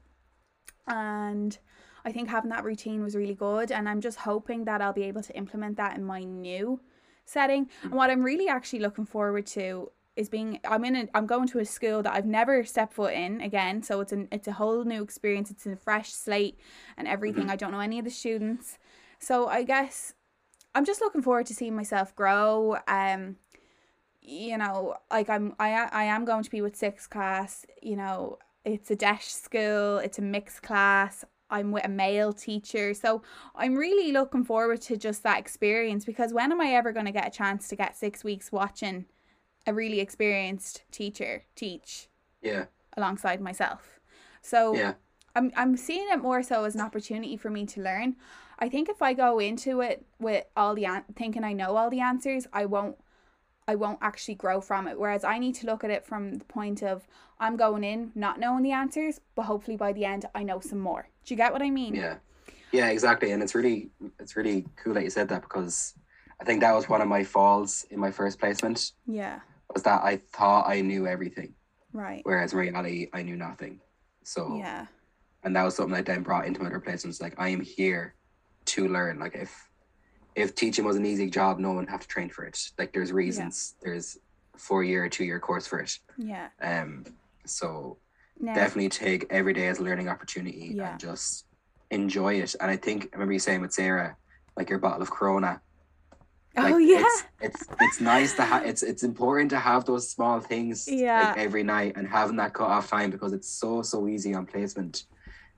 And 0.87 1.57
I 2.05 2.11
think 2.11 2.29
having 2.29 2.49
that 2.49 2.63
routine 2.63 3.03
was 3.03 3.15
really 3.15 3.35
good 3.35 3.71
and 3.71 3.87
I'm 3.87 4.01
just 4.01 4.19
hoping 4.19 4.65
that 4.65 4.81
I'll 4.81 4.93
be 4.93 5.03
able 5.03 5.21
to 5.21 5.35
implement 5.35 5.77
that 5.77 5.95
in 5.95 6.03
my 6.03 6.23
new 6.23 6.79
setting. 7.25 7.69
And 7.83 7.93
what 7.93 8.09
I'm 8.09 8.23
really 8.23 8.47
actually 8.47 8.79
looking 8.79 9.05
forward 9.05 9.45
to 9.47 9.91
is 10.15 10.29
being 10.29 10.59
I'm 10.65 10.83
in 10.83 10.95
a, 10.95 11.07
I'm 11.13 11.25
going 11.25 11.47
to 11.49 11.59
a 11.59 11.65
school 11.65 12.03
that 12.03 12.13
I've 12.13 12.25
never 12.25 12.63
stepped 12.63 12.93
foot 12.93 13.13
in 13.13 13.41
again 13.41 13.81
so 13.81 14.01
it's 14.01 14.11
an 14.11 14.27
it's 14.31 14.47
a 14.47 14.53
whole 14.53 14.83
new 14.83 15.01
experience. 15.01 15.51
It's 15.51 15.65
a 15.65 15.75
fresh 15.75 16.11
slate 16.11 16.59
and 16.97 17.07
everything. 17.07 17.49
I 17.49 17.55
don't 17.55 17.71
know 17.71 17.79
any 17.79 17.99
of 17.99 18.05
the 18.05 18.11
students. 18.11 18.77
So 19.19 19.47
I 19.47 19.63
guess 19.63 20.13
I'm 20.75 20.85
just 20.85 21.01
looking 21.01 21.21
forward 21.21 21.45
to 21.47 21.53
seeing 21.53 21.75
myself 21.75 22.15
grow 22.15 22.77
um 22.87 23.37
you 24.21 24.57
know 24.57 24.95
like 25.09 25.29
I'm 25.29 25.55
I 25.59 25.71
I 25.71 26.03
am 26.03 26.25
going 26.25 26.43
to 26.43 26.51
be 26.51 26.61
with 26.61 26.75
sixth 26.75 27.09
class 27.09 27.65
you 27.81 27.95
know 27.95 28.37
it's 28.65 28.91
a 28.91 28.95
DEIS 28.95 29.23
school 29.25 29.97
it's 29.99 30.19
a 30.19 30.21
mixed 30.21 30.61
class 30.61 31.25
i'm 31.49 31.71
with 31.71 31.83
a 31.85 31.89
male 31.89 32.33
teacher. 32.33 32.93
So 32.93 33.21
i'm 33.55 33.75
really 33.75 34.11
looking 34.11 34.43
forward 34.43 34.81
to 34.81 34.97
just 34.97 35.23
that 35.23 35.39
experience 35.39 36.03
because 36.03 36.33
when 36.33 36.51
am 36.51 36.59
i 36.59 36.73
ever 36.73 36.91
going 36.91 37.05
to 37.05 37.11
get 37.13 37.27
a 37.27 37.31
chance 37.31 37.69
to 37.69 37.75
get 37.77 37.97
six 37.97 38.23
weeks 38.25 38.51
watching 38.51 39.05
a 39.67 39.73
really 39.73 39.99
experienced 39.99 40.83
teacher 40.91 41.43
teach 41.55 42.07
Yeah. 42.41 42.65
alongside 42.97 43.39
myself 43.41 43.99
so 44.41 44.75
Yeah. 44.75 44.93
I'm 45.35 45.51
I'm 45.55 45.77
seeing 45.77 46.07
it 46.11 46.17
more 46.21 46.43
so 46.43 46.65
as 46.65 46.75
an 46.75 46.81
opportunity 46.81 47.37
for 47.37 47.49
me 47.49 47.65
to 47.67 47.81
learn. 47.81 48.17
I 48.59 48.67
think 48.67 48.89
if 48.89 49.01
I 49.01 49.13
go 49.13 49.39
into 49.39 49.79
it 49.79 50.05
with 50.19 50.43
all 50.57 50.75
the 50.75 50.85
an- 50.85 51.05
thinking 51.15 51.43
I 51.45 51.53
know 51.53 51.77
all 51.77 51.89
the 51.89 52.01
answers, 52.01 52.47
I 52.51 52.65
won't 52.65 52.97
I 53.65 53.75
won't 53.75 53.99
actually 54.01 54.35
grow 54.35 54.59
from 54.59 54.87
it. 54.89 54.99
Whereas 54.99 55.23
I 55.23 55.37
need 55.39 55.55
to 55.55 55.67
look 55.67 55.85
at 55.85 55.89
it 55.89 56.05
from 56.05 56.33
the 56.35 56.43
point 56.45 56.83
of 56.83 57.07
I'm 57.39 57.55
going 57.55 57.83
in 57.85 58.11
not 58.13 58.39
knowing 58.39 58.63
the 58.63 58.73
answers, 58.73 59.21
but 59.35 59.43
hopefully 59.43 59.77
by 59.77 59.93
the 59.93 60.03
end 60.03 60.25
I 60.35 60.43
know 60.43 60.59
some 60.59 60.79
more. 60.79 61.07
Do 61.23 61.33
you 61.33 61.37
get 61.37 61.53
what 61.53 61.61
I 61.61 61.69
mean? 61.69 61.95
Yeah. 61.95 62.17
Yeah, 62.73 62.89
exactly. 62.89 63.31
And 63.31 63.41
it's 63.41 63.55
really 63.55 63.89
it's 64.19 64.35
really 64.35 64.65
cool 64.75 64.93
that 64.95 65.03
you 65.03 65.09
said 65.11 65.29
that 65.29 65.43
because 65.43 65.93
I 66.41 66.43
think 66.43 66.59
that 66.59 66.73
was 66.75 66.89
one 66.89 66.99
of 67.01 67.07
my 67.07 67.23
falls 67.23 67.85
in 67.89 67.99
my 68.01 68.11
first 68.11 68.37
placement 68.37 68.91
Yeah. 69.07 69.39
Was 69.73 69.83
that 69.83 70.03
I 70.03 70.17
thought 70.17 70.67
I 70.67 70.81
knew 70.81 71.07
everything, 71.07 71.53
Right. 71.93 72.21
whereas 72.23 72.53
in 72.53 72.59
reality 72.59 73.07
I 73.13 73.23
knew 73.23 73.35
nothing. 73.35 73.79
So 74.23 74.55
Yeah. 74.57 74.87
and 75.43 75.55
that 75.55 75.63
was 75.63 75.75
something 75.75 75.95
I 75.97 76.01
then 76.01 76.23
brought 76.23 76.45
into 76.45 76.61
my 76.61 76.67
other 76.67 76.79
placements. 76.79 77.21
Like 77.21 77.35
I 77.37 77.49
am 77.49 77.61
here 77.61 78.15
to 78.65 78.87
learn. 78.87 79.19
Like 79.19 79.35
if 79.35 79.67
if 80.33 80.55
teaching 80.55 80.85
was 80.85 80.95
an 80.95 81.05
easy 81.05 81.29
job, 81.29 81.59
no 81.59 81.69
one 81.69 81.77
would 81.77 81.89
have 81.89 81.99
to 82.01 82.07
train 82.07 82.29
for 82.29 82.45
it. 82.45 82.57
Like 82.77 82.93
there's 82.93 83.11
reasons. 83.11 83.75
There's 83.81 84.17
four 84.55 84.81
year, 84.83 85.09
two 85.09 85.25
year 85.25 85.39
course 85.39 85.67
for 85.67 85.79
it. 85.79 85.97
Yeah. 86.17 86.49
Um 86.61 87.05
so 87.45 87.97
Now, 88.39 88.53
definitely 88.53 88.89
take 88.89 89.25
every 89.29 89.53
day 89.53 89.67
as 89.67 89.79
a 89.79 89.83
learning 89.83 90.07
opportunity 90.07 90.73
Yeah. 90.75 90.91
and 90.91 90.99
just 90.99 91.45
enjoy 91.89 92.35
it. 92.35 92.55
And 92.61 92.71
I 92.71 92.77
think 92.77 93.05
I 93.05 93.09
remember 93.13 93.33
you 93.33 93.39
saying 93.39 93.61
with 93.61 93.73
Sarah, 93.73 94.15
like 94.55 94.69
your 94.69 94.79
bottle 94.79 95.01
of 95.01 95.11
Corona. 95.11 95.61
Oh 96.57 96.61
like, 96.63 96.75
yeah. 96.85 97.03
It's 97.05 97.23
it's, 97.41 97.67
it's 97.79 98.01
nice 98.01 98.35
to 98.35 98.43
have 98.43 98.65
it's 98.65 98.83
it's 98.83 99.03
important 99.03 99.49
to 99.51 99.59
have 99.59 99.85
those 99.85 100.09
small 100.09 100.39
things 100.41 100.87
Yeah. 100.87 101.29
like 101.29 101.37
every 101.37 101.63
night 101.63 101.93
and 101.95 102.07
having 102.07 102.35
that 102.37 102.53
cut 102.53 102.67
off 102.69 102.89
time 102.89 103.09
because 103.09 103.31
it's 103.33 103.47
so 103.47 103.81
so 103.81 104.07
easy 104.07 104.33
on 104.33 104.45
placement 104.45 105.03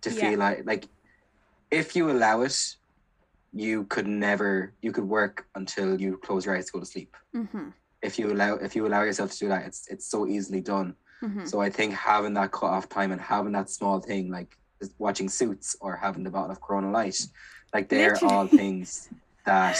to 0.01 0.11
Yeah. 0.11 0.21
feel 0.21 0.39
like 0.39 0.65
like 0.65 0.87
if 1.71 1.95
you 1.95 2.11
allow 2.11 2.41
it, 2.41 2.75
you 3.53 3.85
could 3.85 4.07
never 4.07 4.73
you 4.81 4.91
could 4.91 5.07
work 5.07 5.47
until 5.55 5.99
you 5.99 6.17
close 6.17 6.45
your 6.45 6.55
eyes 6.55 6.67
to 6.67 6.73
go 6.73 6.79
to 6.79 6.85
sleep. 6.85 7.15
Mm-hmm. 7.35 7.69
If 8.03 8.19
you 8.19 8.31
allow 8.31 8.55
if 8.55 8.75
you 8.75 8.85
allow 8.85 9.01
yourself 9.01 9.31
to 9.31 9.39
do 9.39 9.47
that, 9.49 9.65
it's 9.65 9.87
it's 9.89 10.05
so 10.05 10.27
easily 10.27 10.61
done. 10.61 10.95
Mm-hmm. 11.23 11.45
So 11.45 11.59
I 11.61 11.69
think 11.71 11.93
having 11.93 12.33
that 12.35 12.51
cut 12.51 12.67
off 12.67 12.87
time 12.89 13.11
and 13.11 13.21
having 13.21 13.53
that 13.53 13.69
small 13.69 13.99
thing 13.99 14.29
like 14.29 14.57
watching 14.99 15.29
Suits 15.29 15.75
or 15.79 15.95
having 15.95 16.23
the 16.23 16.29
bottle 16.29 16.51
of 16.51 16.61
Corona 16.61 16.91
Light, 16.91 17.19
like 17.73 17.89
they're 17.89 18.17
all 18.25 18.45
things 18.45 19.09
that 19.45 19.77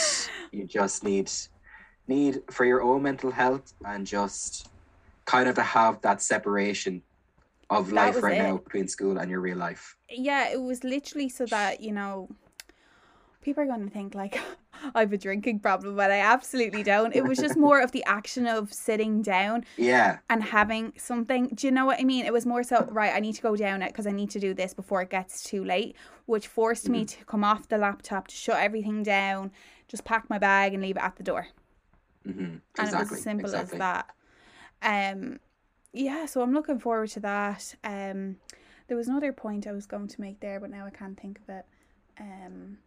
you 0.52 0.66
just 0.66 1.04
need 1.04 1.32
need 2.08 2.42
for 2.52 2.66
your 2.66 2.82
own 2.82 3.02
mental 3.02 3.32
health 3.32 3.74
and 3.86 4.06
just 4.06 4.68
kind 5.26 5.48
of 5.48 5.56
to 5.56 5.64
have 5.64 6.02
that 6.02 6.22
separation 6.22 7.02
of 7.70 7.88
That 7.90 7.96
life 7.96 8.24
right 8.24 8.38
it. 8.38 8.44
now 8.44 8.58
between 8.58 8.88
school 8.88 9.18
and 9.20 9.32
your 9.32 9.40
real 9.40 9.58
life. 9.58 9.96
yeah, 10.10 10.50
it 10.50 10.62
was 10.62 10.84
literally 10.84 11.30
so 11.30 11.46
that, 11.46 11.80
you 11.82 11.94
know, 11.94 12.28
people 13.44 13.64
are 13.64 13.68
going 13.68 13.86
to 13.86 13.90
think 13.94 14.16
like 14.16 14.40
I 14.96 15.02
have 15.02 15.14
a 15.14 15.18
drinking 15.18 15.60
problem, 15.60 15.96
but 15.96 16.12
I 16.12 16.20
absolutely 16.20 16.84
don't. 16.84 17.16
It 17.16 17.26
was 17.26 17.40
just 17.40 17.56
more 17.58 17.80
of 17.82 17.92
the 17.92 18.04
action 18.06 18.48
of 18.48 18.74
sitting 18.74 19.22
down 19.22 19.66
Yeah, 19.78 20.20
and 20.30 20.44
having 20.44 20.94
something. 20.98 21.50
Do 21.50 21.68
you 21.68 21.72
know 21.72 21.86
what 21.86 22.00
I 22.00 22.04
mean? 22.04 22.26
It 22.26 22.34
was 22.34 22.46
more 22.46 22.64
so, 22.64 22.88
right, 22.92 23.14
I 23.14 23.20
need 23.20 23.34
to 23.34 23.42
go 23.42 23.56
down 23.56 23.82
it 23.82 23.90
because 23.90 24.08
I 24.08 24.12
need 24.12 24.30
to 24.32 24.40
do 24.40 24.54
this 24.54 24.74
before 24.74 25.02
it 25.02 25.10
gets 25.10 25.44
too 25.44 25.64
late, 25.64 25.96
which 26.26 26.48
forced 26.48 26.90
me 26.90 27.06
to 27.06 27.26
come 27.26 27.44
off 27.44 27.68
the 27.70 27.78
laptop, 27.78 28.28
to 28.30 28.36
shut 28.36 28.58
everything 28.60 29.04
down, 29.04 29.52
just 29.88 30.06
pack 30.06 30.30
my 30.30 30.38
bag 30.40 30.74
and 30.74 30.82
leave 30.84 30.98
it 30.98 31.04
at 31.04 31.16
the 31.18 31.24
door. 31.24 31.48
hmm 32.26 32.58
And 32.78 32.90
exactly. 32.90 32.98
it 32.98 32.98
was 32.98 33.12
as 33.12 33.22
simple 33.22 33.56
exactly. 33.56 33.56
as 33.56 33.74
that. 33.74 34.10
Um, 34.82 35.40
yeah, 35.94 36.26
so 36.26 36.42
I'm 36.42 36.54
looking 36.54 36.80
forward 36.80 37.10
to 37.12 37.20
that. 37.22 37.76
Um, 37.84 38.38
there 38.88 38.98
was 38.98 39.08
another 39.08 39.34
point 39.34 39.68
I 39.68 39.72
was 39.72 39.86
going 39.86 40.08
to 40.10 40.22
make 40.22 40.40
there, 40.40 40.60
but 40.60 40.70
now 40.70 40.86
I 40.86 40.90
can't 40.92 41.20
think 41.20 41.40
of 41.40 41.50
it. 41.50 41.66
Um, 42.20 42.80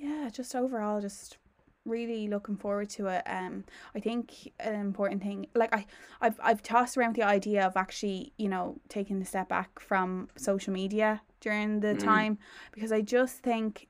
yeah, 0.00 0.30
just 0.30 0.54
overall, 0.54 1.00
just 1.00 1.36
really 1.84 2.28
looking 2.28 2.56
forward 2.56 2.88
to 2.90 3.06
it. 3.08 3.22
Um, 3.26 3.64
I 3.94 4.00
think 4.00 4.52
an 4.60 4.74
important 4.74 5.22
thing, 5.22 5.46
like 5.54 5.74
I, 5.74 5.86
I've 6.20 6.38
I've 6.42 6.62
tossed 6.62 6.96
around 6.96 7.16
the 7.16 7.22
idea 7.22 7.66
of 7.66 7.76
actually, 7.76 8.32
you 8.38 8.48
know, 8.48 8.80
taking 8.88 9.20
a 9.20 9.24
step 9.24 9.48
back 9.48 9.80
from 9.80 10.28
social 10.36 10.72
media 10.72 11.22
during 11.40 11.80
the 11.80 11.94
Mhm. 11.94 11.98
time 12.04 12.38
because 12.72 12.92
I 12.92 13.00
just 13.02 13.38
think 13.38 13.88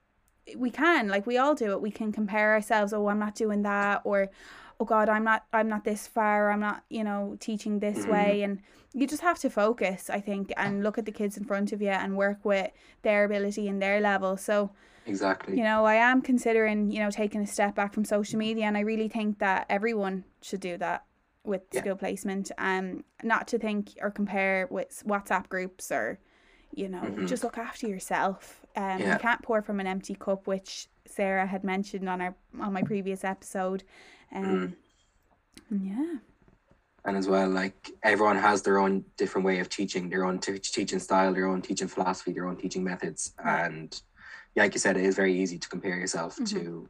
we 0.57 0.71
can, 0.71 1.09
like 1.09 1.27
we 1.27 1.39
all 1.39 1.55
do 1.55 1.73
it. 1.73 1.81
We 1.81 1.91
can 1.91 2.13
compare 2.13 2.53
ourselves. 2.55 2.93
Oh, 2.93 3.09
I'm 3.09 3.19
not 3.19 3.35
doing 3.35 3.63
that, 3.63 4.03
or 4.05 4.31
oh 4.81 4.85
God, 4.85 5.09
I'm 5.09 5.25
not 5.25 5.45
I'm 5.53 5.69
not 5.69 5.85
this 5.85 6.07
far. 6.07 6.51
I'm 6.51 6.61
not 6.61 6.85
you 6.91 7.05
know 7.05 7.37
teaching 7.41 7.79
this 7.81 8.07
Mhm. 8.07 8.09
way, 8.09 8.43
and 8.43 8.61
you 8.95 9.07
just 9.07 9.23
have 9.23 9.39
to 9.41 9.51
focus. 9.51 10.11
I 10.11 10.21
think 10.21 10.53
and 10.57 10.83
look 10.83 10.99
at 10.99 11.07
the 11.07 11.13
kids 11.13 11.37
in 11.37 11.45
front 11.45 11.73
of 11.73 11.81
you 11.83 11.91
and 11.91 12.17
work 12.17 12.45
with 12.45 12.71
their 13.03 13.25
ability 13.25 13.69
and 13.69 13.81
their 13.81 14.01
level. 14.01 14.37
So 14.37 14.71
Exactly. 15.07 15.57
you 15.57 15.65
know, 15.65 15.85
I 15.85 15.95
am 15.95 16.21
considering, 16.23 16.91
you 16.91 17.01
know, 17.01 17.11
taking 17.11 17.41
a 17.41 17.47
step 17.47 17.75
back 17.75 17.93
from 17.95 18.05
social 18.05 18.39
media 18.39 18.65
and 18.67 18.77
I 18.77 18.81
really 18.81 19.09
think 19.09 19.39
that 19.39 19.67
everyone 19.69 20.25
should 20.43 20.61
do 20.61 20.77
that 20.79 21.05
with 21.45 21.63
Yeah. 21.73 21.81
skill 21.81 21.97
placement. 21.97 22.53
Um 22.59 23.05
not 23.23 23.49
to 23.49 23.59
think 23.59 23.91
or 24.03 24.11
compare 24.11 24.67
with 24.71 25.03
WhatsApp 25.07 25.49
groups 25.49 25.91
or 25.91 26.19
you 26.73 26.89
know, 26.89 27.01
Mhm. 27.03 27.27
just 27.27 27.43
look 27.43 27.59
after 27.59 27.89
yourself. 27.89 28.65
Um 28.77 29.01
Yeah. 29.01 29.15
you 29.15 29.19
can't 29.19 29.43
pour 29.43 29.63
from 29.63 29.81
an 29.81 29.87
empty 29.87 30.15
cup, 30.15 30.47
which 30.47 30.89
Sarah 31.07 31.47
had 31.47 31.65
mentioned 31.65 32.09
on 32.09 32.21
our 32.21 32.35
on 32.61 32.73
my 32.73 32.83
previous 32.83 33.25
episode. 33.25 33.83
Mm. 34.33 34.45
Um 34.45 34.77
yeah. 35.71 36.17
and 37.07 37.17
as 37.17 37.27
well 37.27 37.49
like 37.49 37.91
everyone 38.03 38.37
has 38.37 38.61
their 38.63 38.79
own 38.79 39.03
different 39.17 39.47
way 39.47 39.59
of 39.61 39.69
teaching 39.71 40.11
their 40.11 40.25
own 40.25 40.39
t- 40.39 40.59
teaching 40.59 40.99
style 40.99 41.33
their 41.33 41.47
own 41.47 41.63
teaching 41.63 41.89
philosophy 41.89 42.31
their 42.33 42.47
own 42.47 42.57
teaching 42.59 42.85
methods 42.85 43.33
and 43.43 44.03
like 44.61 44.75
you 44.75 44.81
said 44.81 44.97
it 44.97 45.05
is 45.05 45.17
very 45.17 45.35
easy 45.43 45.59
to 45.59 45.69
compare 45.69 45.97
yourself 45.97 46.37
Mhm. 46.37 46.49
to 46.55 46.89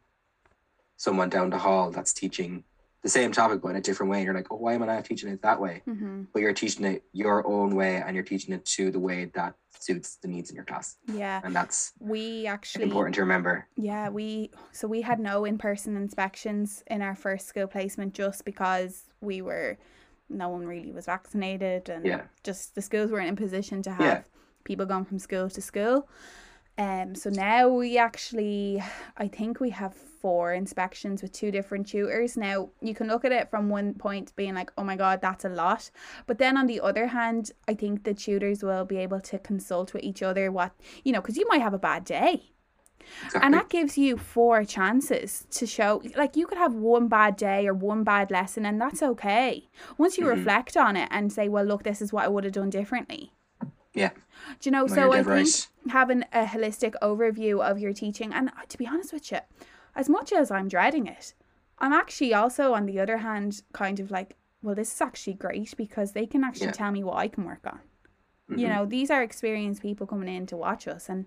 someone 0.96 1.30
down 1.30 1.50
the 1.50 1.58
hall 1.58 1.90
that's 1.90 2.12
teaching 2.12 2.64
the 3.02 3.08
same 3.08 3.32
topic 3.32 3.62
but 3.62 3.70
in 3.70 3.76
a 3.76 3.80
different 3.80 4.10
way 4.10 4.18
and 4.18 4.26
you're 4.26 4.34
like 4.34 4.50
oh 4.52 4.56
why 4.56 4.74
am 4.74 4.82
i 4.82 4.86
not 4.86 5.04
teaching 5.04 5.30
it 5.30 5.40
that 5.42 5.58
way 5.60 5.82
Mm-hmm. 5.86 6.24
but 6.32 6.40
you're 6.42 6.52
teaching 6.52 6.84
it 6.84 7.02
your 7.12 7.46
own 7.46 7.74
way 7.74 7.96
and 8.04 8.14
you're 8.14 8.24
teaching 8.32 8.52
it 8.52 8.64
to 8.76 8.90
the 8.90 8.98
way 9.08 9.24
that 9.38 9.54
suits 9.78 10.16
the 10.16 10.28
needs 10.28 10.50
in 10.50 10.56
your 10.56 10.66
class 10.66 10.96
Yeah. 11.06 11.40
and 11.44 11.54
that's 11.58 11.92
We 11.98 12.46
actually 12.46 12.84
important 12.84 13.14
to 13.14 13.22
remember 13.22 13.66
Yeah, 13.76 14.10
we 14.10 14.50
so 14.72 14.86
we 14.94 15.00
had 15.10 15.18
no 15.20 15.44
in-person 15.46 15.96
inspections 15.96 16.82
in 16.88 17.00
our 17.00 17.14
first 17.14 17.46
school 17.50 17.66
placement 17.66 18.12
just 18.14 18.44
because 18.44 18.92
we 19.22 19.40
were 19.48 19.78
no 20.28 20.48
one 20.50 20.66
really 20.66 20.92
was 20.92 21.06
vaccinated 21.06 21.88
and 21.88 22.04
Yeah. 22.04 22.22
just 22.44 22.74
the 22.74 22.82
schools 22.82 23.10
weren't 23.10 23.28
in 23.28 23.36
position 23.36 23.80
to 23.86 23.90
have 23.92 24.06
Yeah. 24.06 24.22
people 24.64 24.84
going 24.84 25.06
from 25.06 25.18
school 25.18 25.48
to 25.48 25.62
school. 25.62 25.96
Um, 26.80 27.14
so 27.14 27.28
now 27.28 27.68
we 27.68 27.98
actually, 27.98 28.82
I 29.18 29.28
think 29.28 29.60
we 29.60 29.68
have 29.70 29.92
four 29.94 30.54
inspections 30.54 31.20
with 31.20 31.32
two 31.32 31.50
different 31.50 31.86
tutors. 31.88 32.38
Now 32.38 32.70
you 32.80 32.94
can 32.94 33.06
look 33.06 33.26
at 33.26 33.32
it 33.32 33.50
from 33.50 33.68
one 33.68 33.92
point 33.92 34.34
being 34.34 34.54
like, 34.54 34.70
oh 34.78 34.84
my 34.84 34.96
god, 34.96 35.20
that's 35.20 35.44
a 35.44 35.50
lot. 35.50 35.90
But 36.26 36.38
then 36.38 36.56
on 36.56 36.66
the 36.66 36.80
other 36.80 37.08
hand, 37.08 37.52
I 37.68 37.74
think 37.74 38.04
the 38.04 38.14
tutors 38.14 38.62
will 38.62 38.86
be 38.86 38.96
able 38.96 39.20
to 39.20 39.38
consult 39.38 39.92
with 39.92 40.02
each 40.02 40.22
other 40.22 40.50
what, 40.50 40.72
you 41.04 41.12
know, 41.12 41.20
because 41.20 41.36
you 41.36 41.46
might 41.50 41.60
have 41.60 41.74
a 41.74 41.78
bad 41.78 42.04
day. 42.04 42.52
Exactly. 43.24 43.40
And 43.44 43.54
that 43.54 43.68
gives 43.68 43.98
you 43.98 44.16
four 44.16 44.64
chances 44.64 45.46
to 45.50 45.66
show, 45.66 46.02
like, 46.16 46.34
you 46.36 46.46
could 46.46 46.58
have 46.58 46.74
one 46.74 47.08
bad 47.08 47.36
day 47.36 47.66
or 47.66 47.74
one 47.74 48.04
bad 48.04 48.30
lesson, 48.30 48.64
and 48.64 48.80
that's 48.80 49.02
okay. 49.02 49.68
Once 49.98 50.16
you 50.16 50.24
Mhm. 50.24 50.36
reflect 50.36 50.76
on 50.76 50.96
it 50.96 51.08
and 51.10 51.32
say, 51.32 51.48
well, 51.48 51.64
look, 51.64 51.82
this 51.82 52.00
is 52.00 52.12
what 52.12 52.24
I 52.24 52.28
would 52.28 52.44
have 52.44 52.52
done 52.54 52.70
differently. 52.70 53.32
Yeah. 53.94 54.10
Do 54.60 54.68
you 54.68 54.70
know? 54.70 54.86
No, 54.86 54.94
so 54.94 55.12
I 55.12 55.22
think 55.22 55.92
having 55.92 56.22
a 56.32 56.44
holistic 56.44 56.94
overview 57.02 57.60
of 57.62 57.78
your 57.78 57.92
teaching, 57.92 58.32
and 58.32 58.48
uh, 58.50 58.52
to 58.68 58.78
be 58.78 58.86
honest 58.86 59.12
with 59.12 59.30
you, 59.32 59.38
as 59.96 60.08
much 60.08 60.32
as 60.32 60.50
I'm 60.50 60.68
dreading 60.68 61.06
it, 61.06 61.34
I'm 61.78 61.92
actually 61.92 62.32
also, 62.34 62.72
on 62.74 62.86
the 62.86 63.00
other 63.00 63.18
hand, 63.18 63.62
kind 63.72 63.98
of 64.00 64.10
like, 64.10 64.36
well, 64.62 64.74
this 64.74 64.92
is 64.94 65.00
actually 65.00 65.34
great 65.34 65.74
because 65.76 66.12
they 66.12 66.26
can 66.26 66.44
actually 66.44 66.66
Yeah. 66.66 66.72
tell 66.72 66.90
me 66.92 67.02
what 67.04 67.16
I 67.16 67.28
can 67.28 67.44
work 67.44 67.66
on 67.66 67.80
you 68.56 68.66
Mhm. 68.66 68.68
know 68.74 68.84
these 68.84 69.12
are 69.12 69.22
experienced 69.22 69.80
people 69.80 70.08
coming 70.08 70.28
in 70.28 70.44
to 70.44 70.56
watch 70.56 70.88
us 70.88 71.08
and 71.08 71.26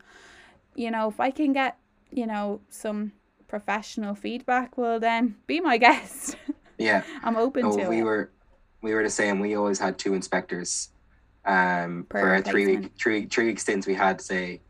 you 0.76 0.92
know 0.92 1.08
if 1.08 1.22
i 1.22 1.32
can 1.32 1.54
get 1.54 1.78
you 2.12 2.28
know 2.28 2.60
some 2.68 3.14
professional 3.48 4.14
feedback 4.14 4.78
well 4.78 5.00
then 5.00 5.36
be 5.48 5.62
my 5.62 5.78
guest 5.86 6.36
Yeah. 6.78 7.02
i'm 7.24 7.38
open 7.38 7.64
No, 7.64 7.78
to 7.78 7.88
we 7.90 8.00
it 8.00 8.04
were 8.04 8.30
we 8.82 8.94
were 8.94 9.04
the 9.04 9.10
same. 9.10 9.40
We 9.40 9.56
always 9.56 9.80
had 9.80 9.98
two 9.98 10.14
inspectors. 10.14 10.90
Um, 11.46 12.06
Per 12.10 12.20
for 12.20 12.36
a 12.36 12.42
three 12.42 12.66
week 12.78 12.92
three 12.98 13.26
three 13.26 13.46
week 13.48 13.60
stints, 13.60 13.86
we 13.88 13.94
had 13.94 14.22
say 14.22 14.62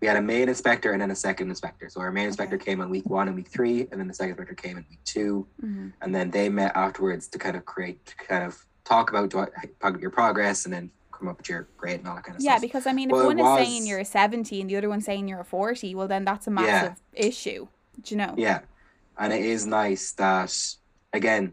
we 0.00 0.08
had 0.08 0.16
a 0.16 0.22
main 0.22 0.48
inspector 0.48 0.92
and 0.92 1.00
then 1.00 1.10
a 1.10 1.16
second 1.16 1.48
inspector. 1.50 1.88
So 1.88 2.00
our 2.00 2.10
main 2.10 2.26
inspector 2.26 2.58
came 2.58 2.80
on 2.80 2.90
week 2.90 3.06
one 3.08 3.28
and 3.28 3.36
week 3.36 3.48
three, 3.48 3.82
and 3.92 4.00
then 4.00 4.08
the 4.08 4.14
second 4.14 4.30
inspector 4.30 4.54
came 4.54 4.76
in 4.78 4.84
week 4.90 4.98
two, 5.04 5.46
Mhm. 5.62 5.92
and 6.00 6.14
then 6.14 6.30
they 6.30 6.48
met 6.48 6.72
afterwards 6.74 7.28
to 7.28 7.38
kind 7.38 7.56
of 7.56 7.64
create, 7.64 8.04
to 8.06 8.16
kind 8.16 8.44
of 8.44 8.66
talk 8.84 9.10
about 9.10 9.32
your 10.00 10.10
progress, 10.10 10.64
and 10.64 10.72
then 10.74 10.90
come 11.12 11.28
up 11.28 11.36
with 11.38 11.48
your 11.48 11.68
grade 11.76 12.00
and 12.00 12.08
all 12.08 12.16
that 12.16 12.24
kind 12.24 12.36
of 12.36 12.42
yeah 12.42 12.52
stuff. 12.52 12.62
Yeah, 12.62 12.66
because 12.66 12.86
i 12.88 12.92
mean 12.92 13.10
if 13.10 13.14
Well, 13.14 13.26
one 13.26 13.38
is 13.38 13.56
saying 13.68 13.86
you're 13.86 14.00
a 14.00 14.04
70 14.04 14.60
and 14.60 14.68
the 14.68 14.76
other 14.76 14.88
one's 14.88 15.04
saying 15.04 15.28
you're 15.28 15.38
a 15.40 15.44
40 15.44 15.94
well 15.94 16.08
then 16.08 16.24
that's 16.24 16.48
a 16.48 16.50
massive 16.50 17.00
issue. 17.12 17.68
Do 18.00 18.14
you 18.14 18.16
know? 18.16 18.34
Yeah, 18.36 18.60
and 19.18 19.32
it 19.32 19.44
is 19.44 19.64
nice 19.64 20.10
that 20.12 20.52
again 21.12 21.52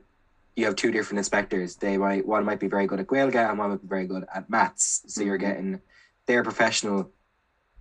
you 0.59 0.65
have 0.65 0.75
two 0.75 0.91
different 0.91 1.17
inspectors. 1.19 1.77
They 1.77 1.97
might 1.97 2.27
one 2.27 2.43
might 2.45 2.59
be 2.59 2.67
very 2.67 2.85
good 2.85 2.99
at 2.99 3.07
Gaeilge 3.07 3.35
and 3.35 3.57
one 3.57 3.69
might 3.69 3.81
be 3.81 3.87
very 3.87 4.05
good 4.05 4.25
at 4.33 4.49
maths. 4.49 5.01
So 5.07 5.23
you're 5.23 5.37
Mhm. 5.37 5.41
getting 5.47 5.81
their 6.27 6.43
professional 6.43 7.13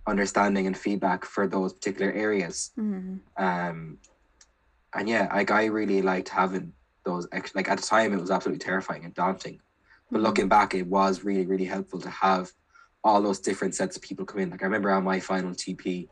understanding 0.07 0.65
and 0.65 0.77
feedback 0.77 1.25
for 1.25 1.45
those 1.45 1.73
particular 1.73 2.11
areas. 2.11 2.71
Mhm. 2.77 3.19
Um, 3.37 3.99
and 4.93 5.09
yeah, 5.09 5.27
like 5.33 5.51
I 5.51 5.65
really 5.65 6.01
liked 6.01 6.29
having 6.29 6.73
those. 7.03 7.27
Ex- 7.31 7.53
like 7.53 7.69
at 7.69 7.77
the 7.79 7.85
time, 7.85 8.13
it 8.13 8.21
was 8.21 8.31
absolutely 8.31 8.63
terrifying 8.63 9.03
and 9.05 9.13
daunting. 9.13 9.59
But 10.09 10.19
Mhm. 10.21 10.23
looking 10.23 10.47
back, 10.47 10.73
it 10.73 10.87
was 10.87 11.23
really 11.23 11.45
really 11.45 11.65
helpful 11.65 11.99
to 12.01 12.09
have 12.09 12.51
all 13.03 13.21
those 13.21 13.39
different 13.39 13.75
sets 13.75 13.95
of 13.95 14.01
people 14.01 14.25
come 14.25 14.39
in. 14.41 14.49
Like 14.49 14.61
I 14.63 14.65
remember 14.65 14.91
on 14.91 15.03
my 15.03 15.19
final 15.19 15.53
TP, 15.53 16.09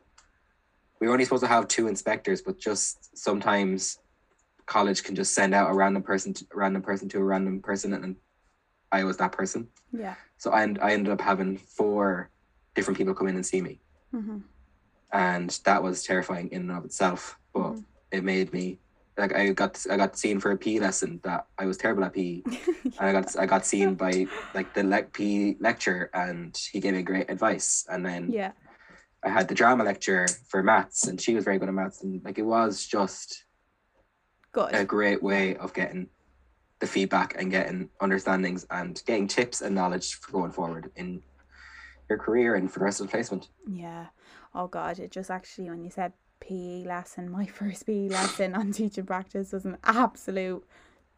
we 0.99 1.07
were 1.07 1.13
only 1.13 1.25
supposed 1.25 1.43
to 1.43 1.47
have 1.47 1.67
two 1.67 1.87
inspectors, 1.87 2.41
but 2.41 2.57
just 2.59 3.17
sometimes 3.17 3.99
college 4.67 5.03
can 5.03 5.15
just 5.15 5.33
send 5.33 5.53
out 5.55 5.71
a 5.71 5.73
random 5.73 6.03
person, 6.03 6.33
to, 6.33 6.45
a 6.53 6.57
random 6.57 6.81
person 6.83 7.09
to 7.09 7.17
a 7.19 7.23
random 7.23 7.61
person, 7.61 7.93
and 7.93 8.15
I 8.91 9.03
was 9.03 9.17
that 9.17 9.31
person. 9.31 9.69
yeah 9.91 10.15
So 10.37 10.51
I, 10.51 10.61
I 10.81 10.93
ended 10.93 11.11
up 11.11 11.21
having 11.21 11.57
four 11.57 12.29
different 12.75 12.97
people 12.97 13.15
come 13.15 13.27
in 13.27 13.35
and 13.35 13.45
see 13.45 13.61
me, 13.61 13.81
Mhm. 14.13 14.43
and 15.11 15.49
that 15.65 15.81
was 15.83 16.03
terrifying 16.03 16.49
in 16.51 16.61
and 16.69 16.71
of 16.77 16.85
itself. 16.85 17.39
But 17.53 17.71
Mhm. 17.73 17.85
it 18.11 18.23
made 18.23 18.53
me 18.53 18.79
like 19.17 19.33
I 19.35 19.49
got 19.53 19.83
I 19.89 19.97
got 19.97 20.17
seen 20.17 20.39
for 20.39 20.51
a 20.51 20.57
PE 20.57 20.79
lesson 20.79 21.19
that 21.23 21.47
I 21.57 21.65
was 21.65 21.77
terrible 21.77 22.03
at 22.03 22.13
PE, 22.13 22.43
and 22.99 23.09
I 23.09 23.11
got 23.11 23.35
I 23.39 23.45
got 23.45 23.65
seen 23.65 23.95
by 23.95 24.27
like 24.53 24.73
the 24.73 24.83
le- 24.83 25.03
PE 25.17 25.55
lecturer, 25.59 26.09
and 26.13 26.55
he 26.71 26.79
gave 26.79 26.93
me 26.93 27.01
great 27.01 27.29
advice, 27.31 27.85
and 27.89 28.05
then 28.05 28.31
yeah 28.31 28.51
I 29.25 29.29
had 29.29 29.47
the 29.47 29.55
drama 29.55 29.83
lecture 29.83 30.27
for 30.49 30.61
maths, 30.61 31.07
and 31.07 31.19
she 31.19 31.33
was 31.35 31.45
very 31.45 31.57
good 31.57 31.69
at 31.69 31.73
maths, 31.73 32.03
and 32.03 32.23
like 32.23 32.37
it 32.37 32.45
was 32.45 32.85
just 32.85 33.43
good 34.57 34.73
a 34.75 34.85
great 34.85 35.21
way 35.21 35.55
of 35.57 35.73
getting 35.73 36.07
the 36.79 36.87
feedback 36.87 37.35
and 37.39 37.51
getting 37.51 37.89
understandings 37.99 38.65
and 38.69 39.01
getting 39.05 39.27
tips 39.27 39.61
and 39.61 39.73
knowledge 39.75 40.15
for 40.15 40.31
going 40.31 40.51
forward 40.51 40.91
in 40.95 41.21
your 42.09 42.17
career 42.19 42.55
and 42.55 42.71
for 42.71 42.79
the 42.79 42.85
rest 42.85 43.01
of 43.01 43.07
the 43.07 43.11
placement. 43.11 43.49
Yeah. 43.67 44.07
Oh 44.53 44.67
God, 44.67 44.99
it 44.99 45.11
just 45.11 45.29
actually 45.31 45.69
when 45.69 45.83
you 45.83 45.89
said 45.89 46.13
PE 46.39 46.83
lesson, 46.85 47.31
my 47.31 47.45
first 47.59 47.85
PE 47.85 48.09
lesson 48.09 48.55
on 48.55 48.71
teaching 48.71 49.05
practice 49.05 49.51
was 49.51 49.65
an 49.65 49.77
absolute 49.83 50.63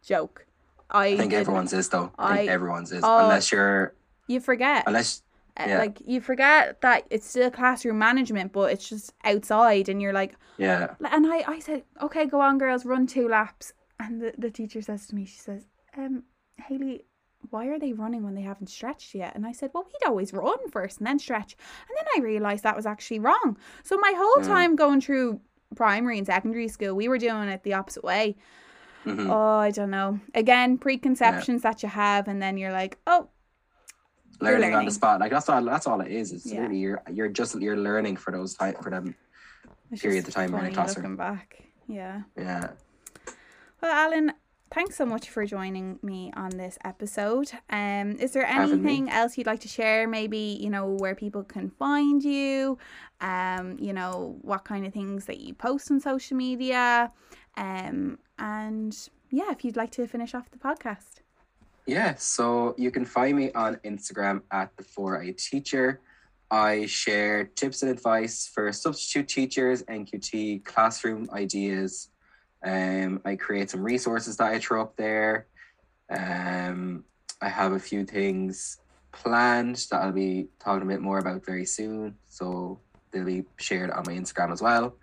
joke. 0.04 0.46
I, 0.90 1.08
I 1.08 1.18
think 1.18 1.34
everyone's 1.34 1.74
is 1.74 1.90
though. 1.90 2.12
I 2.18 2.38
think 2.38 2.50
I- 2.50 2.54
everyone's 2.54 2.92
is 2.92 3.04
oh, 3.04 3.18
unless 3.20 3.52
you're 3.52 3.94
you 4.28 4.40
forget. 4.40 4.84
unless 4.88 5.24
yeah. 5.68 5.78
Like 5.80 6.02
you 6.06 6.22
forget 6.22 6.82
that 6.82 7.06
it's 7.10 7.28
still 7.28 7.52
classroom 7.52 7.98
management, 8.00 8.54
but 8.54 8.72
it's 8.72 8.88
just 8.88 9.14
outside, 9.24 9.90
and 9.90 10.02
you're 10.02 10.14
like, 10.14 10.36
yeah 10.58 10.96
and 11.12 11.26
I, 11.28 11.44
I 11.48 11.60
said, 11.60 11.84
okay, 12.02 12.26
go 12.26 12.40
on, 12.42 12.58
girls, 12.58 12.86
run 12.86 13.08
two 13.08 13.28
laps, 13.28 13.74
and 14.00 14.22
the, 14.22 14.34
the 14.38 14.50
teacher 14.52 14.82
says 14.82 15.08
to 15.08 15.16
me, 15.16 15.26
she 15.26 15.38
says, 15.40 15.66
um, 15.98 16.24
Haley, 16.68 17.06
why 17.50 17.68
are 17.68 17.80
they 17.80 17.94
running 17.94 18.24
when 18.24 18.36
they 18.36 18.42
haven't 18.42 18.68
stretched 18.68 19.16
yet? 19.16 19.34
And 19.36 19.46
I 19.46 19.54
said, 19.54 19.72
well, 19.74 19.86
we'd 19.86 20.08
always 20.08 20.34
run 20.34 20.70
first 20.72 20.98
and 21.00 21.08
then 21.08 21.20
stretch, 21.20 21.56
and 21.88 21.98
then 21.98 22.06
I 22.18 22.26
realized 22.26 22.64
that 22.64 22.76
was 22.76 22.86
actually 22.86 23.20
wrong. 23.20 23.58
So 23.84 23.98
my 23.98 24.14
whole 24.16 24.42
Mm. 24.44 24.48
time 24.48 24.76
going 24.76 25.02
through 25.02 25.40
primary 25.76 26.18
and 26.18 26.28
secondary 26.28 26.68
school, 26.68 26.96
we 26.96 27.08
were 27.08 27.18
doing 27.18 27.48
it 27.50 27.64
the 27.64 27.74
opposite 27.76 28.04
way. 28.04 28.36
mhm. 29.06 29.30
Oh, 29.32 29.60
I 29.60 29.72
don't 29.72 29.92
know. 29.92 30.20
Again, 30.34 30.78
preconceptions 30.78 31.62
that 31.62 31.82
you 31.84 31.90
have, 31.90 32.28
and 32.28 32.42
then 32.42 32.58
you're 32.58 32.72
like, 32.74 32.98
oh, 33.08 33.30
learning, 34.42 34.76
on 34.76 34.86
the 34.86 34.92
spot. 34.92 35.20
Like 35.20 35.32
that's 35.32 35.50
all 35.50 35.64
that's 35.64 35.88
all 35.88 36.02
it 36.02 36.12
is. 36.12 36.32
It's 36.32 36.46
Yeah. 36.46 36.62
really 36.62 36.78
you're 36.78 37.02
you're 37.12 37.30
just 37.30 37.60
you're 37.60 37.78
learning 37.78 38.18
for 38.18 38.32
those 38.32 38.54
time 38.56 38.76
for 38.82 38.90
them. 38.90 39.16
it's 39.92 40.02
Period, 40.02 40.26
the 40.26 40.32
time 40.32 40.54
in 40.54 40.66
a 40.66 40.72
classroom. 40.72 41.04
Looking 41.04 41.16
back, 41.18 41.64
yeah. 41.88 42.22
Yeah. 42.38 42.72
Well, 43.82 43.92
Alan, 43.92 44.34
thanks 44.72 44.96
so 44.98 45.06
much 45.06 45.30
for 45.30 45.46
joining 45.46 46.00
me 46.02 46.32
on 46.36 46.50
this 46.52 46.78
episode. 46.84 47.52
Um, 47.70 48.12
is 48.20 48.32
there 48.34 48.46
anything 48.46 49.10
else 49.10 49.38
you'd 49.38 49.48
like 49.48 49.62
to 49.62 49.68
share? 49.70 50.08
Maybe 50.08 50.58
you 50.62 50.70
know 50.70 50.88
where 51.00 51.16
people 51.16 51.44
can 51.44 51.70
find 51.72 52.24
you. 52.24 52.78
Um, 53.22 53.78
you 53.80 53.94
know 53.94 54.38
what 54.42 54.64
kind 54.66 54.86
of 54.86 54.94
things 54.94 55.26
that 55.26 55.40
you 55.40 55.54
post 55.54 55.90
on 55.92 56.00
social 56.00 56.38
media. 56.38 57.12
Um, 57.58 58.20
and 58.38 58.96
yeah, 59.32 59.52
if 59.52 59.64
you'd 59.66 59.76
like 59.78 59.92
to 59.92 60.08
finish 60.08 60.34
off 60.34 60.50
the 60.52 60.58
podcast. 60.58 61.22
Yeah, 61.86 62.16
so 62.16 62.76
you 62.78 62.92
can 62.92 63.06
find 63.06 63.36
me 63.36 63.52
on 63.54 63.78
Instagram 63.78 64.42
at 64.52 64.76
the 64.78 64.84
4i 64.84 65.36
teacher. 65.38 66.02
I 66.52 66.86
share 66.88 67.46
tips 67.46 67.84
and 67.84 67.92
advice 67.92 68.50
for 68.54 68.72
substitute 68.72 69.28
teachers, 69.28 69.84
NQT, 69.84 70.66
classroom 70.66 71.30
ideas. 71.32 72.10
Um, 72.64 73.22
I 73.26 73.36
create 73.36 73.70
some 73.70 73.84
resources 73.84 74.38
that 74.38 74.52
I 74.52 74.60
throw 74.60 74.82
up 74.82 74.96
there. 74.98 75.48
Um, 76.10 77.06
I 77.42 77.50
have 77.50 77.74
a 77.74 77.80
few 77.80 78.04
things 78.04 78.78
planned 79.12 79.88
that 79.92 80.02
I'll 80.02 80.12
be 80.12 80.48
talking 80.60 80.84
a 80.84 80.92
bit 80.92 81.02
more 81.02 81.20
about 81.20 81.46
very 81.46 81.66
soon. 81.66 82.16
So 82.28 82.80
they'll 83.12 83.26
be 83.26 83.46
shared 83.58 83.92
on 83.92 84.04
my 84.08 84.14
Instagram 84.14 84.52
as 84.52 84.62
well. 84.62 84.96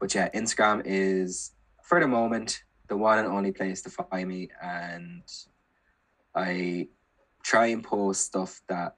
But 0.00 0.14
yeah, 0.14 0.28
Instagram 0.30 0.82
is 0.84 1.52
for 1.82 2.00
the 2.00 2.08
moment 2.08 2.62
the 2.88 2.96
one 2.96 3.18
and 3.18 3.28
only 3.28 3.52
place 3.52 3.82
to 3.82 3.90
find 3.90 4.28
me 4.28 4.48
and 4.60 5.22
I 6.34 6.88
try 7.42 7.66
and 7.66 7.82
post 7.82 8.26
stuff 8.26 8.60
that 8.68 8.96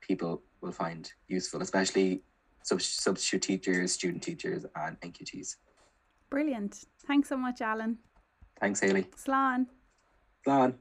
people 0.00 0.42
will 0.60 0.72
find 0.72 1.10
useful, 1.26 1.62
especially 1.62 2.22
sub- 2.62 2.82
substitute 2.82 3.42
teachers, 3.42 3.92
student 3.92 4.22
teachers, 4.22 4.64
and 4.76 5.00
NQTs. 5.00 5.56
Brilliant. 6.30 6.84
Thanks 7.06 7.28
so 7.28 7.36
much, 7.36 7.60
Alan. 7.60 7.98
Thanks, 8.60 8.80
Haley. 8.80 9.04
Slán. 9.16 9.66
On. 10.46 10.74